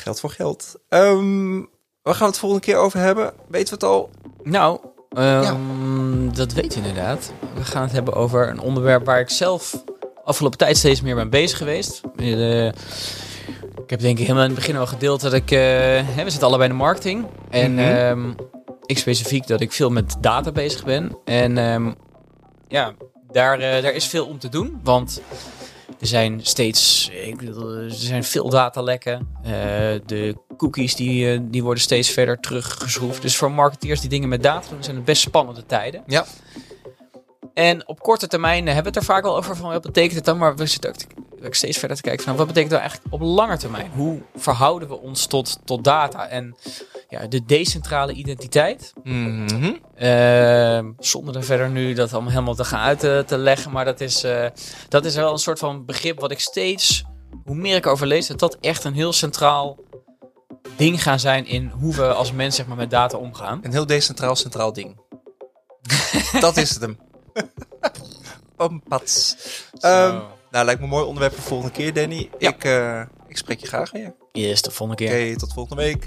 Geld 0.05 0.21
voor 0.21 0.31
geld. 0.31 0.75
Ehm, 0.89 1.55
waar 2.03 2.15
gaan 2.15 2.19
we 2.27 2.33
het 2.33 2.39
volgende 2.39 2.65
keer 2.65 2.77
over 2.77 2.99
hebben? 2.99 3.33
Weten 3.49 3.69
we 3.69 3.87
het 3.87 3.95
al? 3.95 4.11
Nou, 4.43 4.79
Ehm, 5.15 6.33
Dat 6.33 6.53
weet 6.53 6.75
je 6.75 6.81
inderdaad. 6.81 7.33
We 7.55 7.65
gaan 7.65 7.83
het 7.83 7.93
hebben 7.93 8.15
over 8.15 8.49
een 8.49 8.61
onderwerp 8.61 9.05
waar 9.05 9.21
ik 9.21 9.31
zelf 9.31 9.85
afgelopen 10.25 10.59
tijd 10.59 10.77
steeds 10.77 11.01
meer 11.01 11.15
ben 11.15 11.31
bezig 11.31 11.59
geweest. 11.59 12.01
Eh, 12.17 12.67
ik 12.67 13.91
heb 13.91 14.01
denk 14.01 14.19
ik 14.19 14.23
helemaal 14.27 14.43
in 14.43 14.51
het 14.51 14.59
begin 14.59 14.77
al 14.77 14.87
gedeeld 14.87 15.21
dat 15.21 15.33
ik... 15.33 15.49
hè, 15.51 16.25
we 16.25 16.31
zitten 16.31 16.49
allebei 16.49 16.71
in 16.71 16.77
de 16.77 16.83
marketing. 16.83 17.27
En 17.51 17.73
Mhm. 17.75 17.83
ehm, 17.85 18.31
ik 18.87 18.99
specifiek 18.99 19.47
dat 19.47 19.61
ik 19.61 19.73
veel 19.73 19.91
met 19.91 20.17
data 20.21 20.53
bezig 20.53 20.85
ben. 20.85 21.19
En 21.25 21.55
ja, 22.69 22.93
daar, 23.33 23.59
eh, 23.59 23.83
daar 23.83 23.93
is 23.93 24.07
veel 24.07 24.27
om 24.27 24.39
te 24.39 24.49
doen. 24.49 24.81
Want 24.83 25.21
er 26.01 26.07
zijn 26.07 26.41
steeds... 26.43 27.11
Ik 27.25 27.37
bedoel, 27.37 27.71
er 27.71 27.91
zijn 27.91 28.25
veel 28.25 28.49
datalekken. 28.49 29.29
Eh, 29.43 29.53
de 30.07 30.37
cookies 30.57 30.95
die, 30.95 31.33
eh, 31.33 31.41
die 31.43 31.63
worden 31.63 31.83
steeds 31.83 32.11
verder 32.11 32.41
teruggeschroefd. 32.41 33.23
Dus 33.23 33.37
voor 33.37 33.53
marketeers 33.53 34.01
die 34.01 34.11
dingen 34.11 34.29
met 34.29 34.43
data 34.43 34.69
doen, 34.69 34.85
zijn 34.85 34.97
het 34.97 35.05
best 35.05 35.23
spannende 35.23 35.67
tijden. 35.67 36.03
Ja. 36.07 36.25
En 37.55 37.89
op 37.89 38.01
korte 38.01 38.27
termijn 38.27 38.67
hebben 38.67 38.83
we 38.83 38.89
het 38.89 38.97
er 38.97 39.15
vaak 39.15 39.23
wel 39.23 39.37
over 39.37 39.57
van 39.57 39.71
wat 39.71 39.83
betekent 39.83 40.15
het 40.15 40.25
dan, 40.25 40.39
maar 40.39 40.57
we 40.57 40.67
zitten 40.67 40.91
ook, 40.91 40.97
ook 41.47 41.55
steeds 41.55 41.79
verder 41.79 41.97
te 41.97 42.03
kijken 42.03 42.25
van 42.25 42.37
wat 42.37 42.47
betekent 42.47 42.71
nou 42.71 42.83
eigenlijk 42.83 43.15
op 43.15 43.21
lange 43.21 43.57
termijn? 43.57 43.91
Hoe 43.95 44.23
verhouden 44.37 44.89
we 44.89 45.01
ons 45.01 45.27
tot, 45.27 45.59
tot 45.65 45.85
data 45.85 46.29
en 46.29 46.57
ja, 47.09 47.27
de 47.27 47.45
decentrale 47.45 48.13
identiteit? 48.13 48.93
Mhm. 49.03 49.73
Ehm, 49.95 50.93
zonder 50.99 51.37
er 51.37 51.45
verder 51.45 51.71
nu 51.71 51.93
dat 51.93 52.13
allemaal 52.13 52.31
helemaal 52.31 52.55
te 52.55 52.65
gaan 52.65 52.81
uit 52.81 52.99
te, 52.99 53.25
te 53.27 53.39
leggen, 53.39 53.71
maar 53.71 53.85
dat 53.85 54.01
is, 54.01 54.25
eh, 54.25 54.47
dat 54.89 55.05
is 55.05 55.15
wel 55.15 55.33
een 55.33 55.39
soort 55.39 55.59
van 55.59 55.85
begrip 55.85 56.21
wat 56.21 56.31
ik 56.31 56.41
steeds, 56.41 57.05
hoe 57.45 57.57
meer 57.57 57.77
ik 57.77 57.87
over 57.87 58.07
lees, 58.07 58.27
dat 58.27 58.39
dat 58.39 58.57
echt 58.61 58.85
een 58.85 58.95
heel 58.95 59.13
centraal 59.13 59.79
ding 60.77 61.03
gaan 61.03 61.21
zijn 61.21 61.47
in 61.47 61.69
hoe 61.69 61.95
we 61.95 62.13
als 62.13 62.33
mens 62.33 62.57
zeg 62.57 62.67
maar, 62.67 62.77
met 62.77 62.91
data 62.91 63.17
omgaan. 63.17 63.59
Een 63.63 63.73
heel 63.73 63.87
decentraal 63.87 64.37
centraal 64.37 64.73
ding. 64.73 65.01
dat 66.41 66.57
is 66.57 66.71
het 66.71 66.81
hem. 66.81 66.99
Pampats. 68.57 69.37
Ehm, 69.81 70.21
nou, 70.55 70.67
lijkt 70.67 70.81
me 70.81 70.87
een 70.87 70.93
mooi 70.93 71.05
onderwerp 71.07 71.35
voor 71.35 71.43
volgende 71.43 71.73
keer, 71.73 71.93
Danny. 71.93 72.31
Ja. 72.39 72.49
Ik, 72.49 72.65
eh, 72.65 73.03
ik 73.29 73.37
spreek 73.37 73.61
je 73.61 73.67
graag 73.67 73.91
weer. 73.91 74.07
Oké, 74.07 74.41
Yes, 74.41 74.63
de 74.63 74.71
volgende 74.71 75.05
keer. 75.05 75.37
tot 75.37 75.53
volgende 75.53 75.83
week. 75.83 76.05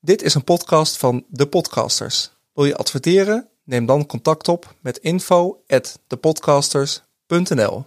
Dit 0.00 0.22
is 0.22 0.34
een 0.34 0.44
podcast 0.44 0.96
van 0.96 1.24
De 1.28 1.46
Podcasters. 1.46 2.30
Wil 2.52 2.64
je 2.64 2.76
adverteren? 2.76 3.55
Neem 3.66 3.86
dan 3.86 4.06
contact 4.06 4.48
op 4.48 4.74
met 4.80 4.96
info@thepodcasters.nl. 4.96 7.84